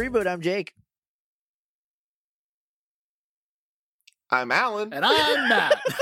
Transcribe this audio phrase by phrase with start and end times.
[0.00, 0.26] Reboot.
[0.26, 0.72] I'm Jake.
[4.30, 4.92] I'm Alan.
[4.92, 5.80] And I'm Matt.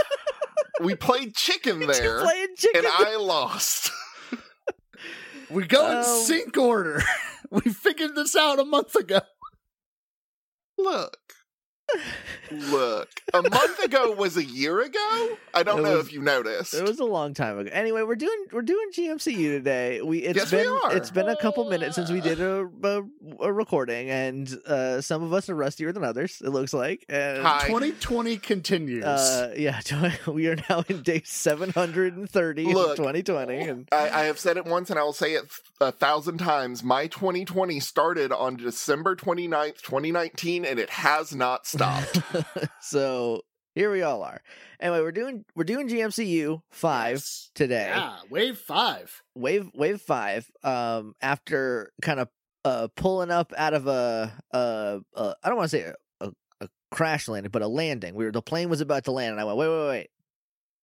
[0.81, 2.85] We played chicken there, playing chicken?
[2.85, 3.91] and I lost.
[5.51, 7.03] we go in Um, sync order.
[7.51, 9.19] We figured this out a month ago.
[10.79, 11.28] Look.
[12.51, 13.09] Look.
[13.35, 15.37] A month ago was a year ago?
[15.53, 16.73] I don't It know was- if you noticed.
[16.75, 17.71] It was a long time ago.
[17.73, 20.01] Anyway, we're doing we're doing GMCU today.
[20.01, 20.97] We it's Yes, we been are.
[20.97, 23.03] it's been a couple minutes since we did a a,
[23.41, 26.41] a recording, and uh, some of us are rustier than others.
[26.45, 27.05] It looks like.
[27.09, 29.05] And, 2020 continues.
[29.05, 29.81] Uh, yeah,
[30.27, 32.97] we are now in day seven hundred and thirty of Look.
[32.97, 35.45] 2020, and I, I have said it once and I will say it
[35.81, 36.83] a thousand times.
[36.83, 41.78] My 2020 started on December 29th, 2019, and it has not stopped.
[42.81, 43.43] so
[43.75, 44.41] here we all are.
[44.81, 47.51] Anyway, we're doing we're doing GMCU five Yes.
[47.55, 47.89] today.
[47.95, 49.23] Yeah, wave five.
[49.35, 52.29] wave wave five um after kind of
[52.65, 55.95] uh pulling up out of a uh, uh i don't want to say a,
[56.27, 56.31] a,
[56.63, 59.41] a crash landing but a landing we were the plane was about to land and
[59.41, 60.11] i went wait wait wait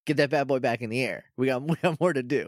[0.05, 2.48] get that bad boy back in the air we got we got more to do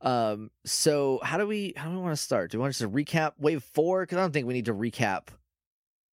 [0.00, 2.78] um so how do we how do we want to start do we want to
[2.80, 5.28] just recap wave four because i don't think we need to recap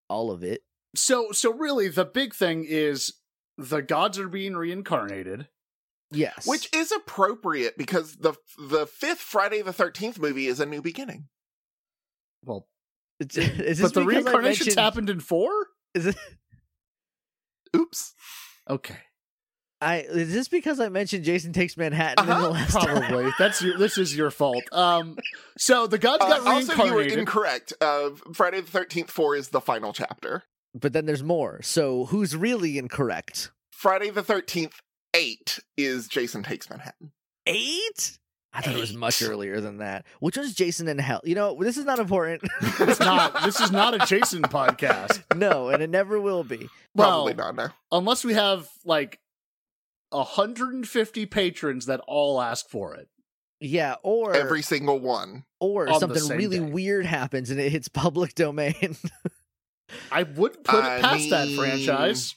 [0.07, 0.61] all of it
[0.95, 3.13] So, so really, the big thing is
[3.57, 5.47] the gods are being reincarnated.
[6.11, 10.81] yes Which is appropriate because the the fifth Friday the 13th movie is a new
[10.81, 11.27] beginning.
[12.43, 12.67] Well,
[13.19, 15.51] is, is this but the because I reincarnations mentioned- happened in four.
[15.93, 16.15] is it
[17.75, 18.13] Oops.
[18.69, 18.97] Okay,
[19.81, 23.61] I is this because I mentioned Jason Takes Manhattan in the Uh-huh, last probably that's
[23.61, 23.77] your.
[23.77, 24.63] This is your fault.
[24.71, 25.17] Um,
[25.57, 27.19] so the gods Uh, got also, you were reincarnated.
[27.19, 27.73] incorrect.
[27.81, 30.43] Uh, Friday the 13th 4 is the final chapter.
[30.79, 31.61] But then there's more.
[31.63, 33.51] So who's really incorrect?
[33.71, 34.73] Friday the 13th
[35.15, 37.11] 8 is Jason Takes Manhattan.
[37.47, 38.17] Eight?
[38.53, 40.05] I thought it was much earlier than that.
[40.19, 41.19] Which was Jason in Hell?
[41.25, 42.41] You know, this is not important.
[42.61, 43.43] it's not.
[43.43, 45.23] This is not a Jason podcast.
[45.35, 46.69] no, and it never will be.
[46.95, 47.67] Probably Well, not, no.
[47.91, 49.19] unless we have like
[50.11, 53.09] 150 patrons that all ask for it.
[53.59, 55.43] Yeah, or Every single one.
[55.59, 56.65] or on something really day.
[56.65, 58.95] weird happens and it hits public domain.
[60.11, 62.35] I wouldn't put I it past that franchise.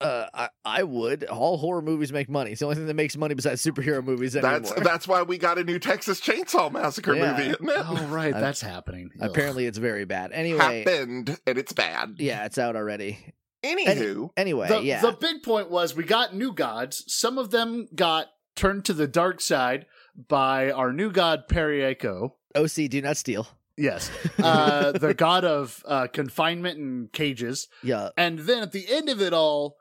[0.00, 1.24] uh, I, I would.
[1.24, 2.52] All horror movies make money.
[2.52, 4.60] It's the only thing that makes money besides superhero movies anymore.
[4.60, 7.32] That's that's why we got a new Texas Chainsaw Massacre Yeah.
[7.32, 7.84] movie, isn't it?
[7.86, 9.10] Oh right, I- that's happening.
[9.20, 9.28] Ugh.
[9.30, 10.32] Apparently, it's very bad.
[10.32, 12.16] Anyway, Happened and it's bad.
[12.18, 13.18] yeah, it's out already.
[13.62, 15.02] Anywho, Anyway, the, yeah.
[15.02, 17.04] the big point was we got new gods.
[17.08, 19.84] Some of them got turned to the dark side
[20.28, 22.30] by our new god Periaco.
[22.54, 23.46] OC, do not steal.
[23.80, 27.66] Yes, uh, the god of uh, confinement and cages.
[27.82, 29.76] Yeah, And then at the end of it all,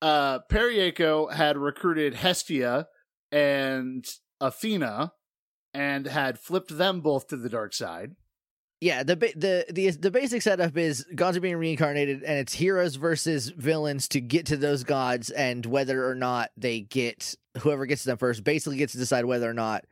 [0.00, 2.88] uh, Periaco had recruited Hestia
[3.30, 4.04] and
[4.40, 5.12] Athena
[5.72, 8.16] and had flipped them both to the dark side.
[8.80, 9.02] yeah.
[9.04, 12.96] The ba- the the the basic setup is gods are being reincarnated, and it's heroes
[12.96, 18.02] versus villains to get to those gods, and whether or not they get whoever gets
[18.02, 19.84] to them first basically gets to decide whether or not.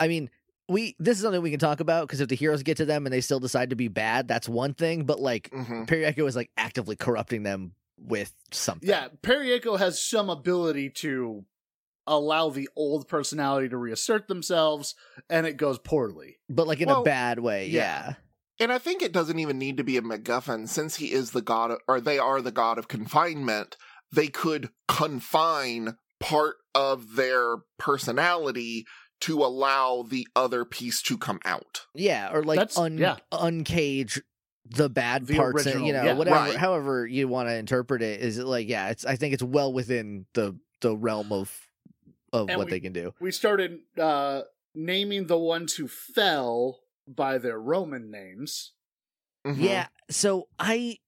[0.00, 0.28] I mean,
[0.68, 3.06] we this is something we can talk about because if the heroes get to them
[3.06, 5.04] and they still decide to be bad, that's one thing.
[5.04, 5.86] But like, mhm.
[5.86, 8.88] Periaco is like actively corrupting them with something.
[8.88, 11.44] Yeah, Periaco has some ability to
[12.06, 14.94] allow the old personality to reassert themselves,
[15.30, 16.36] and it goes poorly.
[16.50, 17.68] but like in Well, a bad way.
[17.68, 17.80] yeah.
[17.80, 18.14] yeah.
[18.60, 21.40] and I think it doesn't even need to be a MacGuffin since he is the
[21.42, 23.76] god, of, or they are the god of confinement.
[24.12, 28.84] They could confine part of their personality
[29.20, 31.86] to allow the other piece to come out.
[31.94, 33.16] Yeah, or like That's- un yeah.
[33.32, 34.20] uncage
[34.66, 36.14] the bad The parts, and, you know, yeah.
[36.14, 36.56] whatever, Right.
[36.56, 38.20] however you want to interpret it.
[38.20, 39.04] Is it like, yeah, it's.
[39.04, 41.50] I think it's well within the the realm of
[42.32, 43.14] of And what we- they can do.
[43.20, 44.42] We started uh,
[44.74, 48.72] naming the ones who fell by their Roman names.
[49.46, 49.60] Mhm.
[49.60, 50.98] Yeah, so I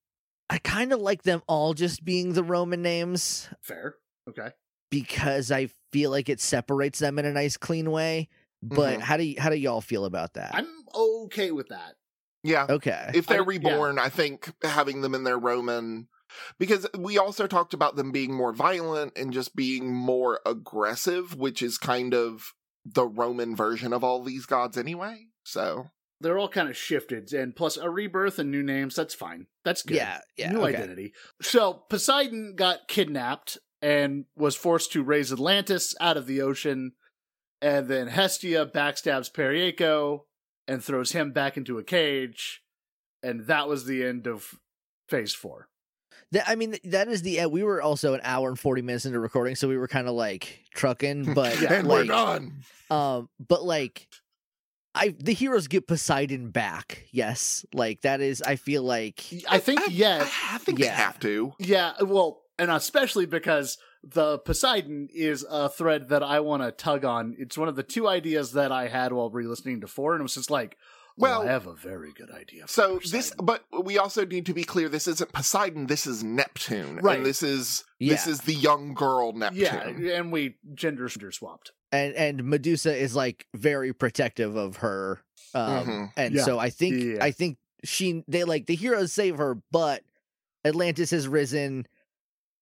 [0.49, 3.95] I kind of like them all just being the Roman names Fair.
[4.29, 4.51] Okay.
[4.89, 8.29] because I feel like it separates them in a nice, clean way.
[8.61, 9.01] But Mhm.
[9.01, 10.55] how do y- how do y'all feel about that?
[10.55, 11.95] I'm okay with that.
[12.43, 12.65] Yeah.
[12.69, 13.11] okay.
[13.13, 13.59] If they're I- yeah.
[13.69, 16.07] reborn, I think having them in their Roman
[16.59, 21.61] because we also talked about them being more violent and just being more aggressive, which
[21.61, 22.53] is kind of
[22.85, 25.27] the Roman version of all these gods anyway.
[25.43, 28.95] So They're all kind of shifted, and plus a rebirth and new names.
[28.95, 29.45] That's fine.
[29.63, 29.97] That's good.
[29.97, 30.51] yeah, yeah.
[30.51, 30.75] new okay.
[30.75, 31.13] identity.
[31.43, 36.93] So Poseidon got kidnapped and was forced to raise Atlantis out of the ocean,
[37.61, 40.21] and then Hestia backstabs Periaco
[40.67, 42.61] and throws him back into a cage,
[43.23, 44.55] and that was the end of
[45.09, 45.69] phase four.
[46.31, 47.39] That, I mean, that is the.
[47.39, 47.51] End.
[47.53, 50.13] We were also an hour and forty minutes into recording, so we were kind of
[50.13, 52.63] like trucking, but Yeah, and we're done.
[52.91, 54.07] um, but like,
[54.93, 57.05] I the heroes get Poseidon back.
[57.11, 58.41] Yes, like that is.
[58.41, 60.95] I feel like I think I, yeah, I, I think they Yeah.
[60.97, 61.53] have to.
[61.59, 61.93] yeah.
[62.01, 67.35] Well, and especially because the Poseidon is a thread that I want to tug on.
[67.37, 70.23] It's one of the two ideas that I had while re-listening to four, and it
[70.23, 70.77] was just like,
[71.17, 72.63] well, Well, I have a very good idea.
[72.63, 75.87] For So this, but we also need to be clear: this isn't Poseidon.
[75.87, 77.17] This is Neptune, Right.
[77.17, 79.97] And this is this is the young girl Neptune.
[79.99, 81.71] yeah, and we gender gender swapped.
[81.91, 85.21] and and Medusa is like very protective of her.
[85.55, 86.11] Um, Mhm.
[86.17, 86.43] and Yeah.
[86.43, 87.23] so I think Yeah.
[87.23, 90.03] I think she they like the heroes save her, but
[90.63, 91.87] Atlantis has risen.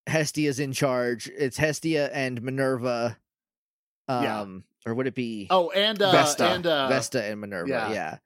[0.08, 1.30] Hestia's in charge.
[1.38, 3.18] It's Hestia and Minerva.
[4.08, 4.46] Um, Yeah.
[4.92, 6.46] or would it be Oh, and uh, Vesta.
[6.48, 7.70] and uh, Vesta and Minerva?
[7.70, 7.92] yeah.
[7.92, 8.18] yeah.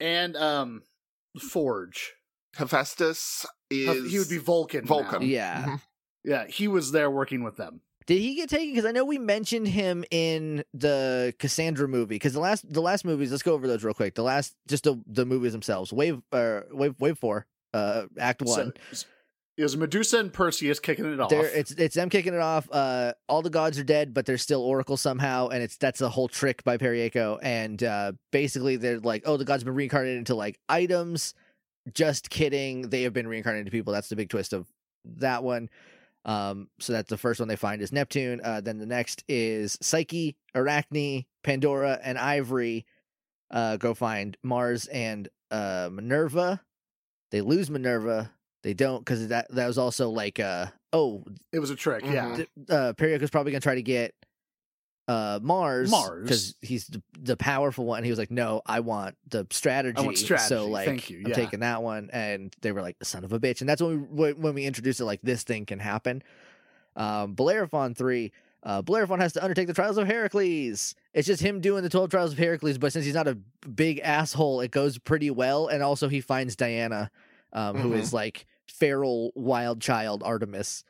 [0.00, 0.82] and um,
[1.40, 2.14] Forge.
[2.56, 4.84] Hephaestus is He would be Vulcan.
[4.86, 5.20] Vulcan.
[5.20, 5.26] now.
[5.26, 5.64] Yeah.
[5.66, 5.80] Mhm.
[6.24, 7.80] Yeah, he was there working with them.
[8.06, 8.70] Did he get taken?
[8.74, 12.14] Because I know we mentioned him in the Cassandra movie.
[12.16, 14.14] Because the last the last movies, let's go over those real quick.
[14.14, 15.92] The last, just the the movies themselves.
[15.92, 18.72] Wave, uh, wave, wave four, uh, Act one.
[18.92, 19.06] So,
[19.56, 21.30] it was Medusa and Perseus kicking it off.
[21.30, 22.68] They're, it's it's them kicking it off.
[22.72, 26.08] Uh, all the gods are dead, but there's still Oracle somehow, and it's that's a
[26.08, 27.38] whole trick by Periaco.
[27.42, 31.34] And uh, basically, they're like, oh, the gods have been reincarnated into like items.
[31.92, 33.92] Just kidding, they have been reincarnated into people.
[33.92, 34.66] That's the big twist of
[35.04, 35.68] that one.
[36.24, 38.40] Um, so that's the first one they find is Neptune.
[38.42, 42.86] Uh, then the next is Psyche, Arachne, Pandora, and Ivory.
[43.50, 46.62] Uh, go find Mars and uh Minerva.
[47.30, 48.32] They lose Minerva.
[48.64, 51.22] They don't because that that was also like uh oh
[51.52, 52.02] it was a trick.
[52.04, 52.36] Yeah, Mhm.
[52.36, 54.14] th- uh Periaco's probably gonna try to get
[55.06, 56.22] uh Mars Mars.
[56.22, 58.04] because he's the, the powerful one.
[58.04, 59.98] He was like, no, I want the strategy.
[59.98, 60.48] I want strategy.
[60.48, 61.18] So like, Thank you.
[61.18, 61.34] I'm Yeah.
[61.34, 64.06] taking that one, and they were like, son of a bitch, and that's when we
[64.32, 65.04] when- when we introduced it.
[65.04, 66.22] Like this thing can happen.
[66.96, 68.32] Um, Bellerophon three.
[68.62, 70.94] Uh, Bellerophon has to undertake the trials of Heracles.
[71.12, 73.34] It's just him doing the 12 trials of Heracles, but since he's not a
[73.68, 75.66] big asshole, it goes pretty well.
[75.68, 77.10] And also, he finds Diana,
[77.52, 77.98] um, who Mhm.
[77.98, 78.46] is like
[78.78, 80.84] feral wild child Artemis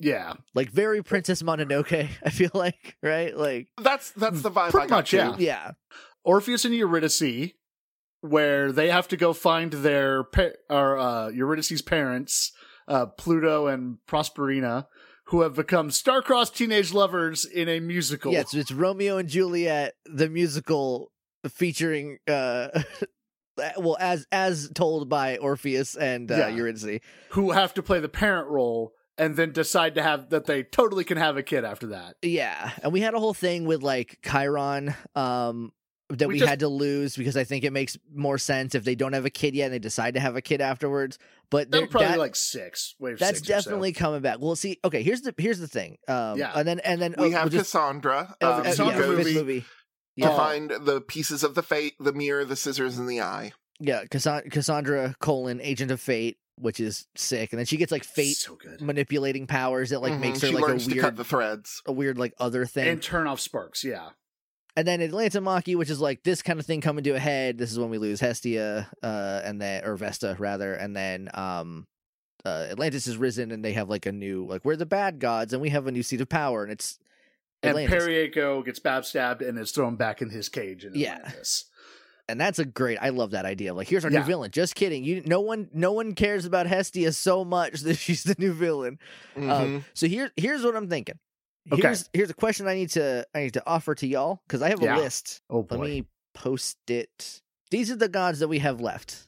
[0.00, 2.08] yeah, like very Princess Mononoke.
[2.24, 5.34] I feel like right, like That's that's the vibe Pretty much, yeah.
[5.38, 5.72] yeah,
[6.24, 7.52] Orpheus and Eurydice,
[8.20, 12.52] where they have to go find their pa- or uh, Eurydice's parents,
[12.86, 14.86] uh, Pluto and Prosperina,
[15.26, 18.32] who have become star-crossed teenage lovers in a musical.
[18.32, 18.40] yeah.
[18.40, 21.10] It's, it's Romeo and Juliet, the musical
[21.48, 22.68] featuring, uh,
[23.76, 26.48] well, as as told by Orpheus and uh, Yeah.
[26.48, 27.00] Eurydice.
[27.30, 31.04] who have to play the parent role and then decide to have that they totally
[31.04, 32.16] can have a kid after that.
[32.22, 35.72] Yeah, and we had a whole thing with like Chiron, um,
[36.10, 38.82] that We we, just- had to lose because I think it makes more sense if
[38.84, 41.18] they don't have a kid yet and they decide to have a kid afterwards.
[41.50, 42.94] But they're probably that- like six.
[42.98, 43.58] Wave that's six or so.
[43.70, 44.38] definitely coming back.
[44.40, 45.98] Well, see, okay, here's the here's the thing.
[46.08, 46.52] Um, Yeah.
[46.54, 48.70] and then and then We oh, have we'll just, Cassandra, uh, um, uh, who yeah,
[48.70, 49.64] Cassandra goes fifth movie.
[50.26, 50.30] Movie.
[50.32, 53.52] to find the pieces of the fate, the mirror, the scissors, and the eye.
[53.80, 58.02] Yeah, Cassan- Cassandra colon agent of fate, which is sick, and then she gets like
[58.04, 58.80] fate so good.
[58.80, 60.20] manipulating powers that like Mhm.
[60.20, 61.82] makes her she like a learns to cut weird, the threads.
[61.86, 62.88] a weird like other thing.
[62.88, 64.10] And turn off sparks, yeah.
[64.76, 67.58] And then Atlanta Maki, which is like this kind of thing coming to a head.
[67.58, 71.86] This is when we lose Hestia, uh, and then or Vesta rather, and then um,
[72.44, 75.52] uh, Atlantis is risen, and they have like a new like we're the bad gods,
[75.52, 76.98] and we have a new seat of power, and it's
[77.62, 78.04] And Atlantis.
[78.04, 81.14] Periaco gets backstabbed and is thrown back in his cage in Yeah.
[81.16, 81.64] Atlantis.
[82.28, 82.98] and that's a great.
[83.00, 83.72] I love that idea.
[83.74, 84.20] Like here's our Yeah.
[84.20, 84.50] new villain.
[84.50, 85.02] Just kidding.
[85.04, 88.98] You no one no one cares about Hestia so much that she's the new villain.
[89.36, 89.50] Mhm.
[89.50, 91.18] Um, so here's here's what I'm thinking.
[91.72, 91.82] Okay.
[91.82, 94.68] Here's here's a question I need to I need to offer to y'all because I
[94.70, 94.96] have a Yeah.
[94.98, 95.40] list.
[95.50, 95.76] Oh boy.
[95.76, 97.42] Let me post it.
[97.70, 99.27] These are the gods that we have left.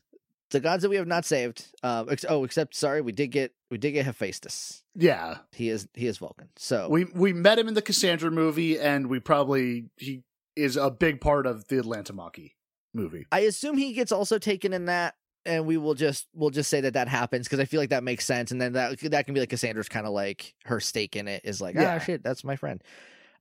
[0.50, 1.66] The gods that we have not saved.
[1.82, 4.82] Um, ex- oh, except sorry, we did get we did get Hephaestus.
[4.96, 5.38] yeah.
[5.52, 6.48] He is he is Vulcan.
[6.56, 10.22] So We we met him in the Cassandra movie and we probably he
[10.56, 12.52] is a big part of the Atlanta Maki
[12.92, 13.26] movie.
[13.30, 15.14] I assume he gets also taken in that,
[15.46, 18.02] and we will just we'll just say that that happens because I feel like that
[18.02, 21.14] makes sense, and then that that can be like Cassandra's kind of like her stake
[21.14, 21.94] in it is like Yeah.
[21.94, 22.82] ah shit that's my friend.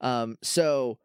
[0.02, 1.00] Um, so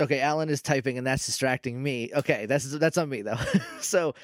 [0.00, 2.10] okay, Alan is typing and that's distracting me.
[2.14, 3.36] Okay, that's that's on me though.
[3.80, 4.14] so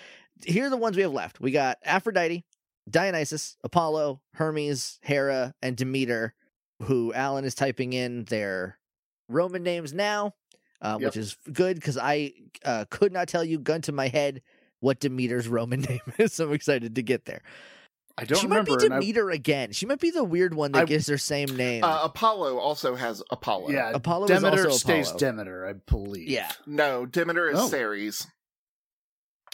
[0.44, 1.40] here are the ones we have left.
[1.40, 2.44] We got Aphrodite,
[2.88, 6.34] Dionysus, Apollo, Hermes, Hera, and Demeter,
[6.82, 8.78] who Alan is typing in their
[9.28, 10.34] Roman names now,
[10.82, 11.08] uh, Yep.
[11.08, 12.32] which is good because I
[12.64, 14.42] uh, could not tell you, gun to my head,
[14.80, 16.34] what Demeter's Roman name is.
[16.34, 17.40] So I'm excited to get there.
[18.16, 18.72] I don't she remember.
[18.72, 19.72] might be and I- Demeter again.
[19.72, 21.82] She might be the weird one that I- gives her same name.
[21.82, 23.70] Uh, Apollo also has Apollo.
[23.70, 25.18] yeah, Apollo is Demeter also stays Apollo.
[25.18, 26.28] Demeter, I believe.
[26.28, 27.66] yeah, No, Demeter is Oh.
[27.68, 28.26] Ceres.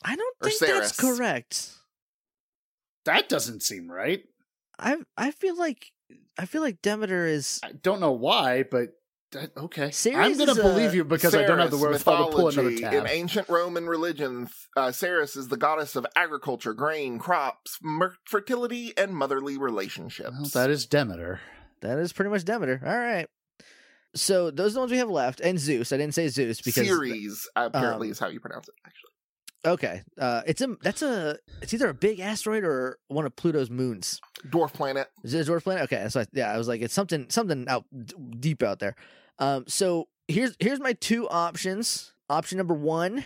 [0.05, 1.73] I don't Or think that's correct.
[3.05, 4.23] That doesn't seem right.
[4.79, 5.93] I I feel like
[6.39, 8.91] I feel like Demeter is I don't know why, but
[9.33, 9.91] that, okay.
[9.91, 12.71] Ceres I'm gonna believe you because I don't have the Ceres wherewithal to pull another
[12.71, 12.81] mythology.
[12.83, 13.05] tab.
[13.07, 18.93] In ancient Roman religion, uh, Ceres is the goddess of agriculture, grain, crops, mer- fertility,
[18.97, 20.33] and motherly relationships.
[20.33, 21.41] Well, that is Demeter.
[21.81, 22.83] that is pretty much Demeter.
[22.85, 23.29] All right.
[24.17, 25.93] So those are the ones we have left, and Zeus.
[25.93, 28.75] I didn't say Zeus because Ceres apparently um, is how you pronounce it.
[28.85, 29.10] Actually,
[29.65, 33.71] okay, uh, it's a that's a it's either a big asteroid or one of Pluto's
[33.71, 34.21] moons.
[34.49, 35.09] dwarf planet.
[35.23, 35.85] Is it a dwarf planet?
[35.85, 38.95] Okay, so I, yeah, I was like, it's something something out d- deep out there.
[39.39, 42.13] Um, so here's here's my two options.
[42.29, 43.25] Option number one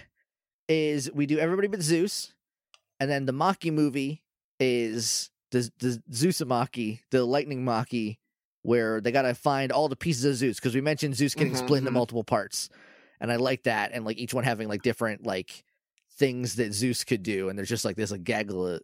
[0.69, 2.33] is we do everybody but Zeus,
[3.01, 4.23] and then the Maki movie
[4.61, 8.17] is the the Zeusomaki, the lightning Maki,
[8.63, 11.59] where they gotta find all the pieces of Zeus because we mentioned Zeus getting Mhm,
[11.59, 11.95] split into mhm.
[11.95, 12.69] multiple parts,
[13.21, 15.64] and I like that, and like each one having like different like
[16.17, 18.81] things that Zeus could do, and there's just like this like gaggle of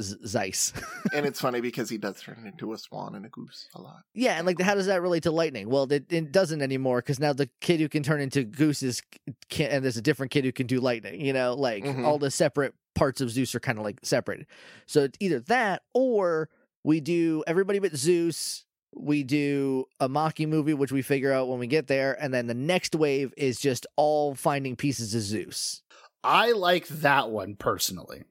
[0.00, 0.72] Zeiss.
[1.12, 4.02] and it's funny because he does turn into a swan and a goose a lot.
[4.14, 5.68] Yeah, and like, how does that relate to lightning?
[5.68, 9.02] Well, it, it doesn't anymore because now the kid who can turn into gooses
[9.50, 11.20] can, and there's a different kid who can do lightning.
[11.20, 12.04] You know, like Mhm.
[12.06, 14.46] all the separate parts of Zeus are kind of like separated.
[14.86, 16.48] So it's either that or
[16.84, 18.64] we do everybody but Zeus.
[18.94, 22.46] We do a Maki movie, which we figure out when we get there, and then
[22.46, 25.81] the next wave is just all finding pieces of Zeus.
[26.24, 28.24] I like that one personally.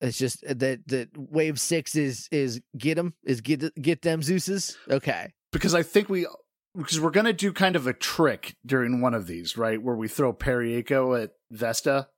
[0.00, 4.20] It's just uh, that that wave six is is get them is get get them
[4.20, 4.76] Zeuses.
[4.88, 6.26] Okay, because I think we
[6.76, 9.82] because we're gonna do kind of a trick during one of these, right?
[9.82, 12.08] Where we throw Periaco at Vesta.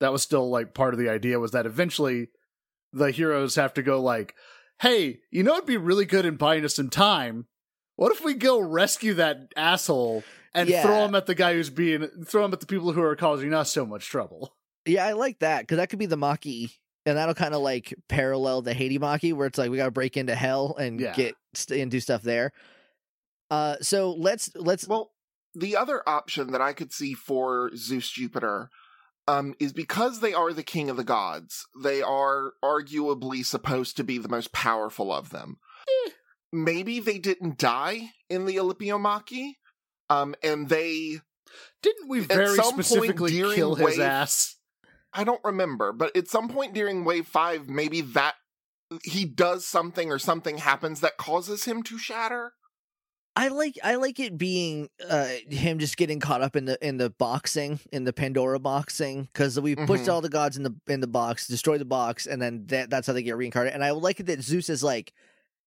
[0.00, 2.28] That was still like part of the idea was that eventually
[2.92, 4.34] the heroes have to go like,
[4.80, 7.46] "Hey, you know it'd be really good in buying us some time.
[7.96, 10.82] What if we go rescue that asshole and Yeah.
[10.82, 13.52] throw them at the guy who's being throw them at the people who are causing
[13.54, 14.56] us so much trouble?"
[14.86, 16.72] Yeah, I like that because that could be the Maki,
[17.06, 19.90] and that'll kind of like parallel the Haiti Maki, where it's like we got to
[19.90, 21.14] break into hell and Yeah.
[21.14, 22.52] get st- and do stuff there.
[23.50, 25.12] Uh, so let's let's Well,
[25.54, 28.70] the other option that I could see for Zeus Jupiter
[29.26, 34.04] um, is because they are the king of the gods, they are arguably supposed to
[34.04, 35.56] be the most powerful of them.
[36.06, 36.10] Eh.
[36.52, 39.52] Maybe they didn't die in the Olympiomachy,
[40.22, 41.20] um, and they
[41.82, 44.56] Didn't we At very some point specifically during kill his wave- ass?
[45.12, 48.34] I don't remember, but at some point during wave five, maybe that
[49.04, 52.52] he does something or something happens that causes him to shatter.
[53.36, 56.98] I like I like it being uh him just getting caught up in the in
[56.98, 60.12] the boxing in the Pandora boxing because we pushed Mhm.
[60.12, 63.06] all the gods in the in the box, destroy the box, and then that that's
[63.08, 63.74] how they get reincarnated.
[63.74, 65.12] And I like it that Zeus is like,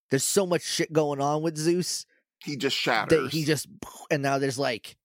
[0.09, 2.05] there's so much shit going on with Zeus
[2.43, 3.23] He just shatters.
[3.23, 3.67] that he just
[4.11, 4.97] and now there's like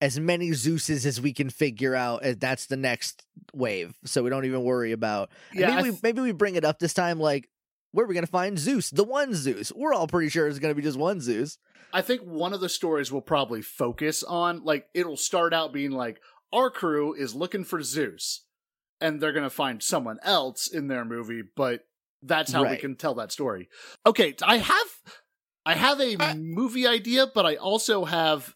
[0.00, 2.22] as many Zeuses as we can figure out.
[2.38, 5.30] That's the next wave, so we don't even worry about.
[5.52, 7.20] Yeah, I maybe we maybe we bring it up this time.
[7.20, 7.48] Like,
[7.92, 8.90] where are we gonna find Zeus?
[8.90, 9.72] The one Zeus.
[9.74, 11.58] We're all pretty sure it's gonna be just one Zeus.
[11.92, 15.90] I think one of the stories will probably focus on like it'll start out being
[15.90, 16.20] like
[16.52, 18.44] our crew is looking for Zeus
[19.00, 21.84] and they're going to find someone else in their movie but
[22.22, 23.68] that's how we can tell that story.
[24.06, 24.86] Okay, I have
[25.64, 28.54] I have a I- movie idea but I also have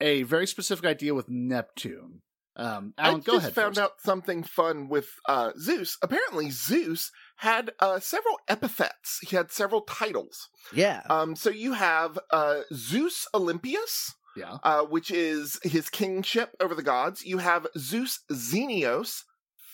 [0.00, 2.20] a very specific idea with Neptune.
[2.56, 3.54] Um Alan, I go just ahead.
[3.54, 3.84] found first.
[3.84, 5.96] out something fun with uh, Zeus.
[6.02, 9.18] Apparently, Zeus had uh, several epithets.
[9.28, 10.48] He had several titles.
[10.72, 11.02] Yeah.
[11.10, 14.58] Um, so you have uh, Zeus Olympius, Yeah.
[14.62, 17.24] uh, which is his kingship over the gods.
[17.26, 19.22] You have Zeus Xenios,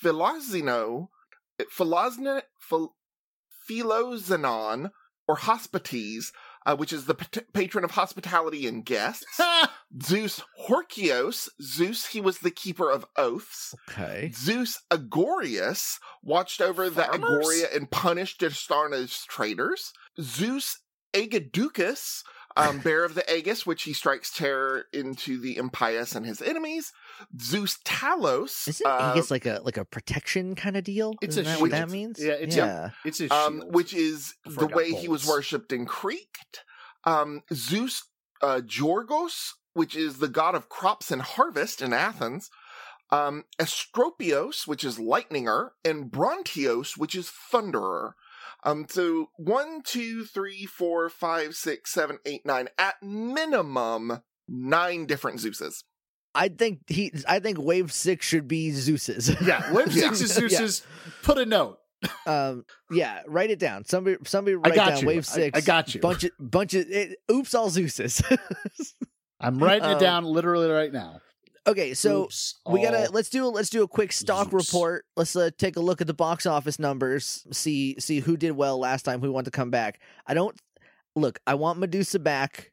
[0.03, 1.09] Philozino,
[1.77, 2.95] Philozne, Phil,
[3.69, 4.91] Philozenon,
[5.31, 6.33] or Hospites,
[6.67, 9.41] uh, which is the pat- patron of hospitality and guests.
[10.03, 13.73] Zeus Horkios, Zeus, he was the keeper of oaths.
[13.89, 14.33] Okay.
[14.35, 17.47] Zeus Agorius watched over the Farmers?
[17.47, 19.93] Agoria and punished Dastarna's traitors.
[20.21, 20.81] Zeus
[21.15, 22.25] Agaducus,
[22.57, 26.93] um, bearer of the Aegis, which he strikes terror into the impious and his enemies.
[27.41, 31.15] Zeus Talos, Isn't uh, Aegis like a like a protection kind of deal?
[31.23, 31.91] It's Isn't a that what that shield.
[31.93, 32.19] means?
[32.23, 32.91] Yeah, it's- yeah.
[33.05, 36.65] it's a um, which is the got way he was worshipped in Crete.
[37.05, 38.03] Um, Zeus
[38.43, 42.51] uh, Georgos, which is the god of crops and harvest in Athens.
[43.13, 48.13] Um, Estropios, which is lightninger, and Brontios, which is thunderer.
[48.65, 52.69] Um, so one, two, three, four, five, six, seven, eight, nine.
[52.79, 55.83] At minimum, nine different Zeuses.
[56.35, 57.13] I think he.
[57.29, 59.31] I think Wave Six should be Zeus's.
[59.43, 60.13] yeah, Wave Yeah.
[60.13, 60.83] 6 is Zeus's.
[61.23, 61.79] Put a note.
[62.27, 62.65] um.
[62.91, 63.23] Yeah.
[63.27, 63.85] Write it down.
[63.85, 64.17] Somebody.
[64.25, 65.07] Somebody I write got down you.
[65.09, 65.59] Wave I- Six.
[65.59, 66.01] I got you.
[66.01, 66.87] Bunch of bunch of.
[66.89, 68.23] It, oops, all Zeus's.
[69.41, 71.21] I'm writing it Um, down literally right now.
[71.67, 72.55] Okay, so Oops.
[72.71, 73.11] we gotta Oh.
[73.13, 74.67] let's do let's do a quick stock Zoops.
[74.67, 75.05] report.
[75.17, 77.47] Let's uh, take a look at the box office numbers.
[77.53, 79.21] See see who did well last time.
[79.21, 80.01] Who want to come back?
[80.27, 80.57] I don't
[81.15, 81.39] look.
[81.47, 82.73] I want Medusa back.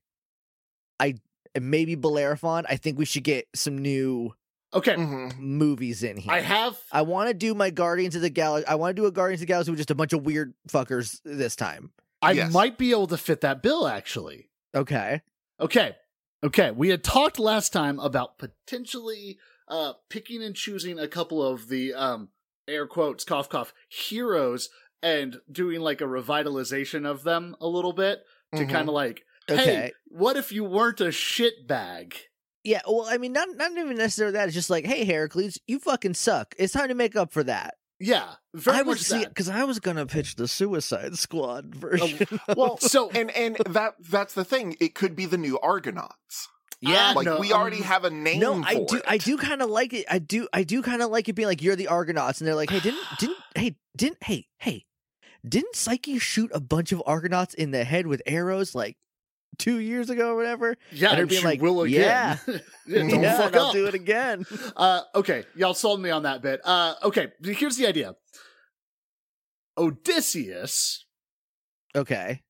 [1.00, 1.16] I
[1.60, 2.66] maybe Bellerophon.
[2.70, 4.34] I think we should get some new
[4.74, 4.96] okay.
[4.96, 5.38] Mhm.
[5.38, 6.32] movies in here.
[6.32, 8.68] I have I want to do my Guardians of the Galaxy.
[8.68, 10.54] I want to do a Guardians of the Galaxy with just a bunch of weird
[10.70, 11.92] fuckers this time.
[12.22, 12.54] I Yes.
[12.54, 14.50] might be able to fit that bill actually.
[14.74, 15.22] Okay.
[15.60, 15.96] Okay.
[16.44, 16.72] Okay.
[16.72, 21.94] We had talked last time about potentially uh picking and choosing a couple of the
[21.94, 22.30] um
[22.68, 24.70] air quotes cough cough heroes
[25.04, 28.20] and doing like a revitalization of them a little bit
[28.56, 28.70] to Mhm.
[28.70, 29.92] kind of like hey, Okay.
[30.06, 32.16] what if you weren't a shit bag?
[32.64, 32.82] Yeah.
[32.86, 34.46] Well, I mean, not not even necessarily that.
[34.48, 36.54] It's just like, hey, Heracles, you fucking suck.
[36.60, 37.76] It's time to make up for that.
[38.00, 39.30] Yeah, very I much would see that.
[39.30, 42.28] because I was gonna pitch the Suicide Squad version.
[42.56, 44.78] Well, So and and that that's the thing.
[44.80, 46.48] It could be the new Argonauts.
[46.80, 47.14] yeah.
[47.16, 48.40] Like no, we already um, have a name.
[48.40, 48.98] No, I do.
[48.98, 49.04] it.
[49.08, 50.06] I do kind of like it.
[50.10, 50.48] I do.
[50.54, 52.80] I do kind of like it being like you're the Argonauts, and they're like, hey,
[52.80, 54.86] didn't didn't hey didn't hey hey
[55.48, 58.98] didn't Psyche shoot a bunch of Argonauts in the head with arrows like
[59.58, 60.76] two years ago or whatever?
[60.92, 62.40] yeah, and and she like, will again.
[62.48, 62.58] yeah.
[62.88, 63.74] Yeah, don't yeah, fuck I'll up.
[63.74, 64.46] do it again.
[64.78, 66.62] Uh, okay, y'all sold me on that bit.
[66.64, 68.16] Uh, okay, here's the idea.
[69.78, 71.06] Odysseus
[71.96, 72.42] Okay,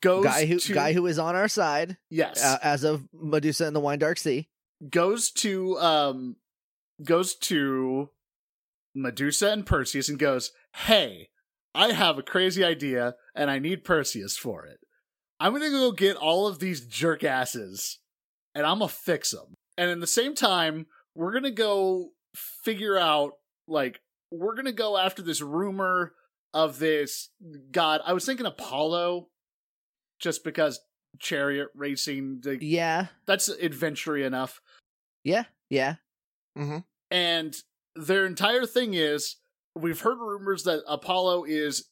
[0.00, 3.66] goes guy who to guy who is on our side yes uh, as of Medusa
[3.66, 4.48] and the Wine Dark Sea.
[4.90, 6.36] goes to um
[7.02, 8.10] goes to
[8.94, 11.30] Medusa and Perseus and goes, "Hey,
[11.74, 14.78] I have a crazy idea and I need Perseus for it.
[15.44, 17.98] I'm going to go get all of these jerk asses
[18.54, 19.52] and I'm going to fix them.
[19.76, 22.12] And in the same time, we're going to go
[22.64, 23.32] figure out
[23.68, 26.14] like we're going to go after this rumor
[26.54, 27.28] of this
[27.70, 28.00] god.
[28.06, 29.28] I was thinking Apollo
[30.18, 30.80] just because
[31.18, 34.62] chariot racing the, Yeah, that's adventure enough
[35.24, 35.96] yeah, yeah.
[36.56, 36.78] Mm-hmm.
[37.10, 37.54] and
[37.96, 39.36] their entire thing is
[39.74, 41.84] we've heard rumors that Apollo is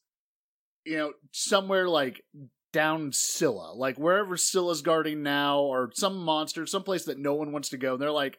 [0.87, 2.23] you know somewhere like
[2.73, 7.69] down Scylla like wherever Scylla's guarding now or some monster someplace that no one wants
[7.71, 8.39] to go and they're like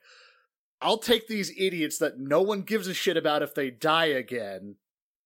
[0.82, 4.76] I'll take these idiots that no one gives a shit about if they die again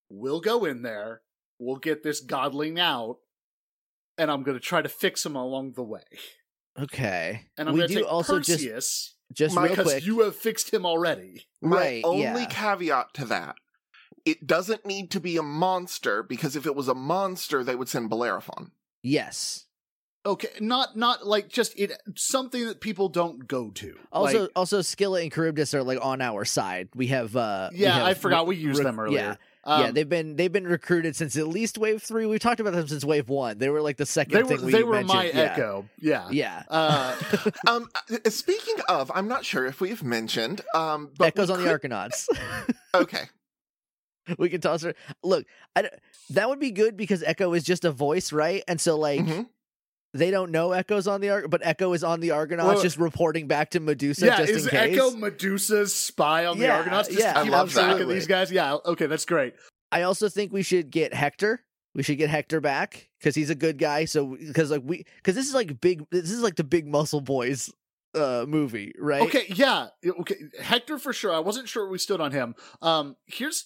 [0.10, 1.22] we'll go in there
[1.60, 3.18] we'll get this godling out
[4.18, 6.04] and I'm going to try to fix him along the way
[6.80, 9.92] Okay, and I'm we going to do take also just Perseus just My- real because
[9.94, 10.06] quick.
[10.06, 12.46] you have fixed him already My right, only yeah.
[12.46, 13.56] caveat to that,
[14.26, 17.90] it doesn't need to be a monster because if it was a monster, they would
[17.90, 18.72] send Bellerophon.
[19.08, 19.64] Yes.
[20.26, 23.96] Okay, not not like just it something that people don't go to.
[24.12, 26.90] Also, Like, also, Scylla and Charybdis are like on our side.
[26.94, 29.20] We have, uh, yeah, have I forgot re- we used rec- them earlier.
[29.20, 32.26] Yeah, Um, yeah, they've been they've been recruited since at least wave three.
[32.26, 33.58] We've talked about them since wave one.
[33.58, 35.18] They were like the second they were thing we they were mentioned.
[35.18, 35.40] my yeah.
[35.54, 35.86] echo.
[35.98, 36.28] Yeah.
[36.30, 37.16] Yeah, Uh,
[37.68, 37.90] Um,
[38.26, 41.66] uh, speaking of, I'm not sure if we've mentioned, um, but Echoes we on the
[41.68, 42.28] could- Argonauts.
[42.94, 43.30] Okay,
[44.38, 44.94] we can toss her.
[45.24, 45.90] Look, I d
[46.32, 48.64] that would be good because Echo is just a voice, right?
[48.68, 49.48] And so like Mhm.
[50.14, 52.98] they don't know Echo's on the Ar- but Echo is on the Argonauts, Well, just
[52.98, 54.94] reporting back to Medusa yeah, just is in case.
[54.98, 58.10] Echo Medusa's spy on the Argonauts just yeah, to I keep love on track of
[58.10, 58.52] these guys?
[58.52, 59.54] Yeah, okay, that's great.
[59.92, 61.64] I also think we should get Hector.
[61.96, 64.06] We should get Hector back because he's a good guy.
[64.06, 66.06] So because like we because this is like big.
[66.12, 67.72] This is like the big muscle boys
[68.14, 69.22] uh movie, right?
[69.24, 71.34] Okay, yeah, okay, Hector for sure.
[71.34, 72.56] I wasn't sure we stood on him.
[72.82, 73.66] Um, here's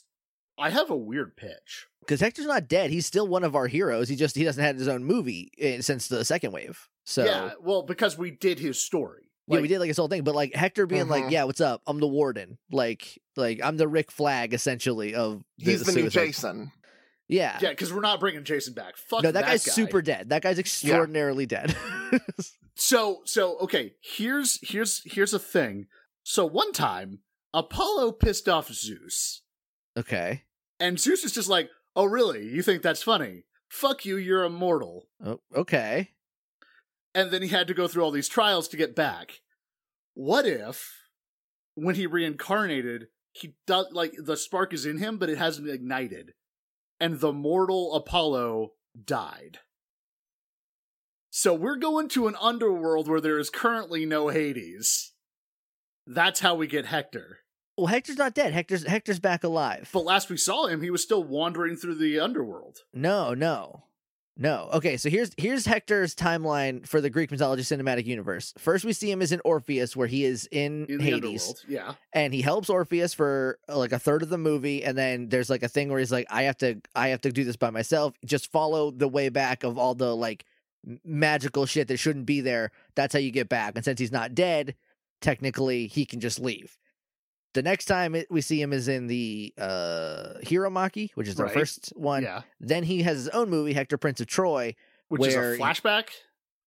[0.61, 1.87] I have a weird pitch.
[2.01, 2.89] Because Hector's not dead.
[2.89, 4.09] He's still one of our heroes.
[4.09, 6.87] He just he doesn't have his own movie eh, since the second wave.
[7.03, 9.23] So yeah, well, because we did his story.
[9.47, 11.31] Yeah, we did like his whole thing, but like Hector being like, Mhm.
[11.31, 11.81] "Yeah, what's up?
[11.85, 16.71] I'm the warden." Like, like I'm the Rick Flag essentially of he's the new Jason.
[17.27, 18.97] Yeah, Yeah, because we're not bringing Jason back.
[18.97, 19.71] Fuck no, that, guy's guy.
[19.71, 20.29] super dead.
[20.29, 21.75] That guy's extraordinarily dead.
[22.75, 25.87] So so okay, here's here's here's a thing.
[26.23, 27.19] So one time,
[27.53, 29.41] Apollo pissed off Zeus,
[29.97, 30.43] okay.
[30.81, 32.45] And Zeus is just like, "Oh, really?
[32.45, 33.45] You think that's funny?
[33.69, 36.09] Fuck you, you're immortal." Oh, okay.
[37.13, 39.41] And then he had to go through all these trials to get back.
[40.13, 40.91] What if,
[41.75, 46.33] when he reincarnated, he does like the spark is in him, but it hasn't ignited,
[46.99, 48.71] and the mortal Apollo
[49.05, 49.59] died.
[51.29, 55.13] So we're going to an underworld where there is currently no Hades.
[56.05, 57.40] That's how we get Hector.
[57.77, 58.53] Well, Hector's not dead.
[58.53, 59.89] Hector's Hector's back alive.
[59.93, 62.79] But last we saw him, he was still wandering through the underworld.
[62.93, 63.83] No, no.
[64.37, 64.69] No.
[64.73, 68.53] Okay, so here's here's Hector's timeline for the Greek mythology cinematic universe.
[68.57, 71.15] First we see him as in Orpheus where he is in, In the Hades
[71.47, 71.63] underworld.
[71.67, 71.93] Yeah.
[72.13, 75.63] and he helps Orpheus for like a third of the movie and then there's like
[75.63, 78.13] a thing where he's like I have to I have to do this by myself.
[78.25, 80.45] Just follow the way back of all the like
[81.03, 82.71] magical shit that shouldn't be there.
[82.95, 83.73] That's how you get back.
[83.75, 84.75] And since he's not dead,
[85.19, 86.77] technically he can just leave.
[87.53, 91.43] The next time it, we see him is in the uh Hiromaki, which is the
[91.43, 91.53] Right.
[91.53, 92.23] first one.
[92.23, 94.75] yeah, Then he has his own movie, Hector Prince of Troy.
[95.09, 96.07] which Where is a flashback.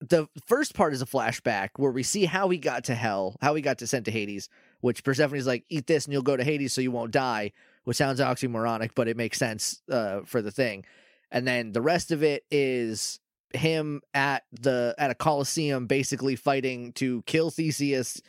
[0.01, 3.55] The first part is a flashback where we see how he got to hell, how
[3.55, 6.44] he got to sent to Hades, which Persephone's like, eat this and you'll go to
[6.44, 7.53] Hades so you won't die,
[7.85, 10.85] which sounds oxymoronic, but it makes sense uh, for the thing.
[11.31, 13.18] And then the rest of it is
[13.55, 18.20] him at the at a coliseum basically fighting to kill Theseus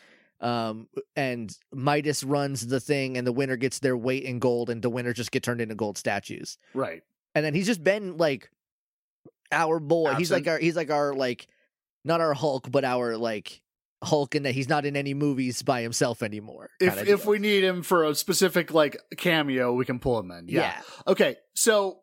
[0.41, 4.81] um and Midas runs the thing and the winner gets their weight in gold and
[4.81, 7.03] the winners just get turned into gold statues Right.
[7.33, 8.49] and then he's just been like
[9.51, 10.15] our boy.
[10.15, 11.47] He's like our he's like our like
[12.03, 13.61] not our Hulk, but our like
[14.03, 16.69] Hulk in that he's not in any movies by himself anymore.
[16.79, 17.31] If if deal.
[17.31, 20.47] we need him for a specific like cameo, we can pull him in.
[20.49, 20.61] yeah.
[20.61, 20.81] yeah.
[21.07, 21.99] Okay, so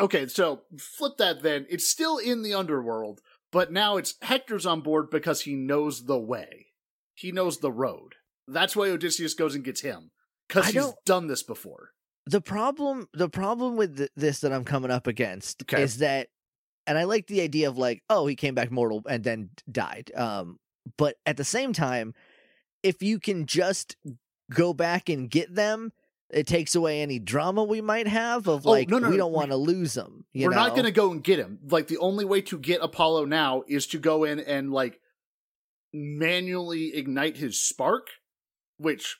[0.00, 1.66] okay, so flip that then.
[1.70, 3.20] It's still in the underworld,
[3.52, 6.65] but now it's Hector's on board because he knows the way.
[7.16, 8.14] He knows the road.
[8.46, 10.10] That's why Odysseus goes and gets him
[10.48, 11.90] because he's done this before.
[12.26, 15.82] the problem the problem with th- this that I'm coming up against Okay.
[15.82, 16.28] is that
[16.86, 20.12] and I like the idea of like oh he came back mortal and then died
[20.14, 20.58] um
[20.96, 22.14] but at the same time
[22.84, 23.96] if you can just
[24.52, 25.92] go back and get them
[26.30, 29.32] it takes away any drama we might have of Oh, like no, no, we don't
[29.32, 31.58] want to lose them you We're not going to go and get him.
[31.68, 35.00] Like the only way to get Apollo now is to go in and like
[35.96, 38.08] manually ignite his spark,
[38.78, 39.18] which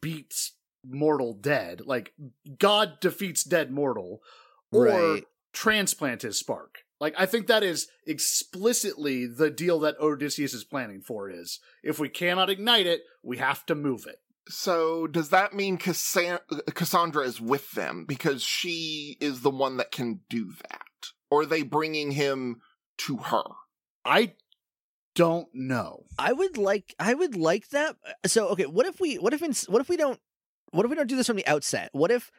[0.00, 0.52] beats
[0.84, 1.82] mortal dead.
[1.84, 2.12] Like
[2.58, 4.22] God defeats dead mortal,
[4.70, 5.24] or Right.
[5.52, 6.84] transplant his spark.
[7.00, 11.30] Like I think that is explicitly the deal that Odysseus is planning for.
[11.30, 14.20] Is if we cannot ignite it, we have to move it.
[14.48, 16.40] So does that mean Cassan-
[16.74, 21.12] Cassandra is with them because she is the one that can do that?
[21.30, 22.60] Or are they bringing him
[22.98, 23.44] to her?
[24.04, 24.34] I
[25.14, 26.04] don't know.
[26.18, 27.96] I would like I would like that.
[28.06, 30.18] uh, So okay, what if we what if in, what if we don't
[30.70, 31.90] what if we don't do this from the outset?
[31.92, 32.30] What if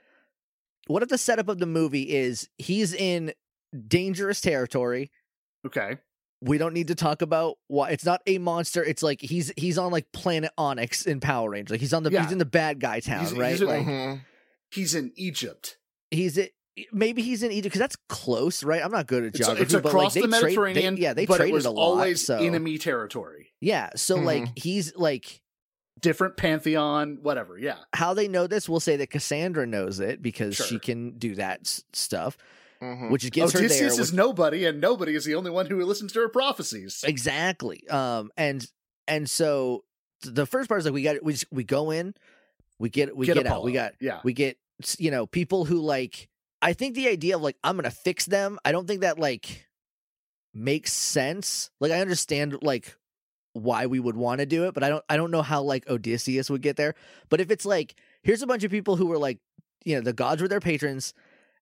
[0.87, 3.33] what if the setup of the movie is he's in
[3.87, 5.11] dangerous territory?
[5.65, 5.97] Okay.
[6.41, 8.83] We don't need to talk about why it's not a monster.
[8.83, 11.71] It's like he's he's on like planet Onyx in Power Rangers.
[11.71, 12.23] Like he's on the Yeah.
[12.23, 13.51] he's in the bad guy town, He's- right?
[13.51, 14.21] he's in- like Mhm.
[14.71, 15.77] He's in Egypt.
[16.11, 16.53] he's it.
[16.91, 18.83] Maybe he's in Egypt because that's close, right?
[18.83, 20.97] I'm not good at It's, geography, it's but like across they the trade- they- Mediterranean.
[20.97, 21.81] yeah, they but traded it was a lot.
[21.83, 23.53] always so enemy territory.
[23.61, 25.39] yeah, so like he's like
[26.01, 27.57] Different pantheon, whatever.
[27.57, 31.35] Yeah, how they know this, we'll say that Cassandra knows it because she can do
[31.35, 32.37] that s- stuff,
[32.81, 33.09] Mhm.
[33.11, 33.67] which gets her there.
[33.67, 37.05] Odysseus which- is nobody, and nobody is the only one who listens to her prophecies.
[37.07, 37.87] exactly.
[37.87, 38.67] Um, and
[39.07, 39.85] and so
[40.23, 42.15] the first part is like we got we we go in,
[42.79, 44.19] we get we get, out, we got yeah.
[44.25, 44.57] we get
[44.97, 46.27] you know people who like.
[46.63, 48.57] I think the idea of like I'm gonna fix them.
[48.63, 49.67] I don't think that like
[50.53, 51.69] makes sense.
[51.79, 52.95] Like I understand like
[53.51, 55.89] why we would want to do it, but I don't I don't know how like
[55.89, 56.95] Odysseus would get there.
[57.29, 59.39] But if it's like here's a bunch of people who were like
[59.83, 61.13] you know the gods were their patrons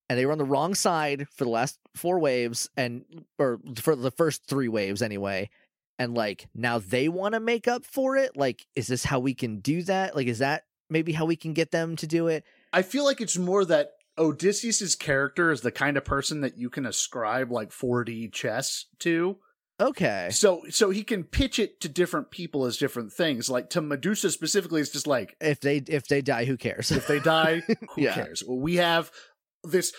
[0.07, 3.03] and they were on the wrong side for the last four waves and
[3.39, 5.49] or for the first three waves anyway
[5.97, 9.33] and like now they want to make up for it like is this how we
[9.33, 12.43] can do that like is that maybe how we can get them to do it
[12.73, 16.69] I feel like it's more that Odysseus's character is the kind of person that you
[16.69, 19.37] can ascribe like 4D chess to.
[19.79, 23.49] okay So so he can pitch it to different people as different things.
[23.49, 27.07] Like to Medusa specifically, it's just like if they if they die who cares if
[27.07, 27.63] they die,
[27.95, 28.13] who Yeah.
[28.13, 28.43] cares?
[28.45, 29.11] Well, we have
[29.63, 29.91] this.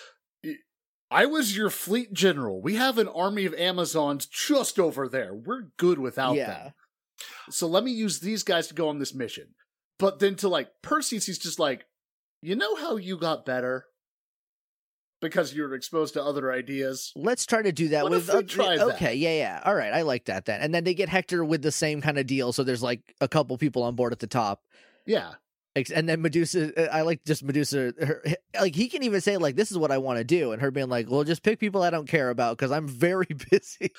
[1.11, 2.63] I was your fleet general.
[2.63, 5.35] We have an army of Amazons just over there.
[5.35, 6.47] We're good without Yeah.
[6.47, 6.73] them.
[7.51, 9.49] So let me use these guys to go on this mission.
[9.99, 11.85] But then to like Perseus, he's just like,
[12.41, 13.85] you know how you got better
[15.23, 17.13] because you were exposed to other ideas.
[17.17, 18.97] let's try to do that What with if we tried that?
[18.97, 21.63] okay yeah yeah all right i like that then and then they get hector with
[21.63, 24.27] the same kind of deal so there's like a couple people on board at the
[24.27, 24.61] top
[25.07, 25.35] Yeah,
[25.75, 27.95] and then Medusa, uh, I like just Medusa.
[27.99, 28.23] Her,
[28.61, 30.71] like he can even say like, "This is what I want to do," and her
[30.71, 33.91] being like, "Well, just pick people I don't care about because I'm very busy."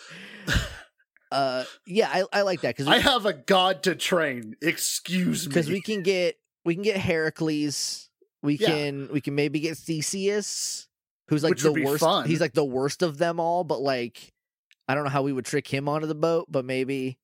[1.32, 4.56] uh, yeah, I, I like that because I have a god to train.
[4.62, 5.50] Excuse me.
[5.50, 8.10] because we can get we can get Heracles.
[8.44, 8.68] We Yeah.
[8.68, 10.88] can we can maybe get Theseus,
[11.30, 12.02] who's like Which the worst.
[12.04, 12.28] fun.
[12.28, 14.32] He's like the worst of them all, but like.
[14.86, 17.18] I don't know how we would trick him onto the boat, but maybe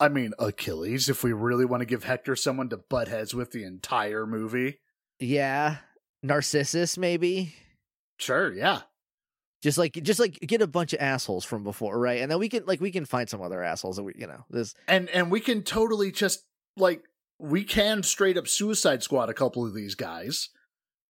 [0.00, 3.50] I mean, Achilles, if we really want to give Hector someone to butt heads with
[3.50, 4.80] the entire movie.
[5.18, 5.76] yeah,
[6.22, 7.54] Narcissus maybe.
[8.18, 8.80] Sure, yeah.
[9.62, 12.22] Just like just like get a bunch of assholes from before, right?
[12.22, 14.44] And then we can like we can find some other assholes that we you know
[14.48, 16.44] this And and we can totally just
[16.78, 17.02] like
[17.38, 20.48] we can straight up suicide squad a couple of these guys.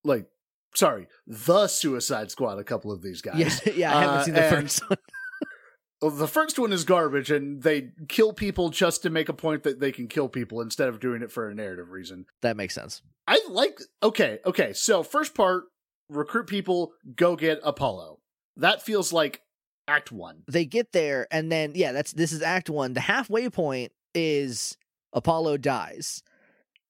[0.02, 0.26] Like
[0.74, 3.60] sorry, the suicide squad a couple of these guys.
[3.66, 4.98] yeah yeah I haven't Uh, seen the first one
[6.02, 9.64] Well, the first one is garbage, and they kill people just to make a point
[9.64, 12.24] that they can kill people instead of doing it for a narrative reason.
[12.40, 13.02] That makes sense.
[13.28, 13.78] I like.
[14.02, 14.72] Okay, okay.
[14.72, 15.64] So first part,
[16.08, 18.18] recruit people, go get Apollo.
[18.56, 19.42] That feels like
[19.88, 20.42] Act One.
[20.48, 22.94] They get there, and then yeah, that's this is Act One.
[22.94, 24.78] The halfway point is
[25.12, 26.22] Apollo dies.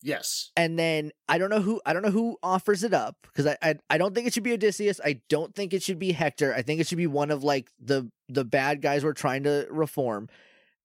[0.03, 0.51] Yes.
[0.57, 3.57] and then I don't know who I don't know who offers it up because I,
[3.63, 5.01] I I don't think it should be Odysseus.
[5.05, 6.55] I don't think it should be Hector.
[6.55, 9.67] I think it should be one of like the the bad guys we're trying to
[9.71, 10.29] reform.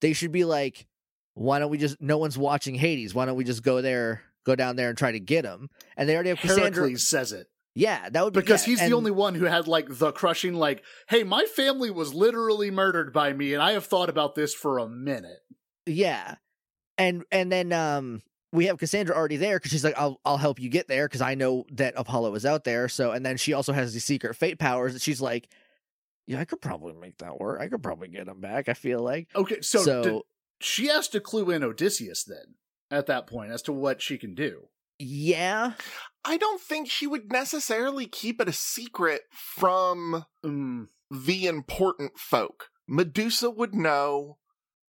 [0.02, 0.86] They should be like,
[1.34, 2.02] why don't we just?
[2.02, 3.14] No one's watching Hades.
[3.16, 5.70] Why don't we just go there, go down there and try to get him?
[5.96, 6.82] And they already have Cassandra.
[6.84, 9.46] Heracles says it Yeah, that would be because yeah, he's and- the only one who
[9.46, 13.72] had like the crushing, like, "Hey, my family was literally murdered by me, and I
[13.72, 15.40] have thought about this for a minute."
[15.86, 16.36] Yeah,
[16.98, 20.60] and and then um we have Cassandra already there because she's like, I'll I'll help
[20.60, 22.88] you get there because I know that Apollo is out there.
[22.88, 25.50] So and then she also has these secret fate powers that she's like,
[26.28, 27.60] yeah, I could probably make that work.
[27.62, 28.70] I could probably get him back.
[28.70, 30.02] I feel like Okay, so, so.
[30.04, 30.22] did-
[30.62, 32.56] she has to clue in Odysseus then
[32.90, 34.70] at that point as to what she can do.
[35.00, 35.74] yeah,
[36.24, 42.70] I don't think she would necessarily keep it a secret from Mm, the important folk.
[42.88, 44.38] Medusa would know.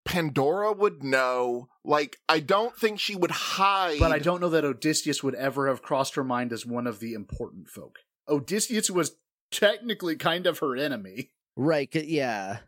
[0.08, 1.70] Pandora would know.
[1.84, 4.00] Like, I don't think she would hide.
[4.00, 7.00] but I don't know that Odysseus would ever have crossed her mind as one of
[7.00, 8.00] the important folk.
[8.28, 9.16] Odysseus was
[9.52, 11.32] technically kind of her enemy.
[11.56, 11.94] Right.
[11.94, 12.60] Yeah.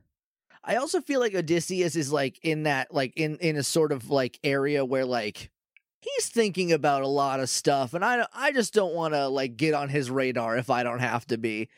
[0.64, 4.10] I also feel like Odysseus is like in that like in in a sort of
[4.10, 5.50] like area where like
[6.02, 9.58] he's thinking about a lot of stuff, and I I just don't want to like
[9.58, 11.70] get on his radar if I don't have to be.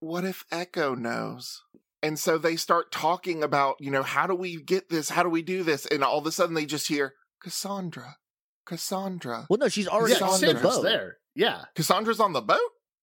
[0.00, 1.62] What if Echo knows?
[2.06, 5.08] And so they start talking about, you know, how do we get this?
[5.10, 5.86] How do we do this?
[5.86, 8.16] And all of a sudden they just hear Cassandra,
[8.64, 9.46] Cassandra.
[9.50, 10.62] Well, no, she's already Yeah, on the boat.
[10.62, 11.16] Cassandra's there.
[11.34, 11.64] Yeah.
[11.74, 12.60] Cassandra's on the boat?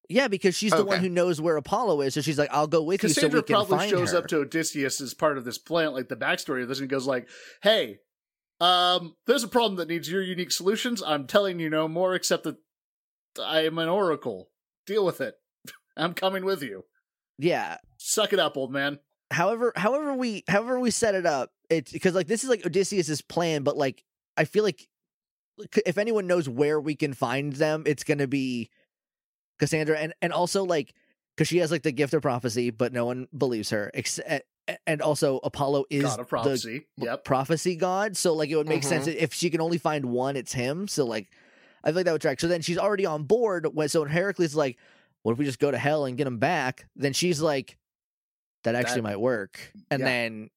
[0.08, 2.84] Yeah, because she's the one who knows where Apollo is, so she's like, "I'll go
[2.84, 5.38] with Cassandra you so we can probably find shows her." up to Odysseus as part
[5.38, 7.28] of this plan, like the backstory of this, and goes like,
[7.62, 8.00] "Hey,
[8.60, 11.02] um, there's a problem that needs your unique solutions.
[11.02, 12.58] I'm telling you no more, except that
[13.42, 14.50] I am an oracle.
[14.86, 15.36] Deal with it.
[15.98, 16.84] I'm coming with you.
[17.38, 17.78] Yeah.
[17.98, 19.00] Suck it up, old man."
[19.32, 23.22] However, however we however we set it up, it's because like this is like Odysseus's
[23.22, 24.04] plan, but like
[24.38, 24.88] I feel like
[25.86, 28.70] if anyone knows where we can find them, it's gonna be
[29.60, 30.94] Cassandra, and and also like
[31.36, 33.90] because she has like the gift of prophecy, but no one believes her.
[33.94, 36.80] Ex- a- a- and also Apollo is God of the prophecy.
[36.98, 37.24] b- Yep.
[37.24, 38.16] prophecy god.
[38.18, 38.86] So like it would make Mhm.
[38.90, 40.88] sense if she can only find one, it's him.
[40.88, 41.30] So like
[41.84, 42.40] I feel like that would track.
[42.40, 44.78] So then she's already on board when so Heracles is like,
[45.24, 46.86] what if we just go to hell and get him back?
[46.96, 47.78] Then she's like,
[48.64, 49.72] that actually That- might work.
[49.92, 50.06] And yeah.
[50.06, 50.50] then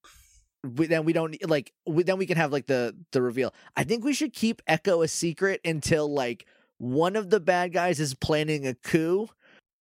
[0.63, 3.55] we then we don't like we, then we can have like the the reveal.
[3.77, 6.47] I think we should keep Echo a secret until like
[6.79, 9.29] one of the bad guys is planning a coup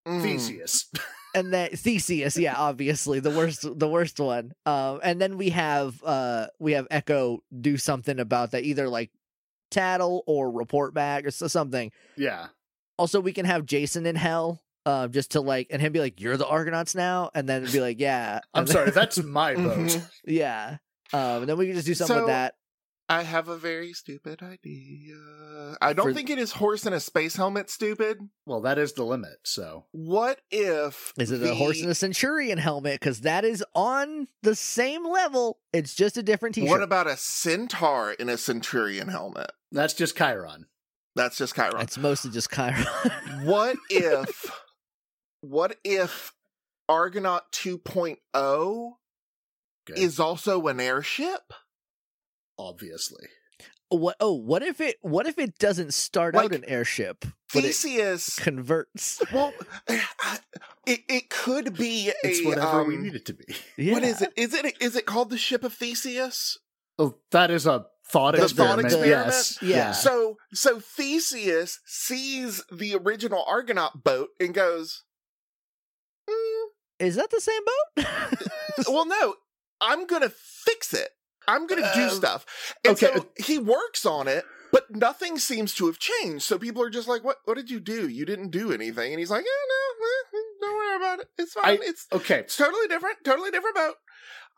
[0.06, 0.22] Mm.
[0.22, 0.86] Theseus.
[1.34, 4.52] and then Theseus, yeah, obviously the worst, the worst one.
[4.64, 9.10] Um, and then we have uh, we have Echo do something about that, either like
[9.72, 11.90] tattle or report back or something.
[12.16, 12.46] yeah.
[12.98, 16.20] Also, we can have Jason in hell, uh, just to like, and him be like,
[16.20, 19.76] "You're the Argonauts now," and then be like, "Yeah." I'm then- sorry, that's my vote.
[19.76, 20.10] Mhm.
[20.26, 20.78] yeah.
[21.12, 22.54] Um, and then we can just do something So- with that.
[23.08, 25.14] I have a very stupid idea.
[25.80, 28.18] I don't For- think it is horse in a space helmet stupid.
[28.46, 29.36] Well, that is the limit.
[29.44, 32.98] So What if Is it the- a horse in a centurion helmet?
[32.98, 35.60] Because that is on the same level.
[35.72, 36.68] It's just a different T-shirt.
[36.68, 39.52] What about a centaur in a centurion helmet?
[39.70, 40.66] that's just Chiron.
[41.14, 41.80] That's just Chiron.
[41.82, 42.84] It's mostly just Chiron.
[43.44, 44.50] what if
[45.48, 46.32] what if
[46.88, 48.92] Argonaut 2.0
[49.86, 49.98] Good.
[49.98, 51.52] is also an airship?
[52.58, 53.26] obviously.
[53.90, 54.16] what?
[54.20, 54.96] Oh, what if it?
[55.02, 59.22] What if it doesn't start out an airship, but it Theseus converts?
[59.32, 59.52] well
[59.88, 63.44] it, it could be a It's whatever we um, need it to be.
[63.76, 63.94] Yeah.
[63.94, 64.32] What is it?
[64.36, 66.58] Is it is it called the ship of Theseus?
[66.98, 68.80] Oh, that is a thought The experiment.
[68.82, 69.26] thought experiment?
[69.26, 69.58] Yes.
[69.62, 69.92] Yeah.
[69.92, 75.15] So so Theseus sees the original Argonaut boat and goes, "Hmm,
[76.98, 78.06] Is that the same boat?
[78.88, 79.34] "Well, no,
[79.80, 81.10] I'm gonna fix it.
[81.48, 83.12] I'm gonna do Uh, stuff." And okay.
[83.14, 86.44] so he works on it, but nothing seems to have changed.
[86.44, 87.38] So people are just like, "What?
[87.44, 88.08] What did you do?
[88.08, 91.28] You didn't do anything." And he's like, "Yeah, no, eh, don't worry about it.
[91.38, 91.64] It's fine.
[91.64, 92.38] I- it's Okay.
[92.40, 93.18] it's totally different.
[93.24, 93.96] Totally different boat."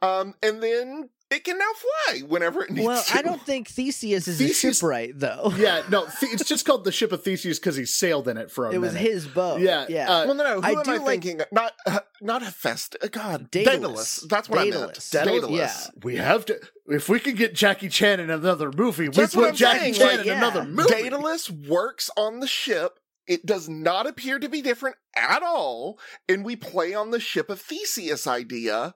[0.01, 1.65] Um, and then it can now
[2.07, 3.17] fly whenever it needs well, to.
[3.19, 5.53] I don't think Theseus is Theseus- a shipwright, though.
[5.57, 8.67] Yeah, no, it's just called the Ship of Theseus because he sailed in it for
[8.67, 9.61] a it was his boat.
[9.61, 10.11] Yeah, yeah.
[10.11, 10.61] uh, Well, no, no.
[10.63, 11.41] Who I am do I like- thinking?
[11.53, 12.99] Not, uh, not Hephaestus.
[13.03, 13.75] Uh, God, Daedalus.
[13.77, 14.17] Daedalus.
[14.29, 14.75] That's what I meant.
[14.75, 15.11] Daedalus.
[15.11, 16.01] Daedalus, yeah.
[16.03, 16.59] We have to.
[16.87, 19.95] If we can get Jackie Chan in another movie, we That's what put Jackie saying,
[19.95, 20.39] Chan like, in yeah.
[20.39, 20.89] another movie.
[20.89, 22.99] Daedalus works on the ship.
[23.27, 27.51] It does not appear to be different at all, and we play on the ship
[27.51, 28.95] of Theseus idea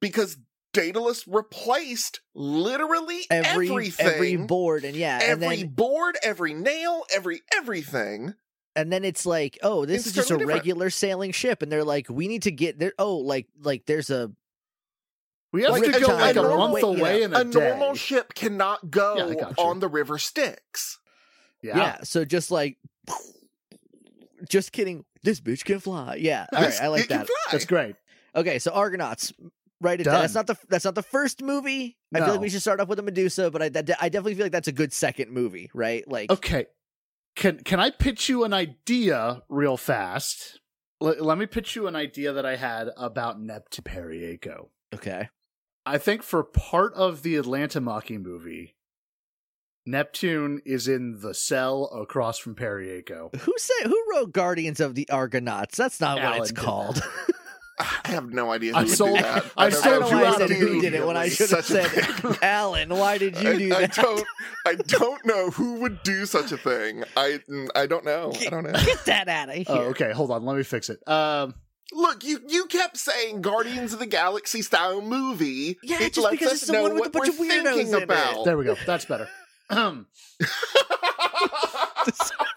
[0.00, 0.36] because
[0.72, 4.06] Daedalus replaced literally every everything.
[4.06, 8.34] every board and yeah, and every then board, every nail, every everything.
[8.76, 10.52] and then it's like, oh, this It's is just a different.
[10.58, 12.92] regular sailing ship, and they're like, we need to get there.
[12.98, 14.30] Oh, like like there's a
[15.52, 17.44] We have Like to go a like a normal- month yeah, away in a, A
[17.44, 17.70] day.
[17.70, 19.64] normal ship cannot go Yeah, I got you.
[19.64, 20.98] on the river Styx.
[21.62, 21.76] yeah.
[21.78, 21.96] yeah.
[22.02, 22.76] So just like,
[24.48, 25.04] just kidding.
[25.22, 26.16] This bitch can fly.
[26.20, 27.28] Yeah, all right, This- I like that.
[27.50, 27.96] That's great.
[28.36, 29.32] Okay, so Argonauts.
[29.80, 30.14] Down.
[30.14, 30.22] Done.
[30.22, 31.96] That's not the that's not the first movie.
[32.14, 34.34] I feel like we should start off with a Medusa, but I that, I definitely
[34.34, 36.06] feel like that's a good second movie, right?
[36.08, 36.66] Like, Okay.
[37.36, 40.60] Can can I pitch you an idea real fast?
[41.00, 44.70] Let, let me pitch you an idea that I had about Neptune Periaco.
[44.92, 45.28] okay,
[45.86, 48.74] I think for part of the Atlanta Maki movie,
[49.86, 53.34] Neptune is in the cell across from Periaco.
[53.34, 55.76] who said who wrote Guardians of the Argonauts?
[55.78, 57.00] That's not what it's called.
[57.78, 58.00] that.
[58.04, 59.44] I have no idea who I would sold- do that.
[59.56, 61.64] I don't sold know I you out said who did it when I should have
[61.64, 62.34] said thing.
[62.42, 62.88] Alan.
[62.90, 63.94] Why did you I, do I that?
[63.94, 64.24] don't.
[64.66, 67.04] I don't know who would do such a thing.
[67.16, 67.40] I.
[67.74, 68.32] I don't know.
[68.46, 68.72] I don't know.
[68.72, 69.64] Get that out of here.
[69.68, 70.12] Oh, okay.
[70.12, 70.44] Hold on.
[70.44, 71.06] Let me fix it.
[71.08, 71.54] Um,
[71.90, 75.78] Look, you you kept saying Guardians of the Galaxy style movie.
[75.82, 77.74] Yeah, it just lets because us it's the one with a bunch we're of weirdos
[77.76, 78.02] thinking in it.
[78.02, 78.44] about.
[78.44, 78.76] there we go.
[78.86, 79.26] That's better.
[79.70, 80.06] Um,
[80.42, 82.47] I don't think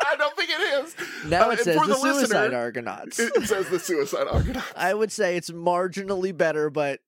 [0.52, 0.96] it is.
[1.28, 3.20] now Uh, it says for the, the listener, Suicide Argonauts.
[3.20, 4.72] It, it says the Suicide Argonauts.
[4.76, 7.00] I would say it's marginally better, but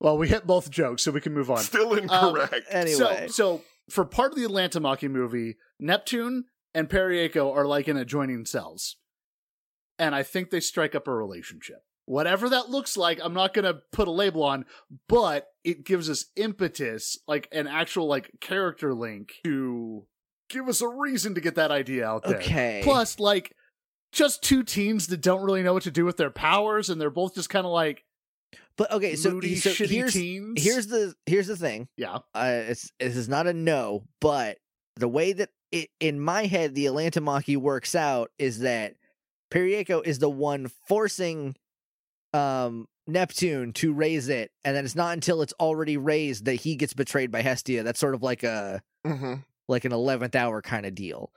[0.00, 1.58] well, we hit both jokes, so we can move on.
[1.58, 2.54] Still incorrect.
[2.70, 3.26] anyway.
[3.28, 7.96] So, so for part of the Atlanta Maki movie, Neptune and Periaco are like in
[7.96, 8.96] adjoining cells,
[9.98, 11.82] and I think they strike up a relationship.
[12.06, 14.64] Whatever that looks like, I'm not gonna put a label on,
[15.08, 20.06] but it gives us impetus, like an actual like character link to
[20.50, 22.36] give us a reason to get that idea out there.
[22.36, 22.80] okay.
[22.84, 23.54] Plus, like,
[24.12, 27.08] just two teens that don't really know what to do with their powers, and they're
[27.08, 28.04] both just kind of like
[28.80, 30.62] but okay, so, moody, so here's teens.
[30.62, 31.86] here's the here's the thing.
[31.98, 34.56] yeah, uh, it's this is not a no, but
[34.96, 38.94] the way that it in my head the Atlanta Maki works out is that
[39.52, 41.56] Periaco is the one forcing
[42.32, 46.76] um Neptune to raise it, and then it's not until it's already raised that he
[46.76, 47.82] gets betrayed by Hestia.
[47.82, 49.34] That's sort of like a hmm
[49.70, 51.30] like an eleventh hour kind of deal.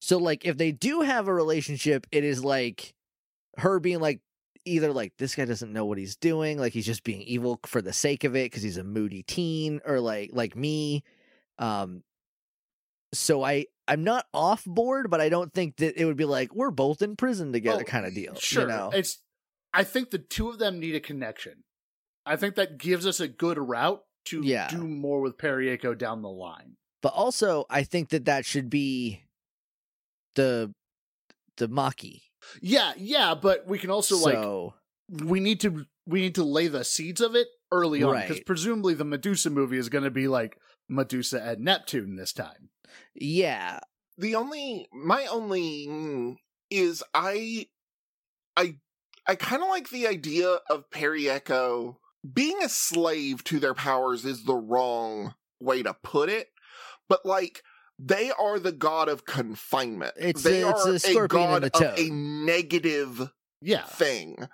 [0.00, 2.94] So like if they do have a relationship, it is like
[3.58, 4.20] her being like
[4.64, 7.82] either like this guy doesn't know what he's doing, like he's just being evil for
[7.82, 11.02] the sake of it because he's a moody teen, or like like me.
[11.58, 12.02] Um
[13.12, 16.54] so I I'm not off board, but I don't think that it would be like
[16.54, 18.34] we're both in prison together Well, kind of deal.
[18.36, 18.62] Sure.
[18.62, 18.90] You know?
[18.92, 19.18] It's
[19.74, 21.64] I think the two of them need a connection.
[22.24, 24.68] I think that gives us a good route to Yeah.
[24.68, 26.76] do more with Periaco down the line.
[27.02, 29.24] But also I think that that should be
[30.34, 30.72] the
[31.56, 32.22] the Maki.
[32.60, 34.74] Yeah, yeah, but we can also like so
[35.08, 38.46] we need to we need to lay the seeds of it early on because Right.
[38.46, 42.70] presumably the Medusa movie is going to be like Medusa and Neptune this time.
[43.14, 43.80] yeah,
[44.18, 46.36] The only, my only mm,
[46.70, 47.66] is I,
[48.56, 48.76] I,
[49.26, 51.96] I kind of like the idea of Perry Periaco
[52.30, 56.48] being a slave to their powers is the wrong way to put it,
[57.08, 57.62] but like
[57.98, 60.14] they are the god of confinement.
[60.18, 63.84] It's they a- it's are a scorpion god a of a negative Yeah.
[63.84, 64.48] thing.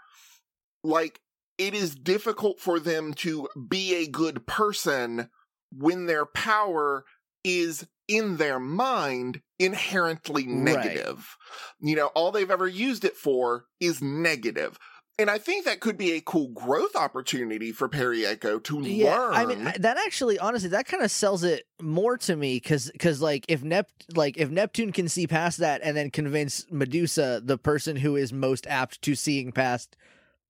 [0.85, 1.21] Like,
[1.57, 5.29] it is difficult for them to be a good person
[5.73, 7.05] when their power
[7.45, 10.55] is in their mind inherently Right.
[10.57, 11.37] negative.
[11.81, 14.79] You know, all they've ever used it for is negative.
[15.21, 19.19] And I think that could be a cool growth opportunity for Periaco to yeah.
[19.19, 19.35] learn.
[19.35, 23.21] I mean, that actually, honestly, that kind of sells it more to me because, because,
[23.21, 27.59] like, if Nep, like, if Neptune can see past that and then convince Medusa, the
[27.59, 29.97] person who is most apt to seeing past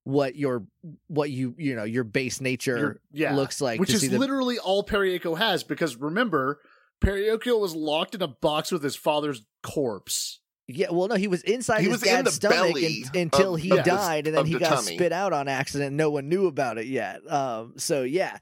[0.04, 0.64] what your,
[1.07, 3.35] what you, you know, your base nature You're- yeah.
[3.35, 6.61] looks like, Which to is the, literally all Periaco has because remember,
[7.00, 10.40] Periaco was locked in a box with his father's corpse.
[10.70, 13.20] Yeah, well, no, he was inside He his was in dad's the stomach belly un-
[13.22, 14.96] until of- he of the- died, and then he the got tummy.
[14.96, 15.96] spit out on accident.
[15.96, 17.20] No one knew about it yet.
[17.31, 18.37] Um, so yeah,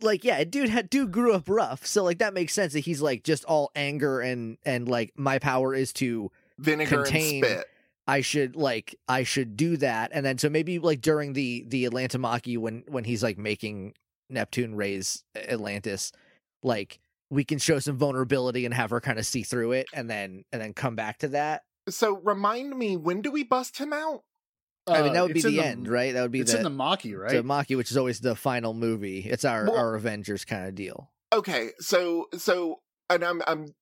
[0.00, 3.02] like yeah, dude had dude grew up rough, so like that makes sense that he's
[3.02, 7.66] like just all anger and and like my power is to Vinegar contain- and spit.
[8.06, 11.84] I should like I should do that, and then so maybe like during the the
[11.84, 13.92] Atlanta Maki when when he's like making
[14.30, 16.12] Neptune raise Atlantis,
[16.62, 16.98] like
[17.30, 20.44] we can show some vulnerability and have her kind of see through it, and then
[20.52, 21.62] and then come back to that.
[21.88, 24.22] So remind me, when do we bust him out?
[24.86, 26.14] I mean, Uh, that would be it's in the, end, right?
[26.14, 27.32] That would be It's the, in the Maki, right?
[27.32, 29.20] the Maki, which is always the final movie.
[29.20, 31.10] It's our Well- our Avengers kind of deal.
[31.32, 33.74] Okay, so so and I'm I'm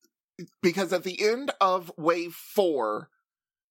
[0.61, 3.09] because at the end of wave four,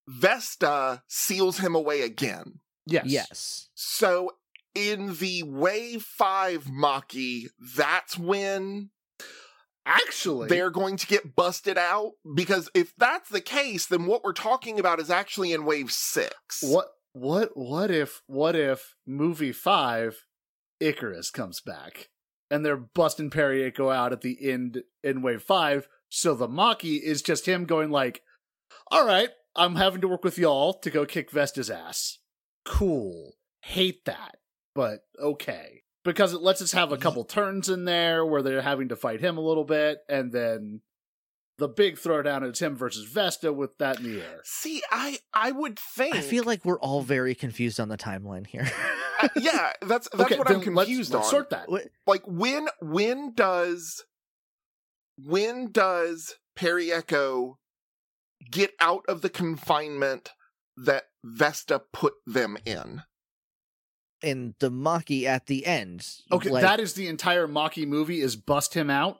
[0.08, 2.60] Vesta seals him away again.
[2.86, 3.04] yes.
[3.06, 3.68] Yes.
[3.74, 4.30] So
[4.74, 7.46] in the Wave 5 Maki,
[7.76, 8.90] that's when
[9.86, 12.12] Actually, they're going to get busted out?
[12.34, 16.62] Because if that's the case, then what we're talking about is actually in Wave 6.
[16.62, 20.24] what what what if what if movie five
[20.80, 22.10] Icarus comes back
[22.50, 27.22] and they're busting Periaco out at the end in wave five, so the Maki is
[27.22, 28.22] just him going like,
[28.90, 32.18] All right, I'm having to work with y'all to go kick Vesta's ass.
[32.64, 33.32] Cool.
[33.62, 34.36] Hate that.
[34.74, 35.82] But okay.
[36.06, 39.20] Because it lets us have a couple turns in there where they're having to fight
[39.20, 40.80] him a little bit, and then
[41.58, 44.40] the big throwdown is him versus Vesta with that in the air.
[44.44, 48.46] See, I I would think I feel like we're all very confused on the timeline
[48.46, 48.70] here.
[49.18, 51.30] Uh, yeah, that's that's okay, what I'm let's- confused let's on.
[51.30, 51.70] Sort that.
[51.70, 54.04] What- like when when does
[55.16, 57.54] when does Periaco
[58.50, 60.32] get out of the confinement
[60.76, 63.04] that Vesta put them in?
[64.22, 66.06] In the Maki at the end.
[66.32, 69.18] Okay, like, that is the entire Maki movie is bust him out.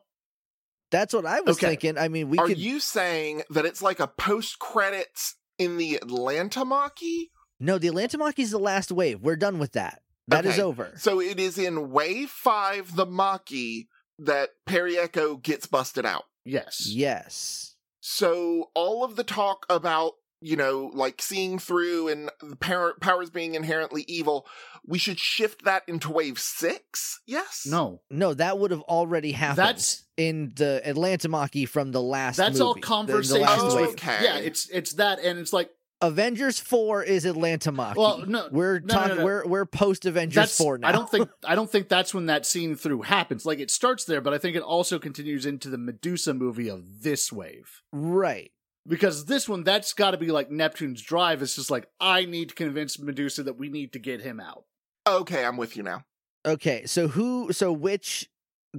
[0.90, 1.68] that's what I was Okay.
[1.70, 1.98] thinking.
[1.98, 5.96] I mean, we Are could you saying that it's like a post credits in the
[5.96, 7.30] Atlanta Maki?
[7.60, 7.76] no.
[7.78, 9.20] The Atlanta Maki is the last wave.
[9.20, 10.02] We're done with that.
[10.28, 10.62] That is Okay.
[10.62, 10.92] over.
[10.96, 13.88] So it is in wave five, the Maki,
[14.18, 16.24] that Periaco gets busted out.
[16.44, 16.86] Yes.
[16.86, 17.74] Yes.
[18.00, 23.30] So all of the talk about, you know, like seeing through and the power, powers
[23.30, 24.46] being inherently evil,
[24.86, 27.20] we should shift that into wave six?
[27.26, 27.66] Yes?
[27.68, 28.02] No.
[28.10, 32.36] No, that would have already happened That's- in the Atlanta Maki from the last.
[32.36, 34.18] That's all movie, the- the conversations last Oh, with okay.
[34.22, 35.70] Yeah, it's it's that and it's like
[36.02, 37.96] Avengers four is Atlanta Maki.
[37.96, 39.08] Well, no, we're no, no, talking.
[39.08, 39.24] no, no.
[39.24, 40.88] We're we're post Avengers four now.
[40.88, 43.46] I don't think I don't think that's when that scene through happens.
[43.46, 47.02] Like it starts there, but I think it also continues into the Medusa movie of
[47.02, 47.80] this wave.
[47.92, 48.50] right.
[48.86, 51.42] Because this one, that's got to be like Neptune's drive.
[51.42, 54.64] It's just like I need to convince Medusa that we need to get him out.
[55.06, 56.04] Okay, I'm with you now.
[56.44, 57.52] Okay, so who?
[57.52, 58.28] So which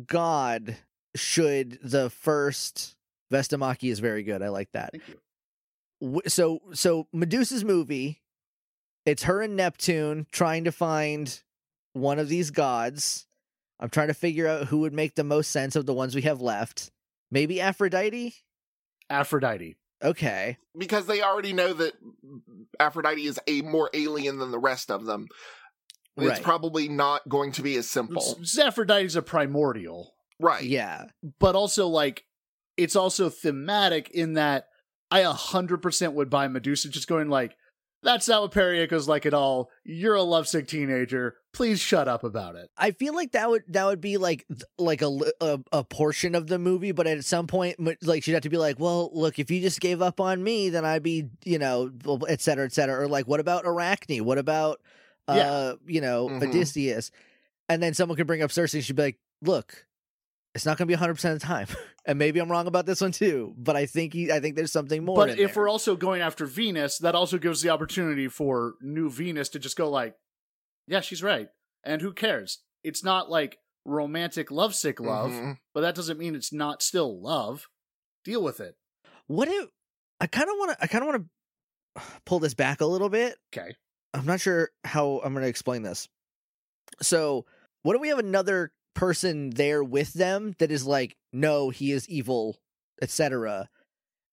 [0.06, 0.78] god
[1.16, 2.96] should the first
[3.32, 4.42] Vestamaki is very good.
[4.42, 4.92] I like that.
[4.92, 6.22] Thank you.
[6.28, 8.22] So so Medusa's movie,
[9.06, 11.42] it's her and Neptune trying to find
[11.94, 13.26] one of these gods.
[13.80, 16.22] I'm trying to figure out who would make the most sense of the ones we
[16.24, 16.92] have left.
[17.30, 18.36] Maybe Aphrodite.
[19.10, 19.76] Aphrodite.
[20.04, 20.58] Okay.
[20.78, 21.94] Because they already know that
[22.80, 25.28] Aphrodite is a more alien than the rest of them.
[26.18, 26.44] It's Right.
[26.44, 28.38] probably not going to be as simple.
[28.42, 30.14] S- Aphrodite's a primordial.
[30.40, 30.64] Right.
[30.64, 31.06] Yeah.
[31.40, 32.24] but also like
[32.76, 34.68] it's also thematic in that
[35.10, 37.56] I a hundred percent would buy Medusa just going like,
[38.08, 39.70] that's not what Periaco's like at all.
[39.84, 41.36] You're a lovesick teenager.
[41.54, 42.70] Please shut up about it.
[42.78, 44.46] I feel like that would that would be like
[44.78, 45.10] like a,
[45.42, 48.58] a a portion of the movie, but at some point, like she'd have to be
[48.58, 51.90] like, "Well, look, if you just gave up on me, then I'd be, you know,
[51.94, 54.24] blah, blah, et cetera, et cetera." Or like, what about Arachne?
[54.24, 54.80] What about,
[55.28, 55.74] uh, Yeah.
[55.86, 56.48] you know, Mhm.
[56.48, 57.12] Odysseus?
[57.68, 59.86] And then someone could bring up Circe, and she'd be like, "Look,
[60.58, 61.68] it's not going to be 100 percent of the time,
[62.06, 64.72] and maybe I'm wrong about this one too, but I think he, I think there's
[64.72, 65.64] something more." but in if there.
[65.64, 69.78] we're also going after Venus, that also gives the opportunity for new Venus to just
[69.78, 70.16] go like,
[70.88, 71.50] yeah, she's right.
[71.84, 72.60] And who cares?
[72.84, 75.60] It's not like romantic lovesick love, Mhm.
[75.74, 77.68] but that doesn't mean it's not still love.
[78.26, 78.76] Deal with it.
[79.28, 79.68] what if
[80.20, 81.24] I kind of want to, I kind of want
[81.96, 83.76] to pull this back a little bit Okay.
[84.14, 86.08] I'm not sure how I'm going to explain this.
[87.02, 87.46] So,
[87.84, 92.10] what if we have another person there with them that is like, no, he is
[92.10, 92.58] evil,
[93.02, 93.70] etc.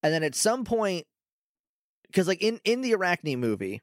[0.03, 1.07] And then at some point,
[2.07, 3.83] because like in in the Arachne movie,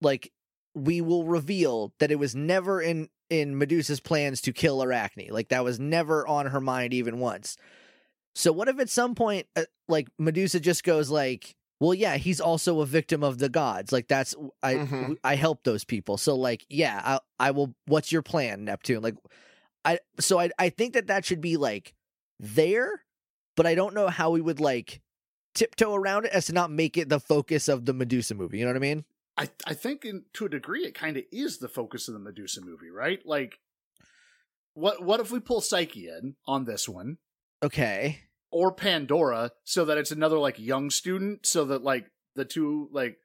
[0.00, 0.32] like
[0.74, 5.28] we will reveal that it was never in in Medusa's plans to kill Arachne.
[5.30, 7.56] Like that was never on her mind even once.
[8.34, 12.40] So what if at some point, uh, like Medusa just goes like, "Well, yeah, he's
[12.40, 13.92] also a victim of the gods.
[13.92, 15.16] Like that's I Mhm.
[15.22, 16.16] I help those people.
[16.16, 17.74] So like, yeah, I I will.
[17.86, 19.02] What's your plan, Neptune?
[19.02, 19.14] Like,
[19.84, 21.94] I so I I think that that should be like
[22.40, 23.02] there,
[23.56, 25.00] but I don't know how we would like
[25.54, 28.58] tiptoe around it as to not make it the focus of the Medusa movie.
[28.58, 29.04] You know what I mean?
[29.36, 32.20] I I think in, to a degree it kind of is the focus of the
[32.20, 33.20] Medusa movie, right?
[33.24, 33.58] Like,
[34.74, 37.18] what what if we pull Psyche in on this one
[37.62, 38.20] Okay.
[38.50, 43.18] or Pandora so that it's another like young student, so that like the two like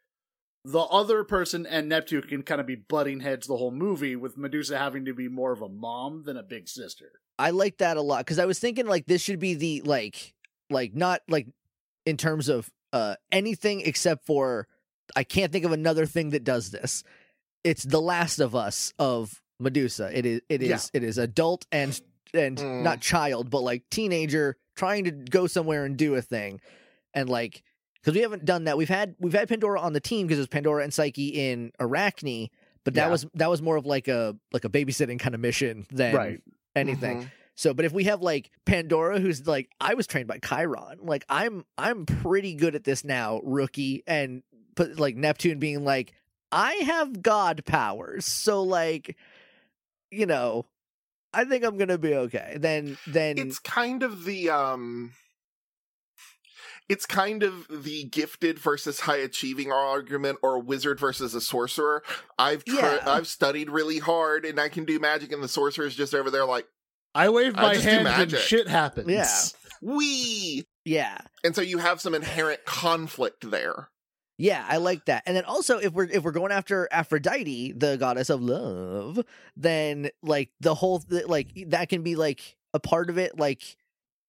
[0.65, 4.37] the other person and Neptune can kind of be butting heads the whole movie, with
[4.37, 7.11] Medusa having to be more of a mom than a big sister.
[7.37, 10.33] I like that a lot because I was thinking like this should be the like
[10.69, 11.47] like not like
[12.05, 14.67] in terms of uh anything except for
[15.15, 17.03] I can't think of another thing that does this.
[17.63, 20.09] It's The Last of Us of Medusa.
[20.17, 20.79] It is it is Yeah.
[20.93, 21.99] it is adult and
[22.33, 22.83] and Mm.
[22.83, 26.59] not child but like teenager trying to go somewhere and do a thing
[27.13, 27.63] and like
[28.01, 30.41] because we haven't done that we've had we've had pandora on the team because it
[30.41, 32.49] was pandora and psyche in arachne
[32.83, 33.11] but that Yeah.
[33.11, 36.41] was that was more of like a like a babysitting kind of mission than Right.
[36.75, 37.23] anything.
[37.23, 37.31] Mhm.
[37.55, 41.25] So, but if we have like Pandora, who's like, I was trained by Chiron, like
[41.27, 44.43] I'm I'm pretty good at this now, rookie, and
[44.75, 46.13] put like Neptune being like,
[46.53, 49.17] I have god powers, so like,
[50.09, 50.67] you know,
[51.33, 52.55] I think I'm gonna be okay.
[52.57, 55.11] Then, then It's kind of the um
[56.89, 62.03] it's kind of the gifted versus high achieving argument or a wizard versus a sorcerer.
[62.37, 63.03] I've tr- Yeah.
[63.05, 66.45] I've studied really hard and I can do magic and the sorcerer's just over there
[66.45, 66.65] like,
[67.15, 69.07] I wave my just do hand and shit happens.
[69.09, 69.27] Yeah.
[69.81, 73.89] We yeah, And so you have some inherent conflict there.
[74.37, 75.23] Yeah, I like that.
[75.25, 79.19] And then also if we're if we're going after Aphrodite, the goddess of love,
[79.55, 83.77] then like the whole th- like that can be like a part of it like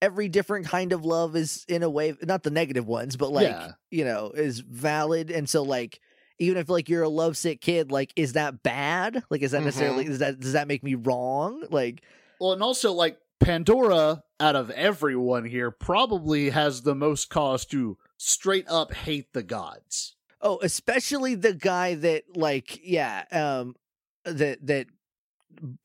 [0.03, 3.48] every different kind of love is in a way not the negative ones, but like,
[3.48, 3.72] Yeah.
[3.90, 6.01] you know, is valid and so like
[6.38, 9.22] even if like you're a lovesick kid, like is that bad?
[9.30, 11.64] Like is that necessarily is that does that make me wrong?
[11.70, 12.03] Like
[12.40, 17.96] Well, and also like Pandora, out of everyone here, probably has the most cause to
[18.18, 20.14] straight up hate the gods.
[20.42, 23.76] Oh, especially the guy that like yeah, um
[24.24, 24.86] that that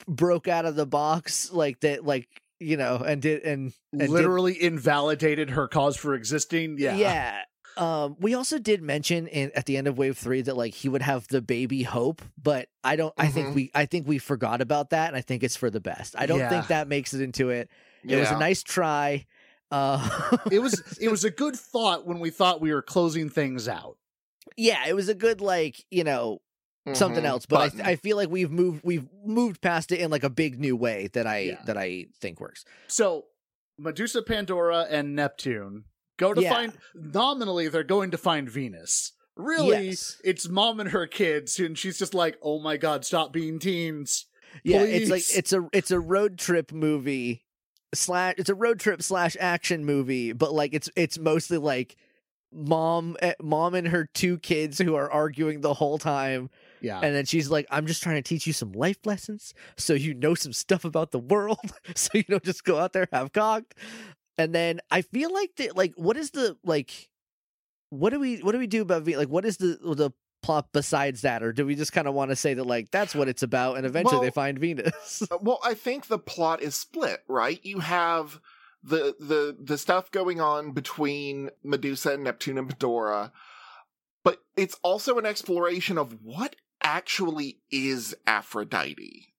[0.07, 4.09] broke out of the box like that like you know and did and, and did-
[4.09, 6.77] Literally invalidated her cause for existing.
[6.79, 6.95] Yeah.
[6.95, 7.41] yeah.
[7.77, 10.87] Um we also did mention in at the end of wave 3 that like he
[10.87, 13.53] would have the baby hope, but I don't I think Mhm.
[13.55, 16.15] we I think we forgot about that and I think it's for the best.
[16.17, 16.49] I don't Yeah.
[16.49, 17.69] think that makes it into it.
[18.07, 19.25] It was a nice try.
[19.71, 23.67] Uh it was it was a good thought when we thought we were closing things
[23.67, 23.97] out.
[24.55, 26.39] yeah, it was a good like, you know,
[26.93, 27.27] something Mhm.
[27.27, 30.29] else but I, I feel like we've moved we've moved past it in like a
[30.29, 31.61] big new way that i Yeah.
[31.65, 33.25] that i think works So
[33.77, 35.83] Medusa, Pandora, and Neptune
[36.17, 36.53] go to Yeah.
[36.53, 39.11] find nominally they're going to find Venus.
[39.35, 40.21] Really, Yes.
[40.23, 44.27] it's mom and her kids, and she's just like, "Oh my god, stop being teens."
[44.63, 47.43] yeah it's like it's a it's a road trip movie
[47.93, 51.97] slash it's a road trip slash action movie but like it's it's mostly like
[52.53, 56.49] mom eh, mom and her two kids who are arguing the whole time
[56.81, 59.93] Yeah, and then she's like i'm just trying to teach you some life lessons so
[59.93, 63.31] you know some stuff about the world so you don't just go out there half
[63.31, 63.75] cocked.
[64.37, 67.09] And then i feel like that like what is the like
[67.89, 70.11] what do we what do we do about V- like what is the the
[70.45, 71.41] plot besides that?
[71.41, 73.77] Or do we just kind of want to say that like that's what it's about
[73.77, 75.23] and eventually they find venus.
[75.31, 77.59] Uh, Well, I think the plot is split, right?
[77.63, 78.39] You have
[78.83, 83.31] the the the stuff going on between Medusa and Neptune and Pandora,
[84.23, 86.55] but it's also an exploration of what
[86.85, 89.33] actually is Aphrodite.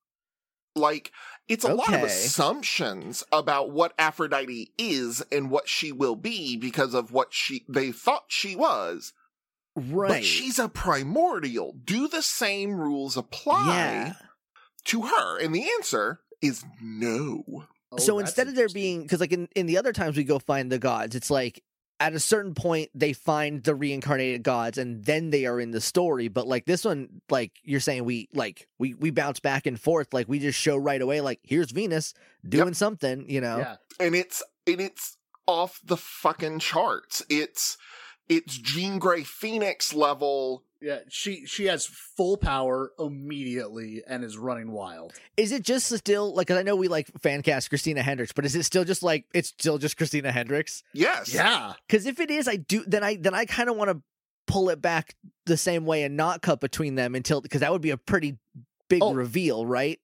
[0.75, 1.13] Like
[1.49, 6.93] it's a lot of assumptions about what Aphrodite is and what she will be because
[6.93, 9.15] of what she they thought she was.
[9.75, 11.75] right But she's a primordial.
[11.83, 14.13] Do the same rules apply yeah
[14.87, 15.39] to her?
[15.39, 17.45] And the answer is no.
[17.93, 20.39] Oh, so instead of there being because like in, in the other times we go
[20.41, 21.63] find the gods it's like
[21.99, 25.81] at a certain point they find the reincarnated gods and then they are in the
[25.81, 29.81] story but like this one like you're saying we like we we bounce back and
[29.81, 32.13] forth like we just show right away like here's venus
[32.47, 35.17] doing something you know yeah, And it's and it's
[35.47, 37.25] off the fucking charts.
[37.29, 37.79] It's
[38.29, 40.65] it's Jean Grey Phoenix level.
[40.81, 45.15] Yeah, she she has full power immediately and is running wild.
[45.37, 48.45] is it just still like 'cause i know we like fan cast christina hendricks but
[48.45, 51.33] is it still just like it's still just christina hendricks Yes.
[51.33, 54.03] Yeah, because if it is i do then i then i kind of want to
[54.47, 55.17] pull it back
[55.47, 58.37] the same way and not cut between them until because that would be a pretty
[58.89, 59.13] big Oh.
[59.15, 59.99] reveal right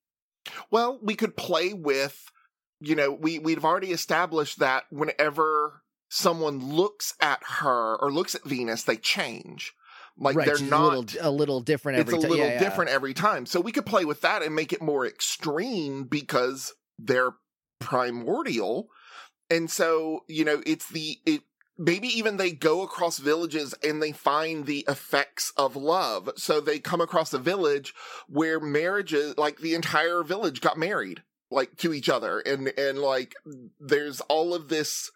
[0.72, 2.28] Well, we could play with,
[2.80, 8.42] you know, we we've already established that whenever someone looks at her or looks at
[8.44, 9.72] Venus, they change.
[10.22, 12.30] Like right, they're not a little, a little different it's every a time.
[12.30, 12.58] little yeah, yeah.
[12.60, 13.44] different every time.
[13.44, 17.32] So we could play with that and make it more extreme because they're
[17.80, 18.88] primordial.
[19.50, 21.42] And so, you know, it's the it
[21.76, 26.30] maybe even they go across villages and they find the effects of love.
[26.36, 27.92] So they come across a village
[28.28, 33.34] where marriages like the entire village got married like to each other and and like
[33.80, 35.10] there's all of this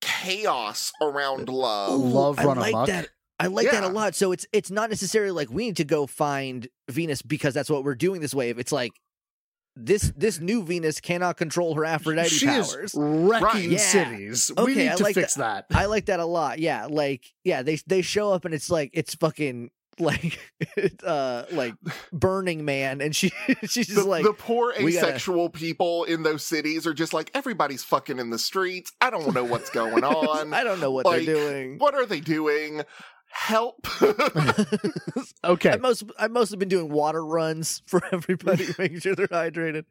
[0.00, 1.98] chaos around love.
[1.98, 2.86] Ooh, Love I run like amok.
[2.88, 3.08] that.
[3.38, 4.14] I like that a lot.
[4.14, 7.84] So it's it's not necessarily like we need to go find Venus because that's what
[7.84, 8.58] we're doing this wave.
[8.58, 8.92] It's like
[9.78, 12.74] this this new Venus cannot control her Aphrodite she powers.
[12.74, 13.62] is wrecking Right.
[13.68, 13.78] Yeah.
[13.78, 14.50] cities.
[14.56, 15.66] Okay, we need I to like fix that.
[15.70, 16.58] I like that a lot.
[16.60, 20.38] Yeah, like yeah, they they show up and it's like it's fucking like
[21.04, 21.74] uh like
[22.12, 23.32] Burning Man, and she
[23.62, 27.12] she's just the, like the poor we gotta- asexual people in those cities are just
[27.14, 28.92] like everybody's fucking in the streets.
[29.00, 30.54] I don't know what's going on.
[30.54, 31.78] I don't know what like, they're doing.
[31.78, 32.82] what are they doing?
[33.30, 33.86] Help.
[35.44, 35.70] Okay.
[35.70, 39.84] I've most I've mostly been doing water runs for everybody, making sure they're hydrated.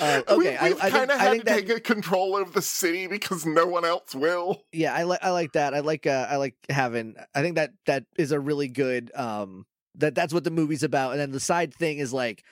[0.00, 1.84] Uh, okay, we, I, we've I kind think, of I had think to that take
[1.84, 4.62] control of the city because no one else will.
[4.72, 5.74] yeah, I like I like that.
[5.74, 7.16] I like uh, I like having.
[7.34, 9.10] I think that that is a really good.
[9.14, 9.66] Um,
[9.96, 11.12] that that's what the movie's about.
[11.12, 12.44] And then the side thing is like,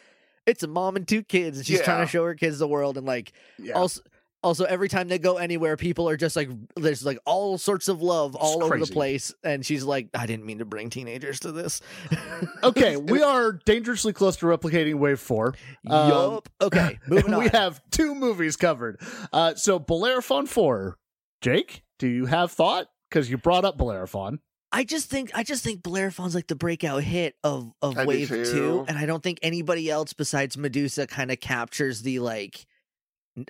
[0.46, 2.96] it's a mom and two kids, and she's trying to show her kids the world,
[2.96, 3.74] and like Yeah.
[3.74, 4.00] also.
[4.42, 8.02] Also, every time they go anywhere, people are just like, there's like all sorts of
[8.02, 9.32] love all over the place.
[9.44, 11.80] And she's like, I didn't mean to bring teenagers to this.
[12.64, 15.54] okay, we are dangerously close to replicating Wave 4.
[15.88, 16.48] Um, yup.
[16.60, 17.40] Okay, moving on.
[17.40, 19.00] we have two movies covered.
[19.32, 20.98] Uh, so, Bellerophon 4.
[21.40, 22.88] Jake, do you have thought?
[23.08, 24.40] Because you brought up Bellerophon.
[24.74, 28.28] I just think I just think Bellerophon's like the breakout hit of of I Wave.
[28.28, 32.66] Two, and I don't think anybody else besides Medusa kind of captures the like, n-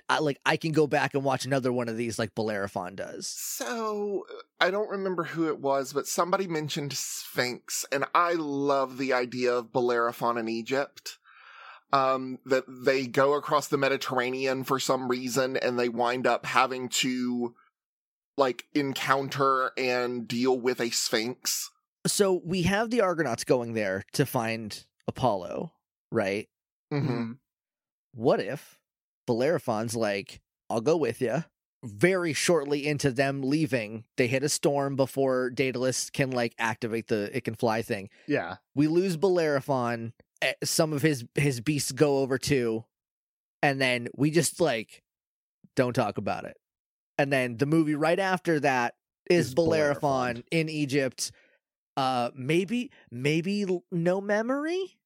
[0.07, 3.27] I, like I can go back and watch another one of these like Bellerophon does.
[3.27, 4.25] So
[4.59, 9.53] I don't remember who it was, but somebody mentioned Sphinx, and I love the idea
[9.53, 11.17] of Bellerophon in Egypt.
[11.91, 16.89] Um, that they go across the Mediterranean for some reason, and they wind up having
[16.89, 17.53] to
[18.35, 21.69] like encounter and deal with a Sphinx.
[22.07, 25.71] So we have the Argonauts going there to find Apollo,
[26.11, 26.49] right?
[26.91, 27.33] Mm-hmm.
[28.15, 28.79] What if
[29.25, 31.43] Bellerophon's like, I'll go with you.
[31.83, 37.35] Very shortly into them leaving, they hit a storm before Daedalus can like activate the
[37.35, 38.09] it can fly thing.
[38.27, 38.55] Yeah.
[38.73, 40.13] we lose Bellerophon.
[40.41, 42.85] eh, Some of his his beasts go over too,
[43.61, 45.03] and then we just like
[45.75, 46.55] don't talk about it.
[47.17, 48.95] And then the movie right after that
[49.29, 49.99] is, Is Bellerophon,
[50.35, 50.43] Bellerophon.
[50.51, 51.31] in Egypt.
[51.97, 54.97] Uh, maybe maybe no memory,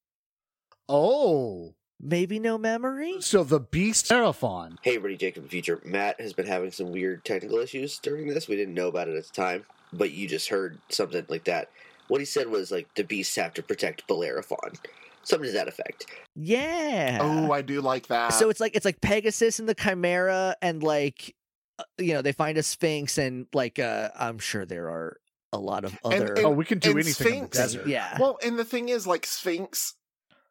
[0.87, 1.73] Oh.
[2.01, 3.21] Maybe no memory.
[3.21, 4.77] So, the Beast Bellerophon.
[4.81, 5.81] Hey, everybody, Jacob the Future.
[5.85, 8.47] Matt has been having some weird technical issues during this.
[8.47, 11.69] We didn't know about it at the time, but you just heard something like that.
[12.07, 14.73] What he said was like the beasts have to protect Bellerophon.
[15.23, 16.05] Something to that effect.
[16.35, 17.17] Yeah.
[17.21, 18.29] Oh, I do like that.
[18.29, 21.35] so it's like it's like Pegasus and the Chimera, and like
[21.79, 25.17] uh, you know they find a Sphinx, and like uh I'm sure there are
[25.51, 26.33] a lot of And- other.
[26.35, 27.87] and- oh, we can do and anything in the Sphinx- desert.
[27.87, 28.17] yeah.
[28.19, 29.95] Well, and the thing is, like Sphinx,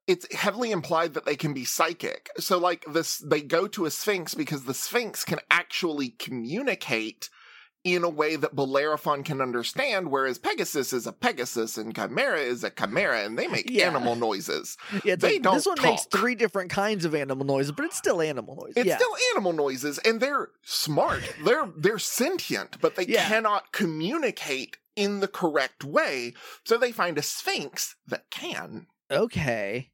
[0.07, 2.31] it's heavily implied that they can be psychic.
[2.39, 7.29] So, like this, they go to a Sphinx because the Sphinx can actually communicate
[7.85, 12.65] in a way that Bellerophon can understand, whereas Pegasus is a Pegasus and Chimera is
[12.65, 13.87] a Chimera, and they make Yeah.
[13.87, 14.77] animal noises.
[15.05, 17.97] Yeah, They like, don't this one makes three different kinds of animal noises, but it's
[17.97, 18.75] still animal noises.
[18.79, 18.97] It's yeah.
[18.97, 21.23] still animal noises, and they're smart.
[21.45, 23.29] they're they're sentient, but they Yeah.
[23.29, 26.35] cannot communicate in the correct way.
[26.65, 28.87] So they find a Sphinx that can.
[29.13, 29.91] okay.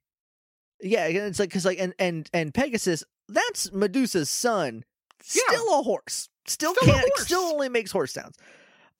[0.83, 4.85] Yeah, and it's like because like and and and Pegasus, that's Medusa's son.
[5.35, 5.43] Yeah.
[5.49, 6.29] Still a horse.
[6.47, 7.09] Still, Still can't.
[7.09, 7.25] horse.
[7.25, 8.37] Still only makes horse sounds.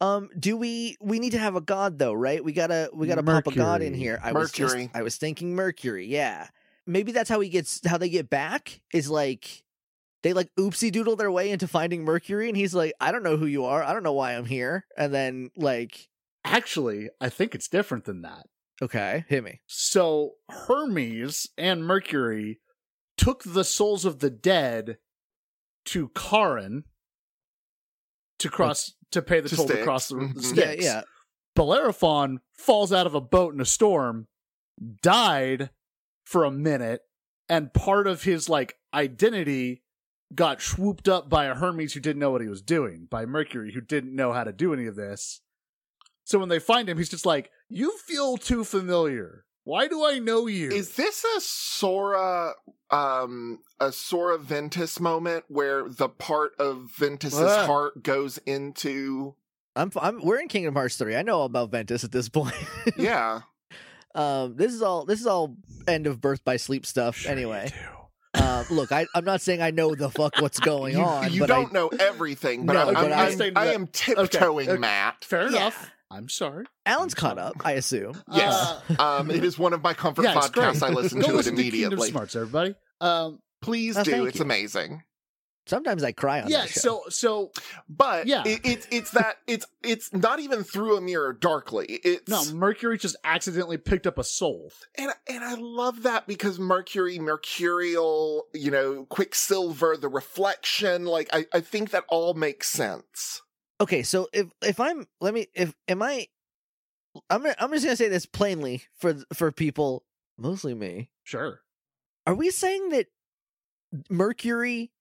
[0.01, 2.43] Um, do we we need to have a god though, right?
[2.43, 4.21] We gotta we gotta pop a god in here.
[4.23, 4.91] I was just Mercury.
[4.95, 6.07] I was thinking Mercury.
[6.07, 6.49] Yeah,
[6.87, 9.63] maybe that's how he gets how they get back is like
[10.23, 13.37] they like oopsie doodle their way into finding Mercury, and he's like, I don't know
[13.37, 13.83] who you are.
[13.83, 14.87] I don't know why I'm here.
[14.97, 16.09] And then like,
[16.45, 18.47] Actually, I think it's different than that.
[18.81, 19.61] Okay, hit me.
[19.67, 22.61] So, Hermes and Mercury
[23.17, 24.99] took the souls of the dead
[25.87, 26.85] to Charon
[28.39, 30.57] to cross to pay the To toll to cross the, the Mhm.
[30.57, 31.03] Yeah, yeah.
[31.55, 34.27] Bellerophon falls out of a boat in a storm,
[35.03, 35.71] died
[36.25, 37.03] for a minute,
[37.49, 39.83] and part of his like identity
[40.35, 43.73] got swooped up by a Hermes who didn't know what he was doing, by Mercury
[43.73, 45.43] who didn't know how to do any of this.
[46.25, 49.45] So when they find him, he's just like, "You feel too familiar.
[49.65, 52.53] Why do I know you?" Is this a Sora,
[52.91, 57.67] um, a Sora Ventus moment where the part of Ventus's Ah.
[57.67, 59.35] heart goes into?
[59.75, 61.17] I'm, I'm we're in Kingdom Hearts 3.
[61.17, 62.55] I know all about Ventus at this point.
[62.97, 63.41] Yeah,
[64.15, 65.57] um this is all this is all
[65.89, 67.73] end of birth by sleep stuff Sure you anyway.
[68.35, 68.43] do.
[68.45, 71.41] Um look, I I'm not saying I know the fuck what's going you, on, you
[71.41, 74.69] but don't I, know everything, but No, I'm, but I'm, I- I'm- I am tiptoeing,
[74.69, 74.79] okay.
[74.79, 75.25] Matt.
[75.25, 75.57] Fair Yeah.
[75.57, 75.91] enough.
[76.13, 76.67] I'm sorry.
[76.87, 78.21] Alan's caught up, I assume.
[78.33, 78.55] Yes.
[78.99, 80.83] Uh, Um, it is one of my comfort yeah, podcasts.
[80.83, 82.11] I listen Go to listen it to Kingdom immediately.
[82.11, 82.75] Smarts, everybody.
[83.01, 84.25] Um, Please Oh, do.
[84.27, 84.45] It's you.
[84.45, 85.03] amazing.
[85.67, 86.63] Sometimes I cry on yeah.
[86.63, 86.81] that show.
[86.81, 87.53] So so
[87.89, 88.43] But Yeah.
[88.45, 91.87] it, it's it's that it's it's not even through a mirror darkly.
[91.87, 94.73] It's no, Mercury just accidentally picked up a soul.
[94.99, 101.47] And and I love that because Mercury, Mercurial, you know, Quicksilver, the reflection, like I,
[101.55, 103.41] I think that all makes sense.
[103.83, 106.29] Okay, so if if I'm let me if am I
[107.29, 110.05] I'm I'm just gonna say this plainly for for people,
[110.39, 111.11] mostly me.
[111.25, 111.61] Sure.
[112.27, 113.07] Are we saying that
[114.09, 114.93] Mercury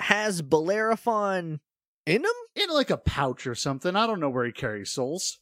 [0.00, 1.60] has Bellerophon
[2.06, 2.30] in him?
[2.54, 3.96] In like a pouch or something.
[3.96, 5.38] I don't know where he carries souls.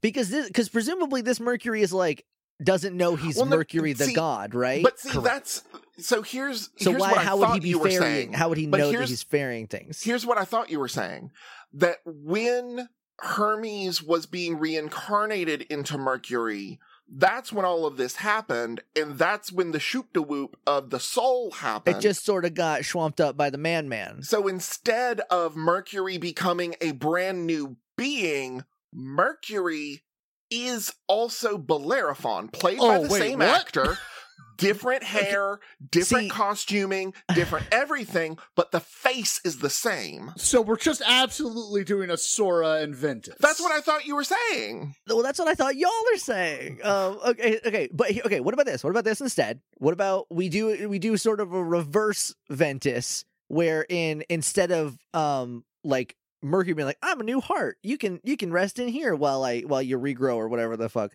[0.00, 2.24] because this because presumably this Mercury is like
[2.62, 4.82] doesn't know he's Well, no, Mercury the see, god, right?
[4.82, 5.24] But see, Correct.
[5.24, 5.62] that's
[5.98, 6.22] so.
[6.22, 8.00] Here's so here's why what I how would he be you were ferrying?
[8.00, 8.32] saying.
[8.32, 10.02] How would he But know that he's ferrying things?
[10.02, 11.30] Here's what I thought you were saying:
[11.72, 12.88] that when
[13.20, 16.78] Hermes was being reincarnated into Mercury,
[17.08, 21.00] that's when all of this happened, and that's when the shoop de whoop of the
[21.00, 21.96] soul happened.
[21.96, 24.22] It just sort of got swamped up by the man man.
[24.22, 30.02] So instead of Mercury becoming a brand new being, Mercury
[30.50, 33.48] is also Bellerophon, played by Oh, the wait, same what?
[33.48, 33.98] actor.
[34.56, 40.32] Different hair, different See- costuming, different everything, but the face is the same.
[40.36, 43.36] So we're just absolutely doing a Sora and Ventus.
[43.38, 44.96] That's what I thought you were saying.
[45.06, 46.80] Well, that's what I thought y'all are saying.
[46.82, 48.40] Um, okay, okay, but okay.
[48.40, 48.82] What about this?
[48.82, 49.60] What about this instead?
[49.76, 55.64] What about we do we do sort of a reverse Ventus, wherein instead of um
[55.84, 57.78] like Mercury being like, "I'm a new heart.
[57.82, 60.88] You can you can rest in here while I while you regrow or whatever the
[60.88, 61.12] fuck,"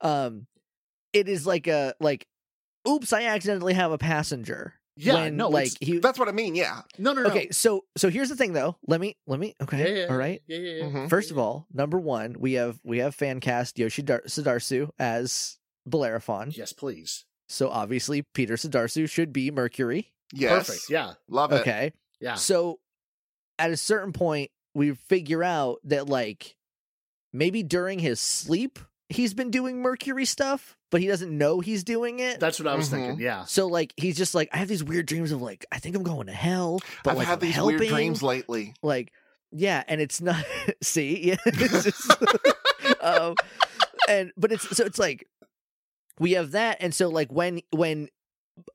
[0.00, 0.46] um,
[1.12, 2.26] it is like a like,
[2.88, 5.98] "Oops, I accidentally have a passenger." Yeah, when, no, like he.
[5.98, 6.82] That's what I mean, yeah.
[6.98, 7.30] No, no, no.
[7.30, 8.76] Okay, so so here's the thing though.
[8.86, 9.54] Let me let me.
[9.62, 10.06] Okay, Yeah, yeah.
[10.10, 10.42] all right.
[10.46, 10.84] Yeah, yeah, yeah.
[10.84, 11.08] Mhm.
[11.08, 15.56] First of all, number one, we have we have fan cast Yoshi Dar- Sudarso as
[15.86, 16.50] Bellerophon.
[16.54, 17.24] Yes, please.
[17.48, 20.12] So obviously Peter Sudarso should be Mercury.
[20.32, 20.66] Yes.
[20.66, 20.90] Perfect.
[20.90, 21.14] Yeah.
[21.28, 21.60] Love it.
[21.62, 21.92] Okay.
[22.20, 22.34] Yeah.
[22.34, 22.78] So
[23.58, 26.56] at a certain point, we figure out that like
[27.32, 32.20] maybe during his sleep he's been doing Mercury stuff, but he doesn't know he's doing
[32.20, 32.40] it.
[32.40, 32.90] That's what I was Mhm.
[32.90, 33.20] thinking.
[33.20, 33.44] Yeah.
[33.44, 36.02] so like he's just like I have these weird dreams of like I think I'm
[36.02, 37.78] going to hell, but I've like had I'm these helping.
[37.78, 38.74] weird dreams lately.
[38.82, 39.12] like
[39.54, 40.42] yeah and it's not
[40.82, 42.10] see yeah it's just,
[43.02, 43.34] um
[44.08, 45.28] and but it's so it's like
[46.18, 48.08] we have that and so like when when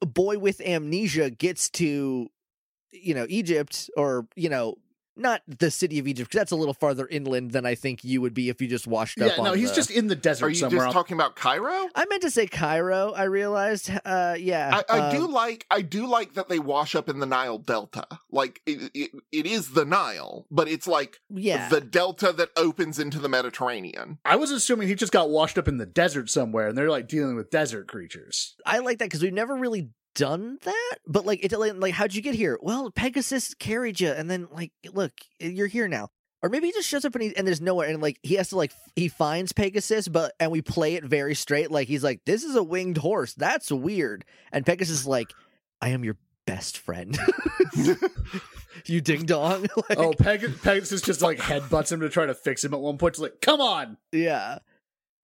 [0.02, 2.30] a boy with amnesia gets to
[2.92, 4.76] you know egypt or you know
[5.18, 8.22] not the city of Egypt because that's a little farther inland than i think you
[8.22, 9.28] would be if you just washed Yeah.
[9.28, 10.86] up No, he's the- just in the desert Are you somewhere.
[10.86, 11.90] just talking about Cairo?
[11.96, 15.82] i meant to say cairo i realized uh yeah I, I do um, like I
[15.82, 18.06] do like that they wash up in the Nile Delta.
[18.32, 23.00] Like it, it, it is the Nile, but it's like yeah the delta that opens
[23.00, 24.20] into the Mediterranean.
[24.26, 27.08] I was assuming he just got washed up in the desert somewhere, and they're like
[27.08, 28.56] dealing with desert creatures.
[28.66, 30.96] I like that because we've never really done that.
[31.08, 32.58] But like, it like, how'd you get here?
[32.62, 36.10] Well, Pegasus carried you, and then like, look, you're here now.
[36.44, 38.50] Or maybe he just shows up and, he, and there's nowhere, and like he has
[38.50, 41.72] to like f- he finds Pegasus, but and we play it very straight.
[41.72, 43.34] Like he's like, this is a winged horse.
[43.34, 44.24] That's weird.
[44.52, 45.34] And Pegasus is like,
[45.82, 47.18] I am your best friend.
[48.86, 49.68] you ding dong.
[49.78, 52.80] Oh, like, Oh, Peg- Pegasus just like headbutts him to try to fix him at
[52.80, 53.18] one point.
[53.20, 53.98] Like, come on.
[54.12, 54.60] Yeah.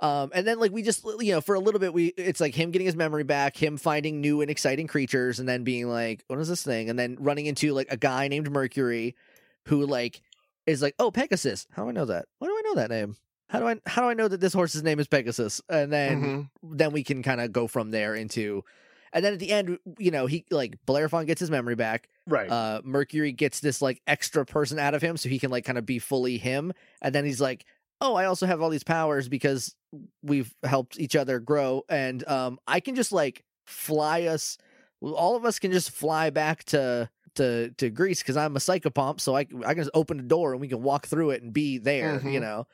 [0.04, 2.54] Um, and then like we just you know for a little bit we it's like
[2.54, 6.24] him getting his memory back, him finding new and exciting creatures, and then being like,
[6.28, 6.90] what is this thing?
[6.90, 9.16] And then running into like a guy named Mercury,
[9.68, 10.22] who like
[10.68, 11.66] is like, oh Pegasus.
[11.72, 12.26] How do I know that?
[12.40, 13.16] Why do I know that name?
[13.50, 15.62] How do I how do I know that this horse's name is Pegasus?
[15.70, 16.50] And then Mhm.
[16.78, 18.64] then we can kind of go from there into,
[19.14, 22.50] and then at the end you know he like Bellerophon gets his memory back, Right.
[22.50, 25.78] uh mercury gets this like extra person out of him so he can like kind
[25.78, 27.66] of be fully him and then he's like
[28.02, 29.76] oh i also have all these powers because
[30.22, 34.58] we've helped each other grow and um i can just like fly us
[35.02, 39.20] all of us can just fly back to to to greece because i'm a psychopomp
[39.20, 41.54] so i i can just open a door and we can walk through it and
[41.54, 42.42] be there you Mhm.
[42.42, 42.68] know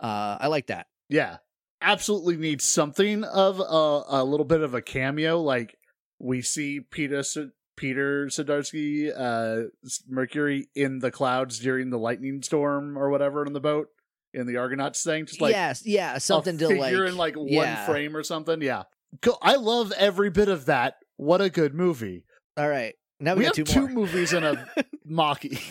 [0.00, 1.36] uh i like that yeah.
[1.82, 5.38] Absolutely needs something of a, a little bit of a cameo.
[5.42, 5.76] Like
[6.18, 7.36] we see Peter S-
[7.76, 9.68] Peter Sudarso, uh,
[10.08, 13.88] Mercury in the clouds during the lightning storm or whatever on the boat
[14.34, 15.26] in the Argonauts thing.
[15.26, 17.86] Just like yes yeah something a to like figure in like one yeah.
[17.86, 18.60] frame or something.
[18.60, 18.84] Yeah.
[19.20, 20.96] Go- I love every bit of that.
[21.16, 22.24] What a good movie.
[22.56, 24.66] all right now we, We, got have two two movies and a
[25.08, 25.62] Maki.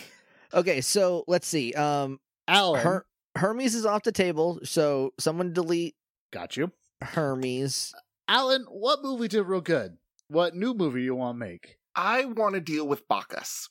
[0.54, 3.06] okay so let's see um Alan, Her-
[3.36, 5.96] Hermes is off the table, so someone delete
[6.32, 6.72] got you.
[7.02, 7.94] Hermes.
[8.28, 9.98] Alan, what movie did real good?
[10.28, 11.78] What new movie you want to make?
[11.96, 13.70] I want to deal with Bacchus.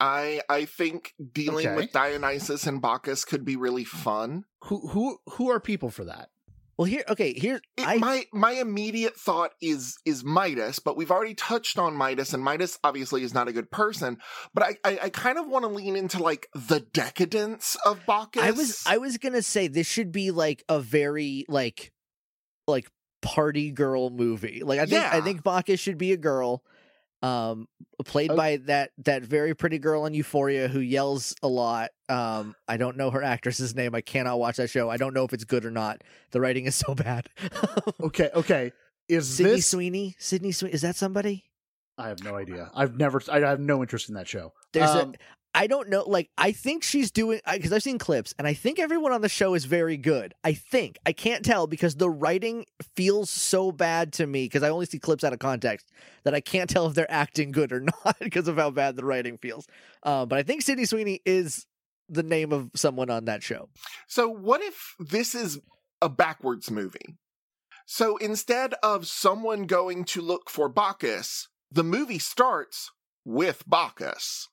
[0.00, 1.76] I I think dealing Okay.
[1.76, 4.44] with Dionysus and Bacchus could be really fun.
[4.64, 6.30] Who who who are people for that?
[6.76, 11.12] Well, here, okay, here, It, I my my immediate thought is is Midas, but we've
[11.12, 14.18] already touched on Midas, and Midas obviously is not a good person.
[14.52, 18.42] But I I, I kind of want to lean into like the decadence of Bacchus.
[18.42, 21.92] I was, I was gonna say this should be like a very like,
[22.66, 22.90] like
[23.22, 24.62] party girl movie.
[24.64, 26.64] Like I think, I think Bacchus should be a girl,
[27.24, 27.66] um,
[28.04, 28.36] played Oh.
[28.36, 31.90] by that that very pretty girl on Euphoria who yells a lot.
[32.08, 33.94] Um, I don't know her actress's name.
[33.94, 34.90] I cannot watch that show.
[34.90, 36.02] I don't know if it's good or not.
[36.32, 37.28] The writing is so bad.
[38.00, 38.72] Okay, okay.
[39.08, 40.16] Is Sydney this Sweeney.
[40.18, 40.74] Sydney Sweeney.
[40.74, 41.44] Is that somebody?
[41.96, 42.70] I have no idea.
[42.74, 43.22] I've never.
[43.30, 44.52] I have no interest in that show.
[44.72, 45.14] There's Um, a
[45.54, 46.02] I don't know.
[46.04, 49.28] Like, I think she's doing because I've seen clips, and I think everyone on the
[49.28, 50.34] show is very good.
[50.42, 54.70] I think I can't tell because the writing feels so bad to me because I
[54.70, 55.90] only see clips out of context
[56.24, 59.04] that I can't tell if they're acting good or not because of how bad the
[59.04, 59.66] writing feels.
[60.02, 61.66] Uh, but I think Sydney Sweeney is
[62.08, 63.68] the name of someone on that show.
[64.08, 65.60] So, what if this is
[66.02, 67.16] a backwards movie?
[67.86, 72.90] So, instead of someone going to look for Bacchus, the movie starts
[73.24, 74.48] with Bacchus.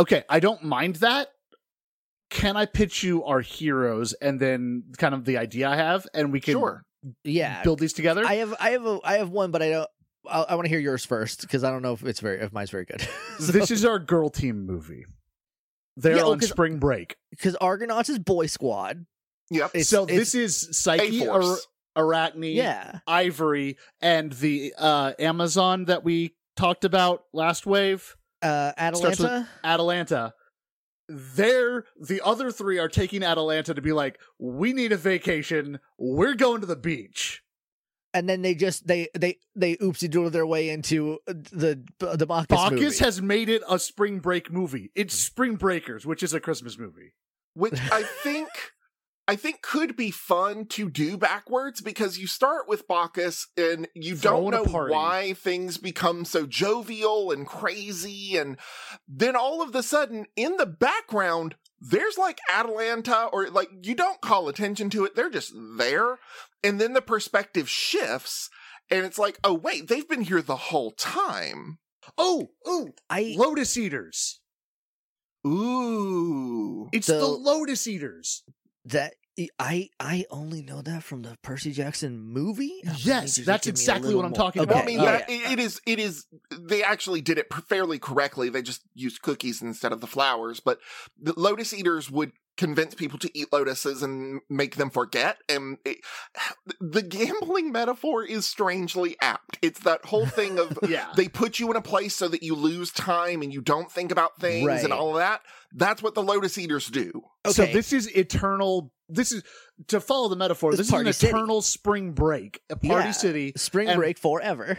[0.00, 1.28] Okay, I don't mind that.
[2.30, 6.32] Can I pitch you our heroes and then kind of the idea I have, and
[6.32, 6.82] we can Sure.
[7.24, 8.24] Yeah, build these together?
[8.24, 9.90] I have I have a I have one, but I don't.
[10.30, 12.52] I, I want to hear yours first because I don't know if it's very if
[12.52, 13.06] mine's very good.
[13.40, 15.04] This is our girl team movie.
[15.96, 17.16] They're Yeah, well, on 'cause- spring break.
[17.30, 19.04] because Argonauts is Boy Squad.
[19.50, 19.70] Yep.
[19.74, 21.56] It's- so it's- this is Psyche, Ar-
[21.96, 29.18] Arachne, Yeah, Ivory, and the uh, Amazon that we talked about last wave, uh, Starts
[29.18, 29.48] with- Atalanta.
[29.64, 30.34] Atalanta.
[31.08, 35.78] They're the other three are taking Atalanta to be like, we need a vacation.
[35.98, 37.42] We're going to the beach.
[38.14, 42.26] and then they just they they they oopsie doodle their way into uh, the the
[42.26, 42.98] Bacchus, Bacchus movie.
[43.04, 44.90] has made it a spring break movie.
[44.94, 47.14] It's Spring Breakers, which is a Christmas movie.
[47.54, 48.48] which I think
[49.28, 54.16] I think could be fun to do backwards because you start with Bacchus and you
[54.16, 58.58] Throwing don't know why things become so jovial and crazy and
[59.08, 64.20] then all of a sudden in the background there's like Atalanta or like you don't
[64.20, 66.18] call attention to it they're just there
[66.64, 68.50] and then the perspective shifts
[68.90, 71.78] and it's like oh wait they've been here the whole time
[72.18, 74.40] Oh, oh, I Lotus Eaters.
[75.46, 78.42] ooh It's The- the Lotus Eaters.
[78.86, 79.14] That
[79.58, 82.82] I I only know that from the Percy Jackson movie.
[82.86, 84.74] Oh, Yes, that's give me a exactly what I'm more- talking okay.
[84.74, 85.36] Well, I mean, yeah, that, yeah.
[85.48, 88.50] it- it is, it is, they actually did it fairly correctly.
[88.50, 90.80] They just used cookies instead of the flowers, but
[91.18, 95.38] the lotus eaters would convince people to eat lotuses and make them forget.
[95.48, 95.98] And it,
[96.80, 99.58] the gambling metaphor is strangely apt.
[99.62, 101.08] It's that whole thing of Yeah.
[101.16, 104.12] they put you in a place so that you lose time and you don't think
[104.12, 104.84] about things Right.
[104.84, 105.40] and all of that.
[105.72, 107.22] That's what the lotus eaters do.
[107.48, 108.92] So this is eternal.
[109.08, 109.42] This is
[109.88, 110.70] to follow the metaphor.
[110.72, 111.28] It's This is an City.
[111.32, 113.10] eternal spring break, a party Yeah.
[113.12, 113.52] city.
[113.56, 114.78] Spring break forever.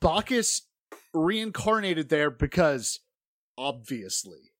[0.00, 0.62] Bacchus
[1.12, 3.00] reincarnated there because
[3.56, 4.52] obviously.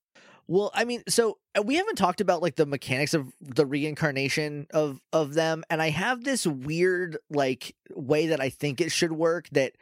[0.51, 4.65] Well, I mean, so uh, we haven't talked about like the mechanics of the reincarnation
[4.73, 9.11] of of them, and I have this weird like way that I think it should
[9.11, 9.73] work that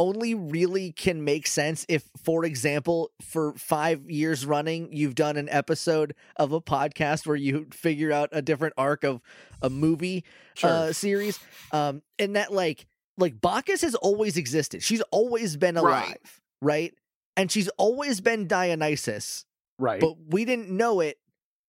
[0.00, 5.48] only really can make sense if, for example, for five years running, you've done an
[5.48, 9.22] episode of a podcast where you figure out a different arc of
[9.62, 10.22] a movie
[10.62, 11.38] uh, series,
[11.70, 14.82] um, and that like like Bacchus has always existed.
[14.82, 16.18] She's always been alive, Right.
[16.60, 16.94] right?
[17.36, 19.45] And she's always been Dionysus
[19.78, 20.00] right.
[20.00, 21.18] but we didn't know it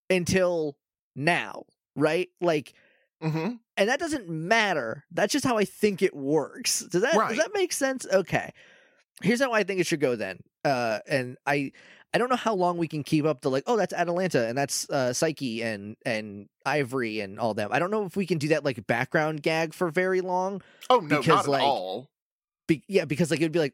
[0.09, 0.77] until
[1.15, 1.63] now,
[1.95, 2.29] right?
[2.41, 2.73] Like,
[3.21, 5.03] hmm and that doesn't matter.
[5.11, 6.79] That's just how I think it works.
[6.79, 7.29] Does that Right.
[7.29, 8.05] does that make sense?
[8.11, 8.51] Okay.
[9.21, 10.39] Here's how I think it should go then.
[10.65, 11.71] Uh, and I
[12.13, 14.57] I don't know how long we can keep up the like, oh, that's Atalanta and
[14.57, 17.69] that's uh, Psyche and and Ivory and all them.
[17.71, 20.61] I don't know if we can do that like background gag for very long.
[20.89, 22.09] Oh, no, Because, not at like, all.
[22.67, 23.73] Be- yeah, because like it'd be like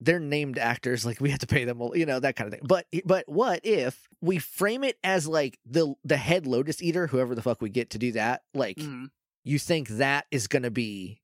[0.00, 2.66] they're named actors, like we have to pay them, you know, that kind of thing.
[2.66, 7.34] But but what if we frame it as like the the head lotus eater, whoever
[7.34, 9.10] the fuck we get to do that, like Mhm.
[9.44, 11.20] you think that is going to be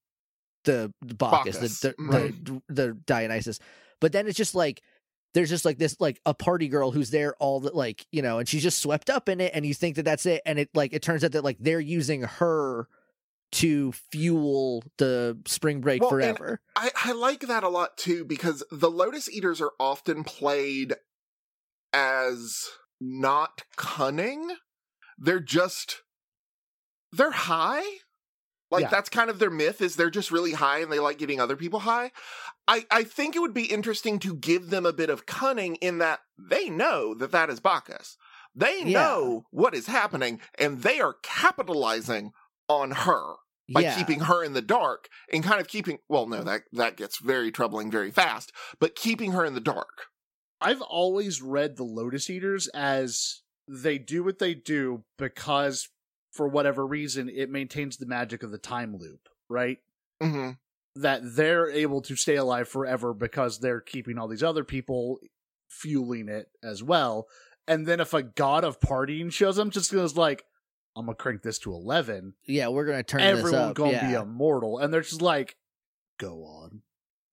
[0.65, 2.45] the, the Bacchus, Bacchus, the the, right.
[2.45, 3.59] the the Dionysus,
[4.01, 4.83] but then it's just like
[5.35, 8.39] there's just like this like a party girl who's there all the like you know,
[8.39, 10.71] and she's just swept up in it, and you think that that's it, and it
[10.75, 12.89] like it turns out that like they're using her
[13.53, 16.61] to fuel the spring break Well, forever.
[16.75, 20.95] I, I like that a lot too because the Lotus Eaters are often played
[21.93, 22.69] as
[23.01, 24.57] not cunning.
[25.19, 26.03] They're just
[27.13, 27.85] they're high.
[28.71, 28.89] Like Yeah.
[28.91, 31.57] that's kind of their myth is they're just really high and they like getting other
[31.57, 32.11] people high.
[32.67, 35.99] I I think it would be interesting to give them a bit of cunning in
[35.99, 38.17] that they know that that is Bacchus.
[38.55, 39.01] They Yeah.
[39.01, 42.33] know what is happening and they are capitalizing
[42.69, 43.35] on her
[43.73, 43.97] by yeah.
[43.97, 47.51] keeping her in the dark and kind of keeping well no that that gets very
[47.51, 50.07] troubling very fast but keeping her in the dark
[50.61, 55.89] I've always read the Lotus Eaters as they do what they do because,
[56.33, 59.79] for whatever reason, it maintains the magic of the time loop, right?
[60.21, 60.53] hmm
[60.95, 65.19] That they're able to stay alive forever because they're keeping all these other people
[65.69, 67.27] fueling it as well.
[67.69, 70.45] And then if a god of partying shows up, just goes like,
[70.97, 72.35] I'm gonna crank this to eleven.
[72.47, 73.75] yeah, we're gonna turn this Everyone up.
[73.77, 74.09] gonna yeah.
[74.09, 75.57] be immortal, and they're just like,
[76.19, 76.83] go on.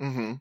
[0.02, 0.34] Mm-hmm.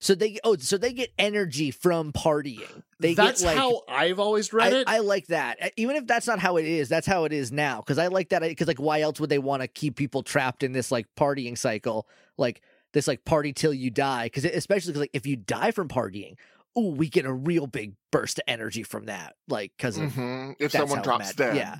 [0.00, 2.82] So they oh so they get energy from partying.
[3.00, 4.88] They That's get like how I've always read I, it.
[4.88, 5.72] I like that.
[5.76, 7.78] Even if that's not how it is, that's how it is now.
[7.78, 8.42] Because I like that.
[8.42, 11.58] Because like, why else would they want to keep people trapped in this like partying
[11.58, 12.06] cycle,
[12.36, 14.26] like this like party till you die?
[14.26, 16.36] Because especially because like if you die from partying,
[16.76, 20.52] oh, we get a real big burst of energy from that, like because of hmm
[20.60, 21.56] If that's someone how drops dead.
[21.56, 21.78] Yeah.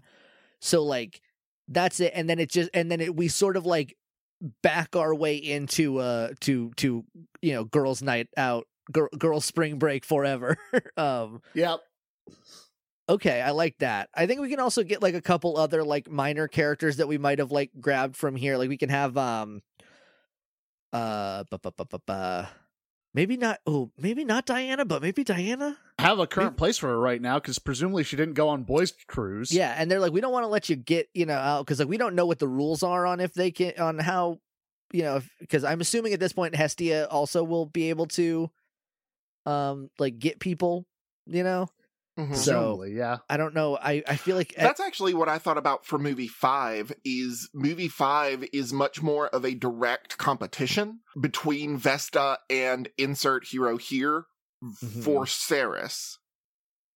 [0.60, 1.20] So like
[1.68, 3.96] that's it, and then it just and then it, we sort of like
[4.62, 7.04] back our way into uh to to
[7.42, 10.56] you know girls' night out, girl, girls' spring break forever.
[10.96, 11.42] um.
[11.54, 11.80] yep.
[13.10, 14.10] Okay, I like that.
[14.14, 17.16] I think we can also get like a couple other like minor characters that we
[17.16, 18.58] might have like grabbed from here.
[18.58, 19.62] Like we can have um
[20.92, 22.46] uh bu- bu- bu- bu- bu-
[23.18, 25.76] maybe not oh maybe not Diana, but maybe Diana.
[25.98, 28.92] Have a current place for her right now because presumably she didn't go on boys'
[29.08, 29.52] cruise.
[29.52, 31.80] Yeah, and they're like we don't want to let you get, you know, out cuz
[31.80, 34.38] like we don't know what the rules are on if they can on how
[34.92, 38.50] you know, because I'm assuming at this point Hestia also will be able to
[39.46, 40.86] um like get people,
[41.26, 41.66] you know.
[42.18, 42.34] Mhm.
[42.34, 43.18] So- presumably, yeah.
[43.30, 43.76] I don't know.
[43.78, 47.88] I I feel like That's actually what I thought about for movie five is movie
[47.88, 54.24] five is much more of a direct competition between Vesta and insert hero here
[54.64, 55.04] Mhm.
[55.04, 56.18] for Ceres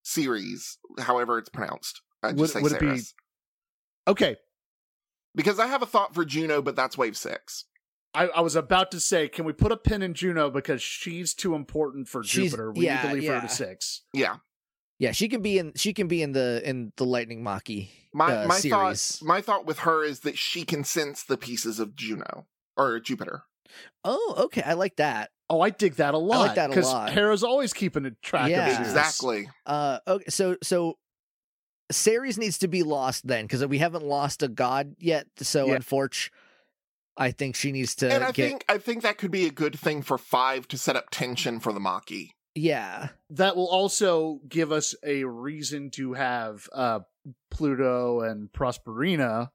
[0.02, 2.02] series, however it's pronounced.
[2.22, 3.02] I just Would- say would it be-
[4.08, 4.36] Okay.
[5.34, 7.64] Because I have a thought for Juno, but that's wave six.
[8.14, 11.32] I, I was about to say, can we put a pin in Juno because she's
[11.32, 12.72] too important for She's- Jupiter?
[12.72, 14.02] We yeah, need to leave her to six.
[14.12, 14.38] Yeah.
[15.02, 15.72] Yeah, she can be in.
[15.74, 19.16] She can be in the in the Lightning Maki My uh, my series.
[19.18, 22.46] thought my thought with her is that she can sense the pieces of Juno
[22.76, 23.42] or Jupiter.
[24.04, 25.30] Oh, okay, I like that.
[25.50, 26.54] Oh, I dig that a lot.
[26.54, 27.12] that a 'cause lot.
[27.12, 28.68] Hera's always keeping a track Yeah.
[28.68, 28.86] of Zeus.
[28.88, 29.50] Exactly.
[29.66, 30.98] Uh, okay, so so
[31.90, 35.26] Ceres needs to be lost then because we haven't lost a god yet.
[35.38, 35.74] So Yeah.
[35.74, 36.38] unfortunately,
[37.16, 38.48] I think she needs to and I get.
[38.48, 41.58] think I think that could be a good thing for five to set up tension
[41.60, 42.30] for the Maki.
[42.54, 47.00] Yeah, That will also give us a reason to have uh,
[47.50, 49.50] Pluto and Prosperina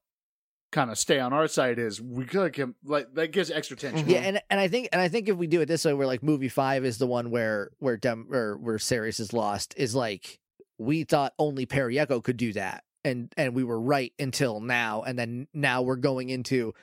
[0.72, 1.80] kind of stay on our side.
[1.80, 4.10] Is we gotta give like that gives extra tension.
[4.10, 6.08] yeah, and and I think and I think if we do it this way, where
[6.08, 9.93] like movie five is the one where where Dem or where Ceres is lost, is
[9.95, 10.39] like
[10.78, 15.18] we thought only Periaco could do that, and and we were right until now, and
[15.18, 16.74] then now we're going into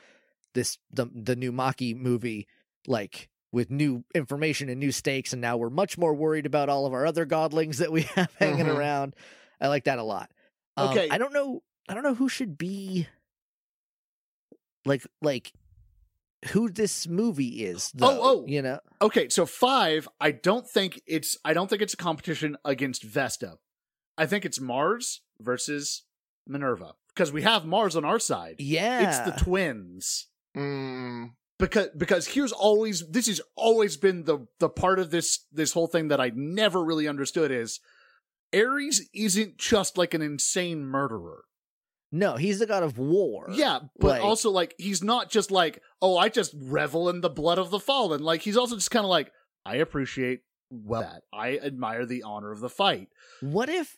[0.54, 2.46] this the the new Maki movie
[2.86, 6.86] like with new information and new stakes, and now we're much more worried about all
[6.86, 8.76] of our other godlings that we have hanging Mhm.
[8.76, 9.14] around.
[9.60, 10.30] I like that a lot.
[10.76, 11.08] Um, Okay.
[11.08, 11.62] I don't know.
[11.88, 13.06] I don't know who should be
[14.84, 15.52] like like
[16.48, 17.90] who this movie is.
[17.94, 18.44] Though, oh.
[18.46, 18.80] you know.
[19.00, 23.58] Okay, so five, I don't think it's I don't think it's a competition against Vesta.
[24.18, 26.02] I think it's Mars versus
[26.46, 28.56] Minerva because we have Mars on our side.
[28.58, 30.26] Yeah, It's the twins.
[30.56, 35.72] Mm, Because because here's always this has always been the the part of this this
[35.72, 37.80] whole thing that I never really understood is
[38.54, 41.44] Ares isn't just like an insane murderer.
[42.12, 43.46] no, he's the god of war.
[43.50, 47.30] Yeah, but Like- also like he's not just like, oh, I just revel in the
[47.30, 48.22] blood of the fallen.
[48.22, 49.32] Like he's also just kind of like,
[49.66, 50.40] I appreciate
[50.70, 51.22] well that.
[51.32, 53.08] I admire the honor of the fight.
[53.40, 53.96] What if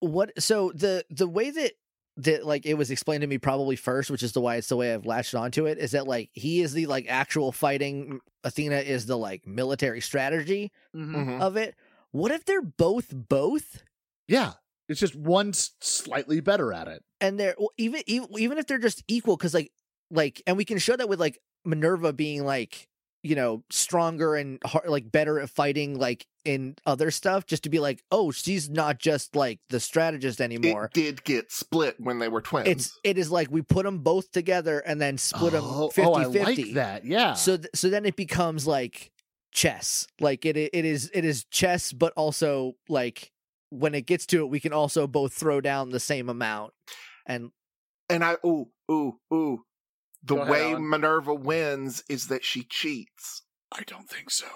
[0.00, 1.72] what so the the way that
[2.16, 4.76] that like it was explained to me probably first, which is the why it's the
[4.76, 8.76] way I've latched onto it, is that like he is the like actual fighting Athena
[8.76, 11.40] is the like military strategy mhm.
[11.40, 11.74] of it.
[12.12, 13.82] What if they're both both?
[14.28, 14.52] Yeah,
[14.88, 17.02] it's just one's slightly better at it.
[17.20, 19.72] and they're well, even even even if they're just equal because like
[20.10, 22.88] like and we can show that with like minerva being like
[23.24, 27.70] you know stronger and har like better at fighting like in other stuff just to
[27.70, 32.18] be like oh she's not just like the strategist anymore It did get split when
[32.18, 32.68] they were twins.
[32.68, 36.02] it's it is like we put them both together and then split them oh, 50
[36.02, 37.04] oh, I 50 like that.
[37.06, 37.32] Yeah.
[37.32, 39.10] so th- so then it becomes like
[39.52, 43.30] chess like it it is it is chess but also like
[43.70, 46.72] when it gets to it we can also both throw down the same amount
[47.24, 47.50] and
[48.10, 49.64] and I ooh ooh ooh.
[50.24, 50.88] The Go ahead, way Alan.
[50.88, 53.42] Minerva wins is that she cheats.
[53.70, 54.46] I don't think so.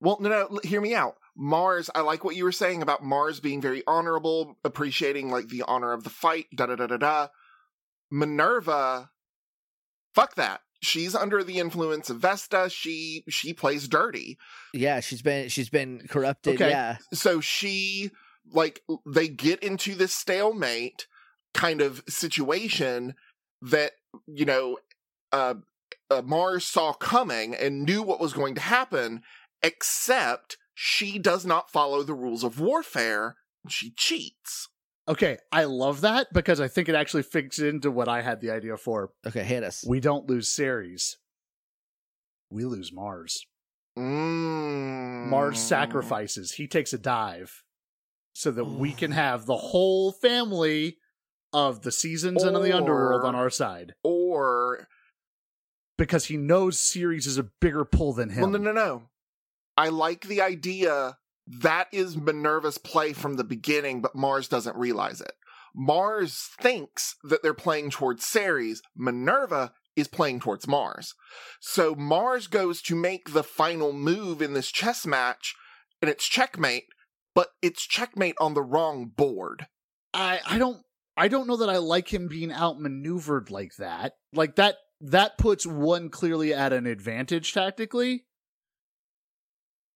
[0.00, 1.16] Well, no, no, hear me out.
[1.36, 5.62] Mars, I like what you were saying about Mars being very honorable, appreciating like the
[5.62, 7.28] honor of the fight, da da da da da.
[8.10, 9.10] Minerva,
[10.14, 10.60] fuck that.
[10.82, 12.68] She's under the influence of Vesta.
[12.68, 14.36] She she plays dirty.
[14.74, 16.56] Yeah, she's been she's been corrupted.
[16.56, 16.70] Okay.
[16.70, 18.10] Yeah, So she
[18.52, 21.06] like they get into this stalemate
[21.54, 23.14] kind of situation
[23.62, 23.92] that,
[24.26, 24.78] you know,
[25.32, 25.54] uh,
[26.10, 29.22] uh Mars saw coming and knew what was going to happen,
[29.62, 33.36] except she does not follow the rules of warfare.
[33.68, 34.68] She cheats.
[35.08, 38.50] Okay, I love that because I think it actually fits into what I had the
[38.50, 39.10] idea for.
[39.26, 39.84] okay, hit us.
[39.86, 41.18] We don't lose Ceres.
[42.50, 43.46] we lose Mars.
[43.98, 45.26] Mm.
[45.28, 46.52] Mars sacrifices.
[46.52, 47.62] He takes a dive
[48.32, 50.98] so that we can have the whole family
[51.52, 54.88] of the seasons and of the underworld on our side Or
[55.98, 58.42] because he knows Ceres is a bigger pull than him.
[58.42, 59.02] well, no, no, no.
[59.76, 65.20] I like the idea that is Minerva's play from the beginning, but Mars doesn't realize
[65.20, 65.32] it.
[65.74, 68.82] Mars thinks that they're playing towards Ceres.
[68.96, 71.14] Minerva is playing towards Mars.
[71.60, 75.54] So Mars goes to make the final move in this chess match,
[76.00, 76.84] and it's checkmate,
[77.34, 79.66] but it's checkmate on the wrong board.
[80.14, 80.82] I I don't
[81.16, 84.14] I don't know that I like him being outmaneuvered like that.
[84.32, 88.24] Like that that puts one clearly at an advantage tactically.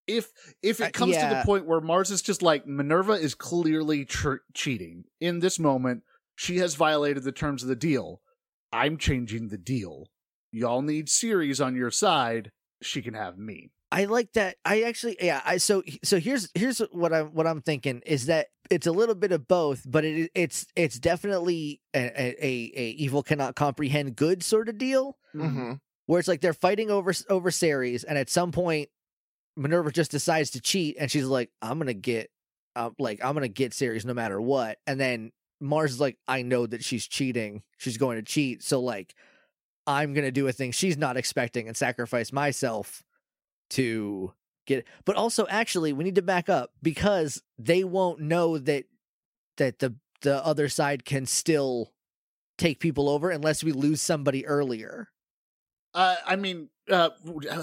[0.07, 0.31] If
[0.63, 1.41] if Uh, it comes to yeah.
[1.41, 6.03] the point where Mars is just like Minerva is clearly tr- cheating in this moment,
[6.37, 8.21] she has violated the terms of the deal.
[8.73, 10.11] I'm changing the deal.
[10.53, 12.53] Y'all need Ceres on your side.
[12.83, 13.73] She can have me.
[13.93, 14.57] I like that.
[14.65, 15.41] I actually, yeah.
[15.45, 19.15] I so so here's here's what I'm what I'm thinking is that it's a little
[19.15, 24.43] bit of both, but it it's it's definitely a a, a, evil cannot comprehend good
[24.43, 25.75] sort of deal Mm-hmm.
[26.07, 28.89] where it's like they're fighting over over Ceres, and at some point
[29.57, 32.31] Minerva just decides to cheat, and she's like, "I'm gonna get,
[32.75, 35.31] uh, like I'm gonna get Ceres no matter what," and then
[35.61, 37.63] Mars is like, "I know that she's cheating.
[37.79, 39.15] She's going to cheat, so like."
[39.89, 43.05] I'm gonna do a thing she's not expecting and sacrifice myself
[43.71, 44.33] to
[44.67, 44.87] get.
[45.05, 48.85] But also actually we need to back up because they won't know that
[49.57, 51.93] that the the other side can still
[52.59, 55.09] take people over unless we lose somebody earlier.
[55.95, 57.11] Uh, I mean, uh,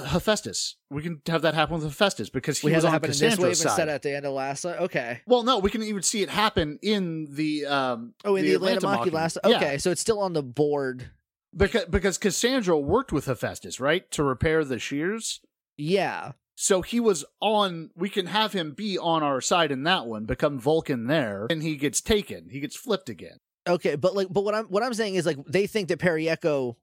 [0.07, 0.75] Hephaestus.
[0.89, 3.21] We can have that happen with Hephaestus because he we was on happen in this
[3.21, 3.69] Cassandra's side.
[3.69, 5.21] instead at the end of last uh, okay.
[5.27, 8.13] Well, no, we can even see it happen in the um.
[8.25, 11.11] Oh, in the, Atlanta Maki last Yeah, okay, so it's still on the board.
[11.55, 15.41] because because Cassandra worked with Hephaestus, right, to repair the shears.
[15.77, 16.33] Yeah.
[16.55, 17.89] So he was on.
[17.95, 21.63] We can have him be on our side in that one, become Vulcan there, and
[21.63, 22.49] he gets taken.
[22.49, 23.37] He gets flipped again.
[23.67, 26.75] Okay, but like but what I'm what I'm saying is like they think that Periaco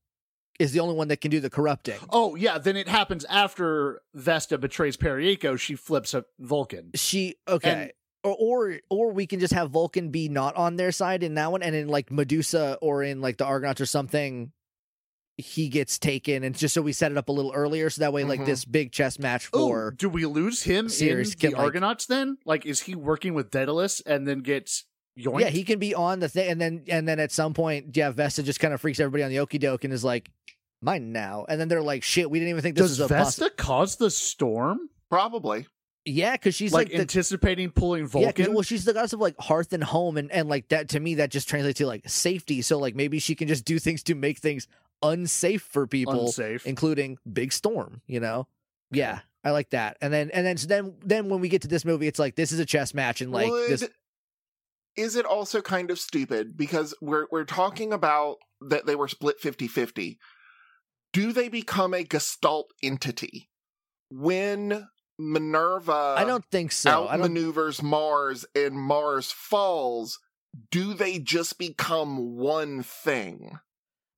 [0.59, 1.99] is the only one that can do the corrupting.
[2.11, 5.59] Oh yeah, then it happens after Vesta betrays Periaco.
[5.59, 6.91] She flips a Vulcan.
[6.95, 7.93] She okay.
[8.25, 11.53] or, or or we can just have Vulcan be not on their side in that
[11.53, 14.53] one, and in like Medusa or in like the Argonauts or something,
[15.41, 18.13] he gets taken, and just so we set it up a little earlier, so that
[18.13, 18.47] way like Mhm.
[18.47, 21.65] this big chess match Oh, for do we lose him Ceres in can, the like-
[21.67, 22.07] Argonauts?
[22.07, 24.85] Then, like, is he working with Daedalus and then gets
[25.19, 25.41] yoinked?
[25.41, 28.11] yeah, he can be on the thing, and then and then at some point, yeah,
[28.11, 30.31] Vesta just kind of freaks everybody on the okey doke and is like,
[30.83, 33.15] mine now, and then they're like, shit, we didn't even think this Does was a
[33.15, 34.89] poss-" Vesta cause the storm?
[35.11, 35.67] Probably.
[36.07, 38.55] Yeah, because she's like, like, the, anticipating pulling Yeah, 'cause- Vulcan?
[38.55, 41.17] well, she's the goddess of like hearth and home, and and like that to me
[41.17, 42.63] that just translates to like safety.
[42.63, 44.67] So like maybe she can just do things to make things
[45.03, 46.67] unsafe for people, Unsafe.
[46.67, 48.03] including big storm.
[48.07, 48.47] You know,
[48.91, 49.97] yeah, I like that.
[50.01, 52.37] And then and then so then then when we get to this movie, it's like
[52.37, 53.89] this is a chess match, and like Would, this.
[54.97, 59.41] is it also kind of stupid because we're we're talking about that they were split
[59.41, 60.19] 50-50
[61.13, 63.49] do they become a gestalt entity
[64.11, 64.87] when
[65.19, 67.07] minerva I don't think so.
[67.07, 70.19] Outmaneuvers mars and mars falls
[70.71, 73.59] do they just become one thing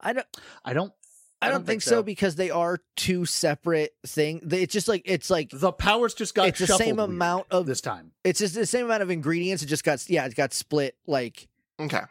[0.03, 0.27] I don't.
[0.65, 0.93] I don't.
[1.41, 2.05] I don't, think, so.
[2.05, 4.45] because they are two separate things.
[4.53, 7.81] It's just like it's like The powers just got it's the same amount of this
[7.81, 8.13] time.
[8.23, 9.61] it's just the same amount of ingredients.
[9.61, 11.49] It just got yeah, it got split like
[11.81, 12.03] okay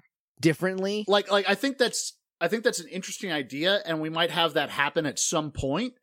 [0.41, 1.05] differently.
[1.07, 4.53] Like, like I think that's I think that's an interesting idea, and we might have
[4.55, 5.93] that happen at some point.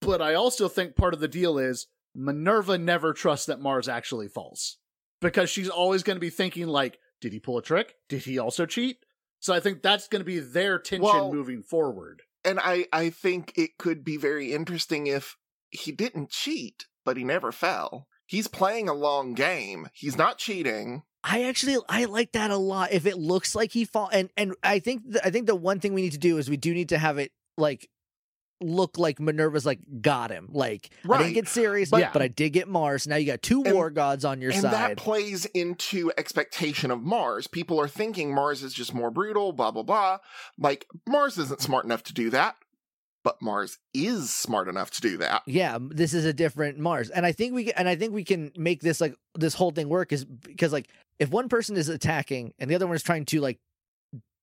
[0.00, 4.28] But I also think part of the deal is Minerva never trusts that Mars actually
[4.28, 4.78] falls
[5.20, 7.94] because she's always going to be thinking like, did he pull a trick?
[8.08, 8.98] Did he also cheat?
[9.40, 12.22] So I think that's going to be their tension Well- moving forward.
[12.44, 15.36] and i i think it could be very interesting if
[15.70, 21.02] he didn't cheat but he never fell he's playing a long game he's not cheating
[21.24, 22.92] I actually I like that a lot.
[22.92, 25.80] If it looks like he fall and and I think the, I think the one
[25.80, 27.90] thing we need to do is we do need to have it like
[28.60, 30.48] look like Minerva's like got him.
[30.50, 31.18] Like I Right.
[31.18, 33.06] didn't get Ceres, But- but I did get Mars.
[33.06, 34.72] Now you got two And- war gods on your and side.
[34.72, 37.46] that plays into expectation of Mars.
[37.46, 40.18] People are thinking Mars is just more brutal, blah blah blah.
[40.58, 42.56] Like Mars isn't smart enough to do that,
[43.22, 45.42] but Mars is smart enough to do that.
[45.46, 48.24] yeah, this is a different Mars, and I think we can, and I think we
[48.24, 50.88] can make this like this whole thing work is because like
[51.20, 53.58] if one person is attacking and the other one is trying to like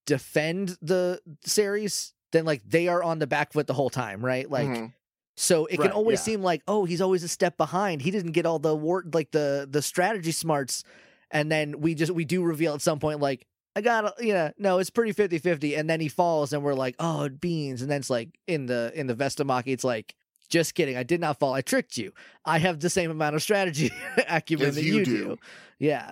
[0.06, 4.50] defend the Ceres, then like they are on the back foot the whole time, right?
[4.50, 4.68] Like.
[4.68, 4.94] Mhm.
[5.38, 6.24] So it Right, can always yeah.
[6.24, 8.02] seem like, oh, he's always a step behind.
[8.02, 10.86] He didn't get all the war like the the strategy smarts.
[11.30, 13.46] And then we just we do reveal at some point like
[13.76, 16.96] I got you know, no, it's pretty 50-50 and then he falls and we're like,
[17.00, 20.16] "Oh, beans." And then it's like in the in the Vestamaki it's like
[20.48, 20.96] just kidding.
[20.96, 21.54] I did not fall.
[21.54, 22.14] I tricked you.
[22.46, 23.92] I have the same amount of strategy
[24.30, 25.18] acumen As that you you do.
[25.18, 25.38] do.
[25.80, 26.12] Yeah.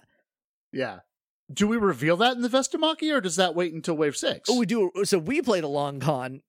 [0.74, 1.00] Yeah.
[1.52, 4.50] Do we reveal that in the Vestamaki, or does that wait until wave six?
[4.50, 4.92] Oh, we do.
[5.04, 6.42] So we played a long con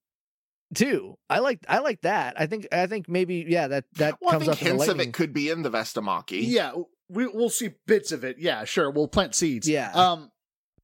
[0.73, 1.15] too.
[1.29, 1.59] I like.
[1.67, 2.39] I like that.
[2.39, 2.67] I think.
[2.71, 3.45] I think maybe.
[3.47, 3.67] Yeah.
[3.67, 5.61] That that Well, I comes think up in the hints of it could be in
[5.63, 6.41] the Vestamaki.
[6.47, 6.71] yeah,
[7.09, 8.37] we we'll see bits of it.
[8.39, 8.89] Yeah, sure.
[8.89, 9.67] We'll plant seeds.
[9.67, 9.91] Yeah.
[9.93, 10.31] Um.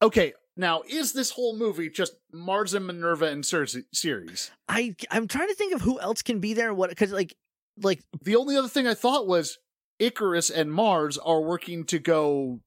[0.00, 0.34] Okay.
[0.54, 4.50] Now, is this whole movie just Mars and Minerva and Ceres series?
[4.68, 6.68] I I'm trying to think of who else can be there.
[6.68, 6.90] and What?
[6.90, 7.34] Because like
[7.80, 9.56] like The only other thing I thought was
[9.98, 12.60] Icarus and Mars are working to go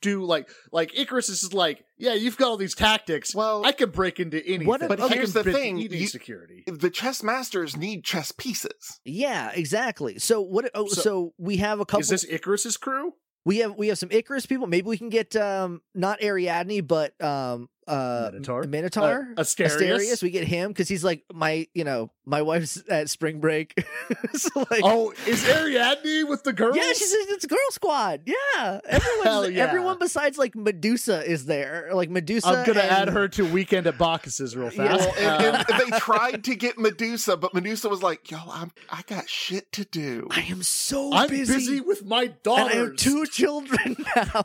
[0.00, 3.34] do like like Icarus is just like, yeah, you've got all these tactics.
[3.34, 4.66] Well, I could break into anything.
[4.66, 6.64] What- But I here's the thing, you- security.
[6.66, 9.00] the chess masters need chess pieces.
[9.04, 10.18] yeah, exactly.
[10.18, 10.70] So what?
[10.74, 12.00] Oh, so, So- we have a couple.
[12.00, 13.14] Is this Icarus's crew?
[13.46, 14.66] we have we have some Icarus people.
[14.66, 18.64] Maybe we can get um not Ariadne, but um uh Minotaur?
[18.64, 19.28] Minotaur.
[19.36, 19.76] Uh, Asterius?
[19.80, 23.74] Asterius, we get him because he's like my, you know, my wife's at spring break.
[24.34, 26.76] so like, Oh, is Ariadne with the girls?
[26.76, 28.22] yeah, she's it's a girl squad.
[28.26, 29.64] Yeah, everyone's Hell yeah.
[29.64, 31.90] everyone besides like Medusa is there.
[31.92, 32.48] Like Medusa.
[32.48, 34.96] I'm gonna and- add her to Weekend at Bacchus's real Yeah.
[34.96, 35.16] fast.
[35.18, 39.02] Well, and, and they tried to get Medusa, but Medusa was like, "Yo, I'm I
[39.06, 42.78] got shit to do." I am so I'm busy, busy, with my and daughters I
[42.78, 44.42] have two children now.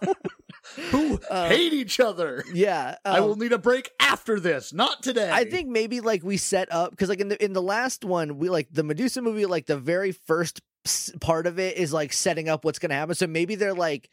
[0.91, 2.43] Who Uh, hate each other.
[2.53, 5.29] yeah, I um, will need a break after this, not today.
[5.31, 8.37] I think maybe like we set up because like in the in the last one
[8.37, 10.61] we like the Medusa movie like the very first
[11.19, 13.15] part of it is like setting up what's gonna happen.
[13.15, 14.09] So maybe they're like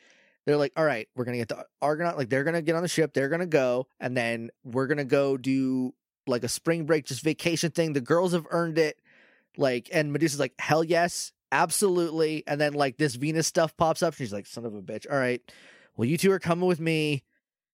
[0.47, 2.89] they're like all right we're gonna get the Argonaut like they're gonna get on the
[2.89, 5.93] ship they're gonna go and then we're gonna go do
[6.27, 7.93] like a spring break just vacation thing.
[7.93, 8.99] The girls have earned it.
[9.57, 14.15] Like and Medusa's like hell yes absolutely and then like this Venus stuff pops up.
[14.15, 15.07] She's like son of a bitch.
[15.11, 15.41] All right,
[15.97, 17.23] well you two are coming with me.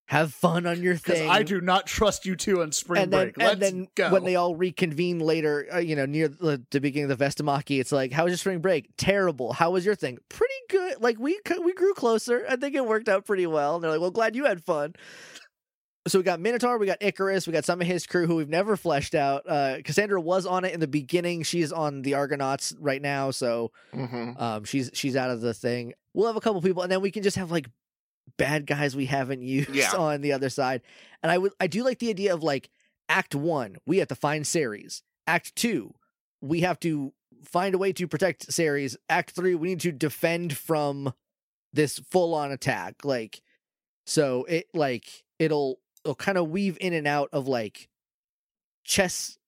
[0.07, 3.27] Have fun on your thing I do not trust you two on spring and then,
[3.27, 3.39] break.
[3.39, 4.11] Let's and then go.
[4.11, 7.81] when they all reconvene later, uh, you know, near the, the beginning of the Vestamaki,
[7.81, 8.91] it's like, "How was your spring break?
[8.99, 9.53] Terrible.
[9.55, 10.19] How was your thing?
[10.29, 11.01] Pretty good.
[11.01, 12.45] Like we we grew closer.
[12.49, 14.95] I think it worked out pretty well." And they're like, "Well, glad you had fun."
[16.09, 18.49] So we got Minotaur, we got Icarus, we got some of his crew who we've
[18.49, 19.45] never fleshed out.
[19.49, 21.45] Uh, Cassandra was on it in the beginning.
[21.45, 25.95] She's on the Argonauts right now, so hmm um, she's she's out of the thing.
[26.13, 27.69] We'll have a couple people, and then we can just have like
[28.39, 29.93] bad guys we haven't used Yeah.
[29.93, 30.83] on the other side.
[31.23, 32.71] And I would I do like the idea of like
[33.09, 35.03] Act One, we have to find Ceres.
[35.27, 35.95] Act Two,
[36.41, 37.13] we have to
[37.45, 38.97] find a way to protect Ceres.
[39.09, 41.13] Act Three, we need to defend from
[41.73, 43.05] this full on attack.
[43.05, 43.43] Like
[44.07, 47.89] so it like it'll it'll kind of weave in and out of like
[48.85, 49.39] chess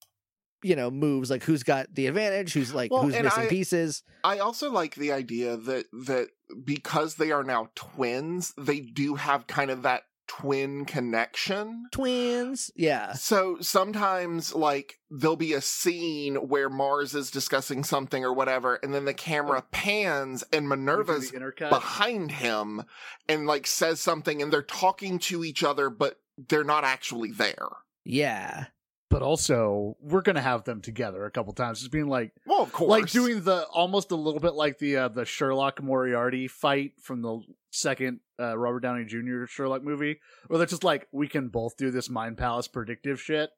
[0.65, 4.03] you know moves like who's got the advantage who's like Well, who's missing I- pieces
[4.25, 6.29] I also like the idea that that
[6.65, 11.87] because they are now twins, they do have kind of that twin connection.
[11.91, 12.71] twins.
[12.75, 13.13] Yeah.
[13.13, 18.95] So sometimes, like, there'll be a scene where Mars is discussing something or whatever, and
[18.95, 19.69] then the camera oh.
[19.71, 22.85] pans and Minerva's behind him
[23.29, 27.69] and, like, says something, and they're talking to each other, but they're not actually there.
[28.05, 28.67] Yeah.
[29.15, 32.73] But also we're gonna have them together a couple times, just being like, Well, of
[32.73, 32.91] course.
[32.91, 37.23] like doing the almost a little bit like the uh, the Sherlock Moriarty fight from
[37.23, 39.47] the second uh, Robert Downey Jr.
[39.47, 40.19] Sherlock movie,
[40.49, 43.51] where they're just like, we can both do this mind palace predictive shit.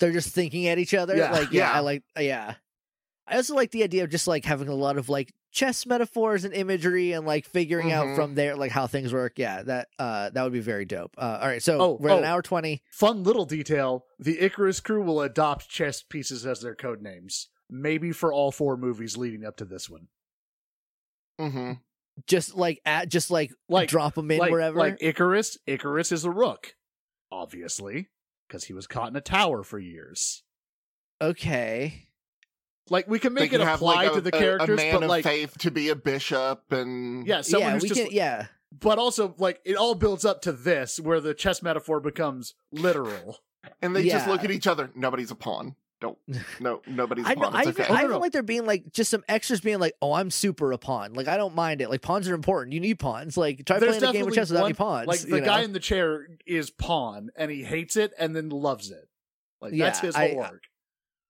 [0.00, 1.14] They're just thinking at each other.
[1.16, 1.30] Yeah.
[1.30, 1.72] Like, yeah, Yeah.
[1.72, 2.54] I like, yeah.
[3.26, 6.44] I also like the idea of just like having a lot of like chess metaphors
[6.44, 8.16] and imagery and like figuring out Mhm.
[8.16, 9.38] from there like how things work.
[9.38, 11.14] Yeah, that uh that would be very dope.
[11.16, 12.28] Uh, all right, so Oh, we're at an oh.
[12.28, 12.82] hour twenty.
[12.90, 18.12] Fun little detail: the Icarus crew will adopt chess pieces as their code names, maybe
[18.12, 20.08] for all four movies leading up to this one.
[21.40, 21.72] Mm hmm
[22.26, 24.78] Just like at just like Like- drop them in like, wherever.
[24.78, 26.74] like Icarus, Icarus is a rook,
[27.32, 28.10] obviously,
[28.48, 30.42] because he was caught in a tower for years.
[31.20, 32.08] okay.
[32.90, 34.82] Like we can make can it have, apply like, a, to the a- characters, a
[34.82, 37.88] man but of like, faith to be a bishop, and yeah, someone yeah, who's we
[37.88, 38.10] just can.
[38.12, 38.46] Yeah,
[38.78, 43.38] but also like it all builds up to this where the chess metaphor becomes literal
[43.80, 44.90] and they just look at each other.
[44.94, 45.76] Nobody's a pawn.
[46.00, 46.18] Don't.
[46.60, 47.40] No, nobody's a I know.
[47.42, 47.56] pawn.
[47.56, 47.92] I, It's even- okay.
[47.92, 48.18] I no, even no.
[48.18, 51.28] like there being like just some extras being like, "Oh, I'm super a pawn." Like
[51.28, 51.88] I don't mind it.
[51.88, 52.74] Like pawns are important.
[52.74, 53.38] You need pawns.
[53.38, 55.06] Like try There's playing a game of chess without one- any pawns.
[55.06, 55.44] like the know?
[55.46, 59.08] guy in the chair is pawn and he hates it and then loves it
[59.62, 60.62] like that's Yeah, his I- whole arc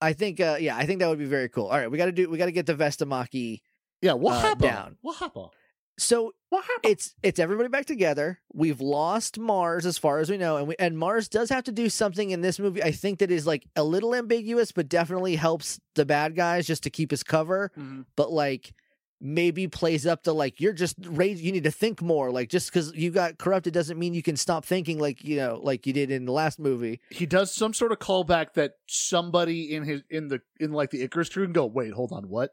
[0.00, 1.66] I think, uh, yeah, I think that would be very cool.
[1.66, 3.60] All right, we got to do, we got to get the Vestamaki.
[4.02, 4.96] yeah what uh, happened down.
[5.02, 5.50] what happened
[5.98, 6.92] So What happened?
[6.92, 8.40] it's it's everybody back together.
[8.52, 11.72] We've lost Mars as far as we know, and we and Mars does have to
[11.72, 12.82] do something in this movie.
[12.82, 16.82] I think that is like a little ambiguous, but definitely helps the bad guys just
[16.82, 17.70] to keep his cover.
[18.16, 18.74] But like
[19.20, 21.42] maybe plays up to like you're just raised.
[21.42, 22.30] You need to think more.
[22.30, 24.98] Like just because you got corrupted doesn't mean you can stop thinking.
[24.98, 27.00] Like you know, like you did in the last movie.
[27.10, 31.02] he does some sort of callback that somebody in his in the in like the
[31.02, 32.50] Icarus crew can go wait hold on what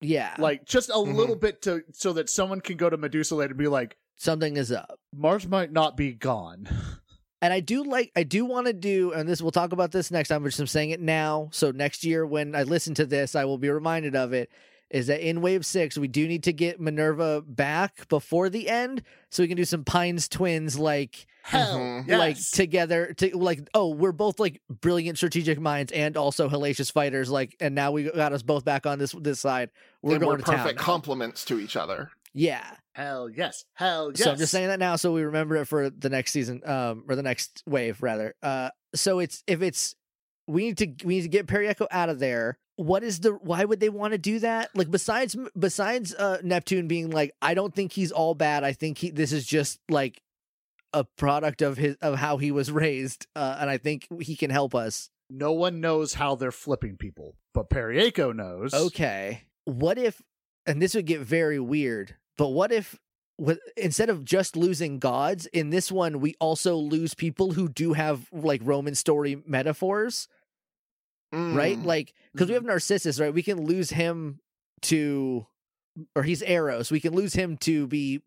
[0.00, 1.14] Yeah, Like just a Mhm.
[1.14, 4.56] little bit to so that someone can go to Medusa later and be like, something
[4.56, 4.98] is up.
[5.14, 6.68] Mars might not be gone.
[7.42, 10.10] And I do like, I do want to do, and this we'll talk about this
[10.10, 10.42] next time.
[10.42, 13.56] But I'm saying it now, so next year when I listen to this, I will
[13.56, 14.50] be reminded of it.
[14.90, 19.02] Is that in Wave Six we do need to get Minerva back before the end,
[19.30, 22.08] so we can do some Pines twins like Hell, Mhm.
[22.08, 22.18] yes.
[22.18, 27.30] like together to like oh we're both like brilliant strategic minds and also hellacious fighters
[27.30, 29.70] like and now we got us both back on this this side
[30.02, 32.10] we're and going we're to perfect town complements to each other.
[32.34, 33.64] yeah Hell yes.
[33.72, 34.22] Hell yes.
[34.24, 37.04] so i'm just saying that now so we remember it for the next season um
[37.08, 39.94] or the next wave rather uh so it's if it's
[40.46, 43.62] we need to we need to get Periaco out of there what is the why
[43.62, 47.74] would they want to do that like besides besides uh neptune being like i don't
[47.74, 50.22] think he's all bad i think he this is just like
[50.94, 54.50] a product of his of how he was raised uh and i think he can
[54.50, 58.74] help us No one knows how they're flipping people, but Periaco knows.
[58.74, 59.44] Okay.
[59.64, 60.20] What if,
[60.66, 62.98] and this would get very weird, but what if,
[63.38, 67.92] with, instead of just losing gods, in this one, we also lose people who do
[67.92, 70.26] have like Roman story metaphors,
[71.32, 71.78] right?
[71.78, 71.84] Mm.
[71.84, 73.32] Like, because we have Narcissus, right?
[73.32, 74.40] We can lose him
[74.82, 75.46] to,
[76.16, 76.90] or he's Eros.
[76.90, 78.22] We can lose him to be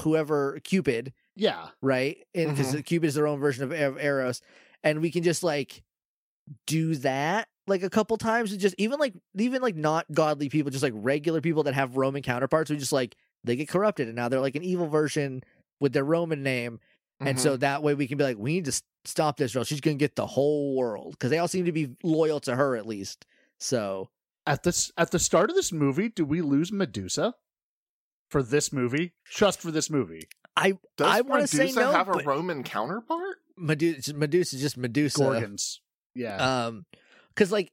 [0.00, 1.68] whoever Cupid, Yeah.
[1.80, 2.18] right?
[2.34, 4.42] And because Cupid is their own version of, of Eros,
[4.84, 5.82] and we can just like
[6.66, 10.70] do that like a couple times and just even like even like not godly people,
[10.70, 14.14] just like regular people that have Roman counterparts, who just like they get corrupted and
[14.16, 15.42] now they're like an evil version
[15.80, 16.78] with their Roman name,
[17.20, 17.40] and Mhm.
[17.40, 19.64] so that way we can be like, we need to s- stop this girl.
[19.64, 22.76] She's gonna get the whole world because they all seem to be loyal to her
[22.76, 23.26] at least.
[23.58, 24.10] So
[24.46, 27.34] At this at the start of this movie, do we lose Medusa?
[28.30, 29.12] For this movie?
[29.30, 30.28] Just for this movie.
[30.56, 33.38] I Does I wanna Medusa say no, have a but- Roman counterpart?
[33.56, 35.18] Medusa, Medusa, just Medusa.
[35.22, 35.80] Gorgons.
[36.14, 36.66] Yeah.
[36.66, 36.86] um
[37.28, 37.72] because like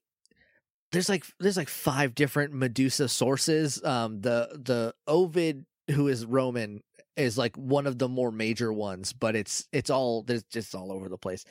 [0.92, 6.84] there's like there's like five different medusa sources um the the ovid who is roman
[7.18, 10.92] is like one of the more major ones but it's it's all there's just all
[10.92, 11.46] over the place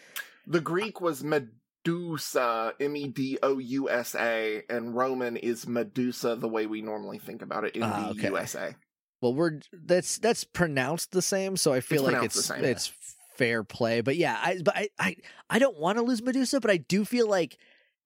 [0.47, 6.37] The Greek was Medusa, M E D O U S A, and Roman is Medusa
[6.37, 8.23] the way we normally think about it in Ah, the.
[8.29, 8.75] USA.
[9.21, 12.93] well we're that's that's pronounced the same so i feel like it's same, it's
[13.37, 15.17] fair play but yeah i but i i,
[15.49, 17.57] I don't want to lose medusa but i do feel like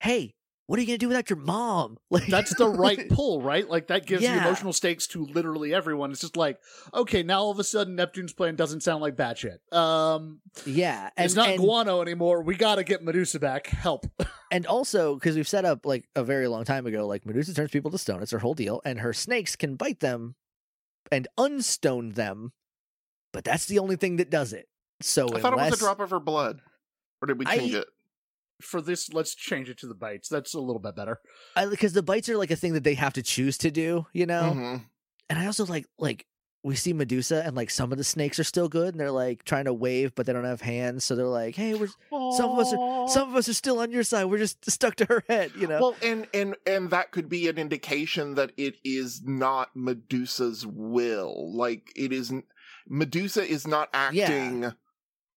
[0.01, 0.35] hey
[0.67, 3.69] what are you gonna do without your mom like That's the right pull, right?
[3.69, 6.11] Like that gives the emotional stakes to literally everyone.
[6.11, 6.59] It's just like,
[6.93, 9.61] okay, now all of a sudden Neptune's plan doesn't sound like bad shit.
[9.73, 12.43] Um yeah and, it's not and, guano anymore.
[12.43, 13.67] We gotta get Medusa back.
[13.67, 14.07] Help.
[14.53, 17.73] And also, because we've set up like a very long time ago, like Medusa turns
[17.73, 18.23] people to stone.
[18.23, 18.81] It's her whole deal.
[18.85, 20.37] And her snakes can bite them
[21.11, 22.53] and unstone them.
[23.33, 24.69] But that's the only thing that does it.
[25.03, 26.61] So I thought it was a drop of her blood.
[27.21, 27.89] Or did we I- change it?
[28.61, 30.29] For this, let's change it to the bites.
[30.29, 31.21] That's a little bit better.
[31.71, 34.27] because the bites are like a thing that they have to choose to do, you
[34.27, 34.53] know?
[34.57, 34.85] Mhm.
[35.29, 36.27] And I also like like
[36.63, 39.45] we see Medusa and like some of the snakes are still good and they're like
[39.45, 41.05] trying to wave, but they don't have hands.
[41.05, 41.87] So they're like, hey, we're
[42.37, 44.25] some of us are some of us are still on your side.
[44.25, 45.79] We're just stuck to her head, you know?
[45.81, 51.55] Well, and and and that could be an indication that it is not Medusa's will.
[51.55, 52.47] Like it isn't.
[52.89, 54.73] Medusa is not acting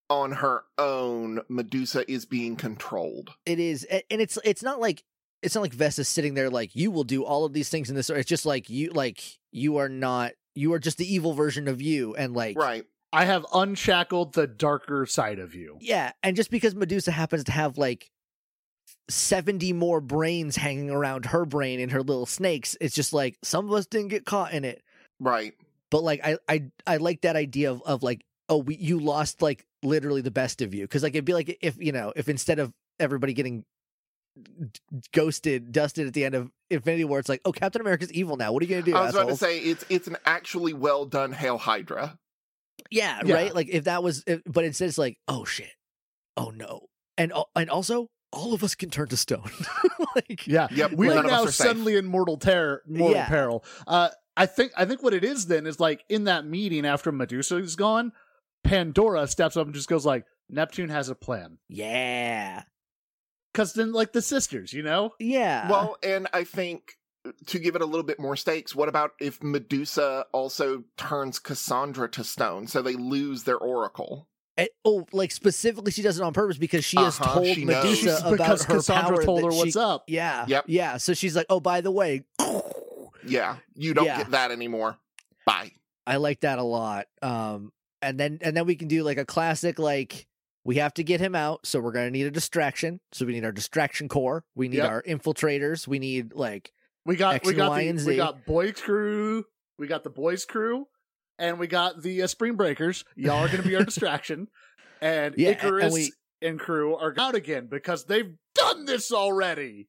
[0.09, 1.41] on her own.
[1.49, 3.31] Medusa is being controlled.
[3.45, 5.03] it is and it's it's not like
[5.41, 7.95] it's not like Vesta's sitting there like you will do all of these things in
[7.95, 11.67] this it's just like you like you are not you are just the evil version
[11.67, 12.85] of you and like Right.
[13.13, 15.77] I have unshackled the darker side of you.
[15.81, 18.11] yeah and just because Medusa happens to have like
[19.09, 23.65] 70 more brains hanging around her brain in her little snakes it's just like some
[23.65, 24.83] of us didn't get caught in it
[25.19, 25.53] Right.
[25.89, 29.41] but like I I I like that idea of of like oh we you lost
[29.41, 32.27] like literally the best of you because like it'd be like if you know if
[32.27, 33.63] instead of everybody getting
[35.13, 38.51] ghosted dusted at the end of Infinity War it's like oh Captain America's evil now
[38.51, 41.05] what are you gonna do I was about to say it's it's an actually well
[41.05, 42.17] done Hail Hydra.
[42.89, 43.33] yeah, Yeah.
[43.35, 45.71] right like if that was if, but instead it's like oh shit
[46.37, 49.49] oh no and and also all of us can turn to stone
[50.15, 50.67] like Yeah.
[50.71, 50.93] Yep.
[50.93, 51.55] we none are of now are safe.
[51.67, 53.27] suddenly in mortal terror mortal Yeah.
[53.27, 53.63] peril.
[53.87, 57.11] Uh I think I think what it is then is like in that meeting after
[57.11, 58.13] Medusa is gone,
[58.63, 61.57] Pandora steps up and just goes like, Neptune has a plan.
[61.67, 62.63] yeah
[63.53, 65.11] Cause then like the sisters, you know?
[65.19, 66.93] yeah Well, and I think
[67.47, 72.09] to give it a little bit more stakes, what about if Medusa also turns Cassandra
[72.11, 74.27] to stone, so they lose their oracle?
[74.57, 77.65] And- oh like specifically she does it on purpose because she has Uh-huh, told she
[77.65, 77.83] knows.
[77.83, 80.03] Medusa She's- about because her Cassandra power told that her she- what's up.
[80.07, 80.45] Yeah.
[80.47, 80.65] Yep.
[80.67, 80.97] Yeah.
[80.97, 82.23] So she's like, oh, by the way,
[83.25, 84.17] Yeah, you don't Yeah.
[84.17, 84.97] get that anymore.
[85.45, 85.71] Bye.
[86.07, 87.07] I like that a lot.
[87.21, 87.71] Um,
[88.01, 90.27] and then and then we can do like a classic like
[90.65, 92.99] we have to get him out, so we're gonna need a distraction.
[93.11, 94.43] So we need our distraction core.
[94.55, 94.89] We need Yep.
[94.89, 95.87] our infiltrators.
[95.87, 96.71] We need like
[97.05, 99.45] We got X we got Y the, we got boys crew.
[99.77, 100.87] We got the boys crew,
[101.37, 103.05] and we got the uh, Spring Breakers.
[103.15, 104.47] Y'all are going to be our distraction,
[105.01, 109.11] and Yeah, and- and Icarus we- and crew are out again because they've done this
[109.13, 109.87] already.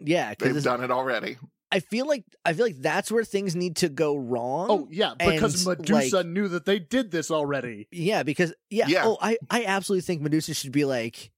[0.00, 1.36] Yeah, They've done it already.
[1.72, 4.66] I feel like I feel like that's where things need to go wrong.
[4.70, 7.88] Oh yeah, because and, Medusa like- knew that they did this already.
[7.90, 9.02] yeah, because yeah, Yeah.
[9.06, 11.30] Oh, I I absolutely think Medusa should be like,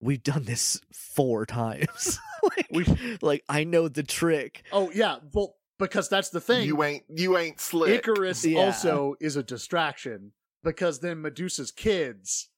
[0.00, 2.18] we've done this four times.
[2.42, 4.62] like, We- like I know the trick.
[4.72, 6.66] Oh yeah, well because that's the thing.
[6.66, 7.90] You ain't you ain't slick.
[7.90, 8.60] Icarus Yeah.
[8.60, 10.32] also is a distraction
[10.64, 12.48] because then Medusa's kids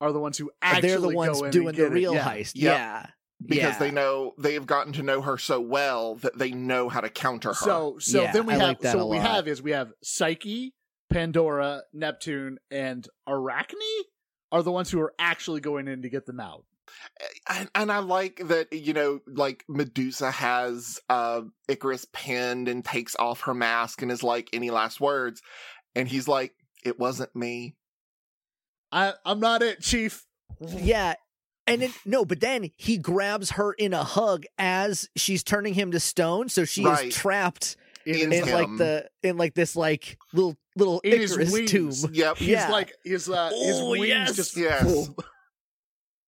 [0.00, 1.94] are the ones who actually They're the ones go in doing and the get it.
[1.94, 2.24] real Yeah.
[2.24, 2.52] heist.
[2.54, 2.74] Yep.
[2.74, 3.06] Yeah,
[3.44, 3.78] because yeah.
[3.78, 7.50] they know they've gotten to know her so well that they know how to counter
[7.50, 7.54] her.
[7.54, 9.30] So so Yeah, then we I have like so what we lot.
[9.30, 10.74] have is we have Psyche,
[11.08, 13.76] Pandora, Neptune, and Arachne
[14.52, 16.64] are the ones who are actually going in to get them out.
[17.48, 23.16] and, and I like that you know, like Medusa has uh Icarus pinned and takes
[23.16, 25.40] off her mask and is like, "Any last words?"
[25.94, 26.54] And he's like,
[26.84, 27.76] "It wasn't me."
[28.92, 30.26] I I'm not it, Chief.
[30.60, 31.14] yeah.
[31.66, 35.92] And then no, but then he grabs her in a hug as she's turning him
[35.92, 37.08] to stone, so she Right.
[37.08, 37.76] is trapped
[38.06, 41.70] In in like the in like this like little little In Icarus wings.
[41.70, 42.10] tomb.
[42.14, 42.36] Yep.
[42.38, 42.70] He's Yeah.
[42.70, 44.36] like his uh his Oh, wings yes.
[44.36, 45.10] just Yes.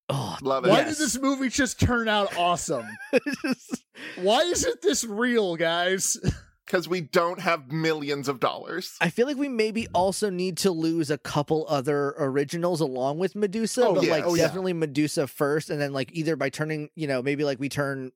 [0.09, 0.68] Oh, Love it.
[0.68, 0.98] Why Yes.
[0.98, 2.86] did this movie just turn out awesome?
[4.16, 6.18] Why isn't this real, guys?
[6.73, 8.97] Because we don't have millions of dollars.
[8.99, 13.36] I feel like we maybe also need to lose a couple other originals along with
[13.36, 14.11] Medusa, Oh, but yeah.
[14.11, 14.44] like Oh, yeah.
[14.44, 18.11] definitely Medusa first, and then like either by turning, you know, maybe like we turn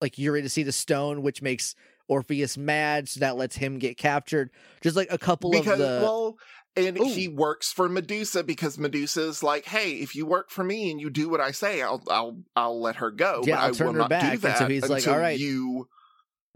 [0.00, 1.76] like Eurydice to stone, which makes
[2.08, 4.50] Orpheus mad, so that lets him get captured.
[4.80, 6.36] Just like a couple because of the well
[6.74, 7.04] and Ooh.
[7.04, 11.10] he works for Medusa because Medusa's like, "Hey, if you work for me and you
[11.10, 13.86] do what I say, I'll I'll I'll let her go, Yeah, but I'll I turn
[13.86, 15.88] will her not back." do And so that he's like, "All right, you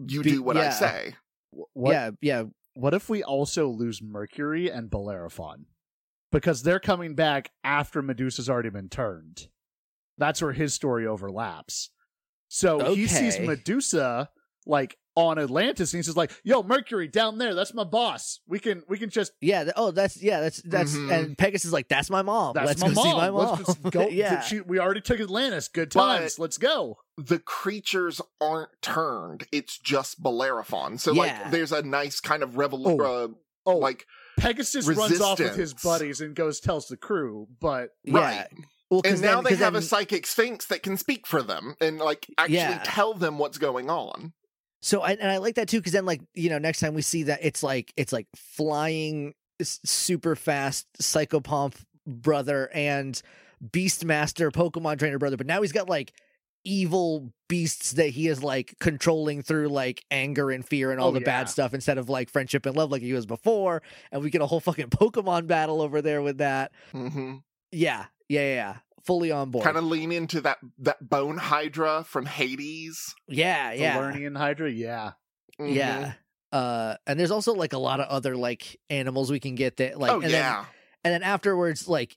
[0.07, 1.15] you be- do what I say."
[1.73, 2.43] What, yeah, yeah,
[2.73, 5.65] What if we also lose Mercury and Bellerophon?
[6.31, 9.47] Because they're coming back after Medusa's already been turned.
[10.17, 11.91] That's where his story overlaps.
[12.47, 14.29] So he sees Medusa
[14.65, 18.39] like on Atlantis and he's just like, "Yo, Mercury down there, that's my boss.
[18.47, 19.69] We can we can just yeah.
[19.75, 21.11] oh, that's yeah, that's that's Mhm.
[21.11, 22.53] and Pegasus is like, that's my mom.
[22.55, 23.03] that's Let's my go mom.
[23.03, 23.63] see my mom.
[23.67, 24.07] Let's go.
[24.11, 25.67] yeah, she, we already took Atlantis.
[25.67, 26.39] Good But- times.
[26.39, 30.97] Let's go." The creatures aren't turned; it's just Bellerophon.
[30.97, 31.21] So, Yeah.
[31.21, 32.99] like, there's a nice kind of revolution.
[33.01, 33.23] Oh.
[33.25, 33.27] Uh,
[33.65, 34.05] Oh, like,
[34.37, 38.19] Pegasus runs off with his buddies and goes tells the crew, but yeah.
[38.19, 38.47] right.
[38.89, 41.75] Well, And now then- they 'cause have a psychic sphinx that can speak for them
[41.79, 42.81] and like actually Yeah.
[42.83, 44.33] tell them what's going on.
[44.85, 47.01] So I, and I like that too because then like you know next time we
[47.01, 53.21] see that it's like it's like flying super fast psychopomp brother and
[53.65, 56.11] beastmaster Pokemon trainer brother, but now he's got like
[56.65, 61.11] evil beasts that he is like controlling through like anger and fear and all Oh,
[61.13, 61.25] the yeah.
[61.25, 63.81] bad stuff instead of like friendship and love like he was before,
[64.11, 66.73] and we get a whole fucking Pokemon battle over there with that.
[66.91, 67.35] hmm
[67.71, 68.75] Yeah, yeah, yeah, yeah.
[69.05, 69.65] Fully on board.
[69.65, 73.13] Kind of lean into that that bone hydra from Hades.
[73.27, 73.97] yeah, The yeah.
[73.97, 75.11] Lernaean Hydra, yeah.
[75.59, 75.75] Mhm.
[75.75, 76.13] Yeah.
[76.51, 79.99] Uh, and there's also like a lot of other like animals we can get that
[79.99, 80.55] like oh and yeah.
[80.55, 80.65] then,
[81.03, 82.15] and then afterwards like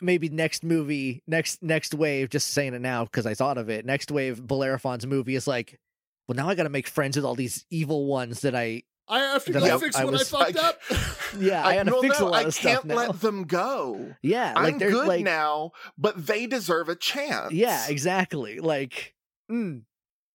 [0.00, 3.84] maybe next movie next next wave just saying it now because I thought of it
[3.84, 5.78] next wave Bellerophon's movie is like
[6.26, 9.20] well now I got to make friends with all these evil ones that I I
[9.20, 10.80] have to go I- fix I what was- I fucked I- up.
[11.40, 13.20] yeah I, I, got to well, fix no, a lot I of can't now let
[13.20, 14.14] them go.
[14.22, 17.52] yeah like I'm there's good like now, but they deserve a chance.
[17.52, 19.14] yeah exactly like
[19.50, 19.82] mm,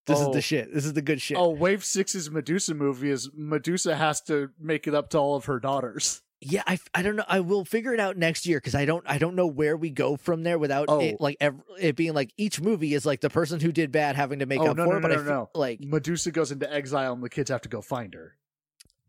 [0.08, 0.34] this is Oh.
[0.34, 4.22] the shit this is the good shit oh, Wave Six's Medusa movie is Medusa has
[4.24, 6.22] to make it up to all of her daughters.
[6.45, 7.24] Yeah, I, I don't know.
[7.30, 9.90] I will figure it out next year because I don't I don't know where we
[9.91, 11.00] go from there without Oh.
[11.00, 14.18] it like ev- it being like each movie is like the person who did bad
[14.18, 15.02] having to make Oh, up no, for no, it.
[15.04, 15.60] But no, I no, feel no.
[15.60, 18.36] like, Medusa goes into exile and the kids have to go find her.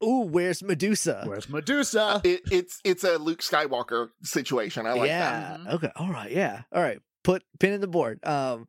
[0.05, 1.25] Ooh, where's Medusa?
[1.27, 2.21] Where's Medusa?
[2.25, 4.87] It, it's it's a Luke Skywalker situation.
[4.87, 5.59] I like yeah.
[5.65, 5.75] that.
[5.75, 5.91] Okay.
[5.97, 6.31] All right.
[6.31, 6.63] Yeah.
[6.73, 7.01] All right.
[7.23, 8.25] Put pin in the board.
[8.27, 8.69] Um.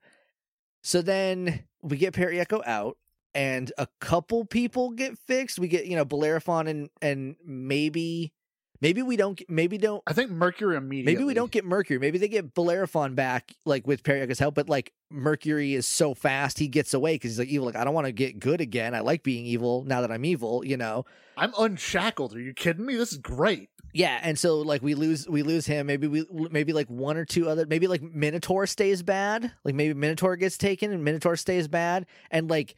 [0.84, 2.98] So then we get Periaco out,
[3.34, 5.60] and a couple people get fixed.
[5.60, 8.34] We get you know Bellerophon and and maybe
[8.82, 11.14] maybe we don't get- maybe don't I think Mercury immediately.
[11.14, 12.00] Maybe we don't get Mercury.
[12.00, 14.56] Maybe they get Bellerophon back, like with Periaco's help.
[14.56, 17.66] But like Mercury is so fast, he gets away because he's like evil.
[17.66, 18.94] Like I don't want to get good again.
[18.96, 20.66] I like being evil now that I'm evil.
[20.66, 21.06] You know.
[21.38, 22.34] I'm unshackled.
[22.34, 22.96] Are you kidding me?
[22.96, 23.70] This is great.
[23.94, 25.88] Yeah, and so like we lose we lose him.
[25.88, 27.66] Maybe we maybe like one or two other.
[27.66, 29.52] Maybe like Minotaur stays bad.
[29.64, 32.06] Like maybe Minotaur gets taken and Minotaur stays bad.
[32.30, 32.76] And like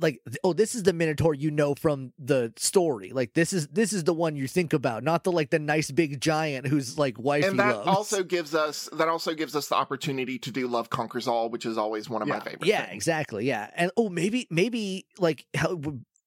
[0.00, 3.92] like oh this is the minotaur you know from the story like this is this
[3.92, 7.18] is the one you think about not the like the nice big giant who's like
[7.18, 7.88] wife and that loves.
[7.88, 11.66] also gives us that also gives us the opportunity to do love conquers all which
[11.66, 12.40] is always one of my Yeah.
[12.42, 12.94] favorite yeah things.
[12.96, 15.78] exactly yeah and oh maybe maybe like how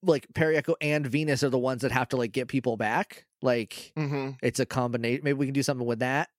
[0.04, 3.92] like Periaco and Venus are the ones that have to like get people back like
[3.98, 6.30] hmm it's a combination maybe we can do something with that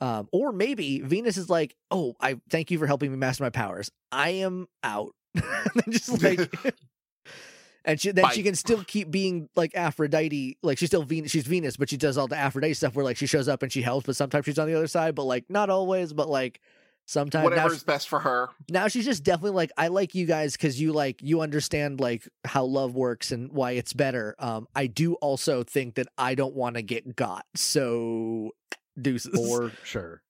[0.00, 3.50] um or maybe Venus is like oh I thank you for helping me master my
[3.50, 5.14] powers I am out
[5.84, 6.54] and just like
[7.84, 11.46] and she then she can still keep being like Aphrodite like she's still Venus she's
[11.46, 13.82] Venus but she does all the Aphrodite stuff where like she shows up and she
[13.82, 16.60] helps but sometimes she's on the other side but like not always but like
[17.06, 20.52] sometimes whatever's she- best for her now she's just definitely like i like you guys
[20.52, 24.86] because you like you understand like how love works and why it's better um i
[24.86, 28.52] do also think that i don't want to get got so
[29.00, 30.22] deuces For sure.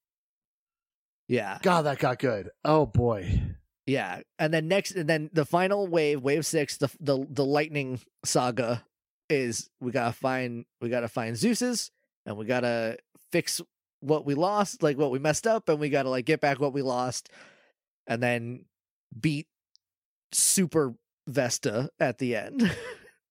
[1.28, 2.50] yeah God, that got good.
[2.64, 3.42] Oh boy.
[3.86, 8.00] Yeah and then next and then the final wave wave six the the, the lightning
[8.24, 8.84] saga
[9.28, 11.90] is we gotta find we gotta find zeus's
[12.26, 12.96] and we gotta
[13.32, 13.60] fix
[14.00, 16.72] what we lost like what we messed up and we gotta like get back what
[16.72, 17.30] we lost
[18.06, 18.64] and then
[19.18, 19.46] beat
[20.32, 20.94] super
[21.28, 22.70] vesta at the end.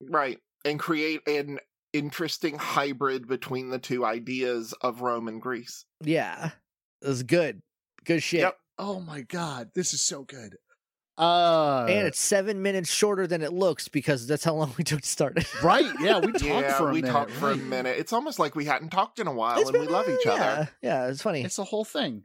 [0.09, 1.59] Right and create an
[1.93, 5.85] interesting hybrid between the two ideas of rome and greece.
[6.03, 6.49] Yeah
[7.03, 7.61] it was good
[8.03, 8.39] good shit.
[8.39, 8.57] Yep.
[8.83, 10.57] Oh my god, this is so good.
[11.17, 15.01] Uh and it's seven minutes shorter than it looks because that's how long we took
[15.01, 17.11] to start it right, yeah, we talked yeah for a we minute.
[17.13, 19.77] talked for a minute it's almost like we hadn't talked in a while It's and
[19.79, 22.23] we love each yeah, other yeah it's funny It's the whole thing.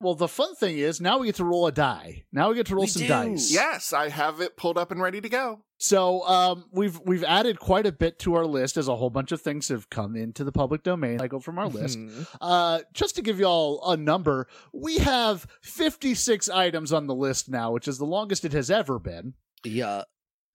[0.00, 2.24] Well, the fun thing is now we get to roll a die.
[2.32, 3.08] Now we get to roll We some do.
[3.08, 3.50] dice.
[3.52, 7.58] yes i have it pulled up and ready to go So um, we've we've added
[7.58, 10.44] quite a bit to our list as a whole bunch of things have come into
[10.44, 11.20] the public domain.
[11.20, 11.98] I go from our list.
[11.98, 12.26] Mhm.
[12.40, 17.72] Uh, just to give y'all a number, we have 56 items on the list now,
[17.72, 19.34] which is the longest it has ever been.
[19.64, 20.02] yeah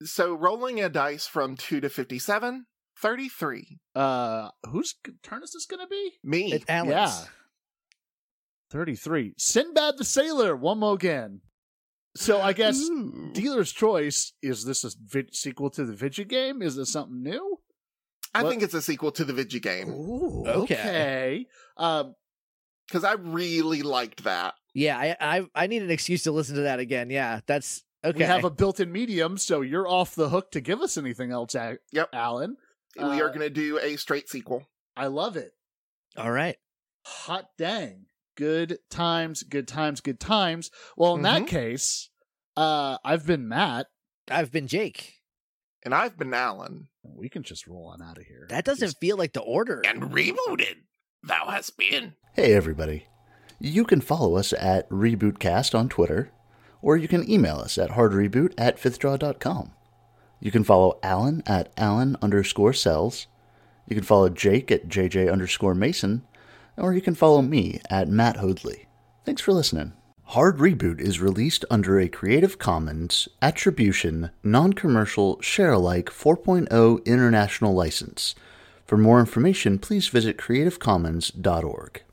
[0.04, 2.66] so rolling a dice from 2 to 57
[3.00, 6.14] 33 Uh, whose turn is this going to be?
[6.24, 6.92] me it's Alan's.
[6.92, 7.26] Yeah.
[8.72, 9.34] 33.
[9.38, 11.42] Sinbad the Sailor, one more again.
[12.16, 13.30] So I guess Ooh.
[13.34, 16.62] Dealer's Choice, is this a vid- sequel to the video game?
[16.62, 17.60] Is this something new?
[18.34, 20.74] i what- think it's a sequel to the video game Ooh, Okay.
[20.76, 21.46] okay.
[21.76, 22.16] Um,
[22.88, 26.62] because i really liked that Yeah, I, I I need an excuse to listen to
[26.62, 27.10] that again.
[27.10, 28.20] Yeah, that's okay.
[28.20, 31.56] We have a built-in medium, so you're off the hook to give us anything else,
[31.56, 32.10] A- Yep.
[32.14, 32.56] Alan.
[32.98, 34.64] we are Uh, going to do a straight sequel
[34.96, 35.52] I love it.
[36.18, 36.56] All right.
[37.06, 38.06] Hot dang.
[38.42, 40.72] Good times, good times, good times.
[40.98, 41.48] Well, in that Mhm.
[41.48, 42.10] case,
[42.58, 43.86] uh, I've been Matt.
[44.32, 45.20] I've been Jake.
[45.84, 48.46] and i've been alan We can just roll on out of here.
[48.50, 49.82] That doesn't Just- feel like the order.
[49.86, 50.78] And rebooted
[51.24, 53.06] thou hast been Hey, everybody.
[53.60, 56.32] You can follow us at RebootCast on Twitter,
[56.82, 59.74] or you can email us at hardreboot at fifthdraw.com.
[60.40, 63.28] You can follow Alan at Alan underscore cells.
[63.88, 66.26] You can follow Jake at JJ underscore Mason,
[66.78, 68.88] or you can follow me at Matt Hoadley.
[69.26, 69.94] Thanks for listening.
[70.24, 77.74] Hard Reboot is released under a Creative Commons Attribution Non Commercial Share Alike 4.0 International
[77.74, 78.34] License.
[78.86, 82.04] For more information, please visit creativecommons.org.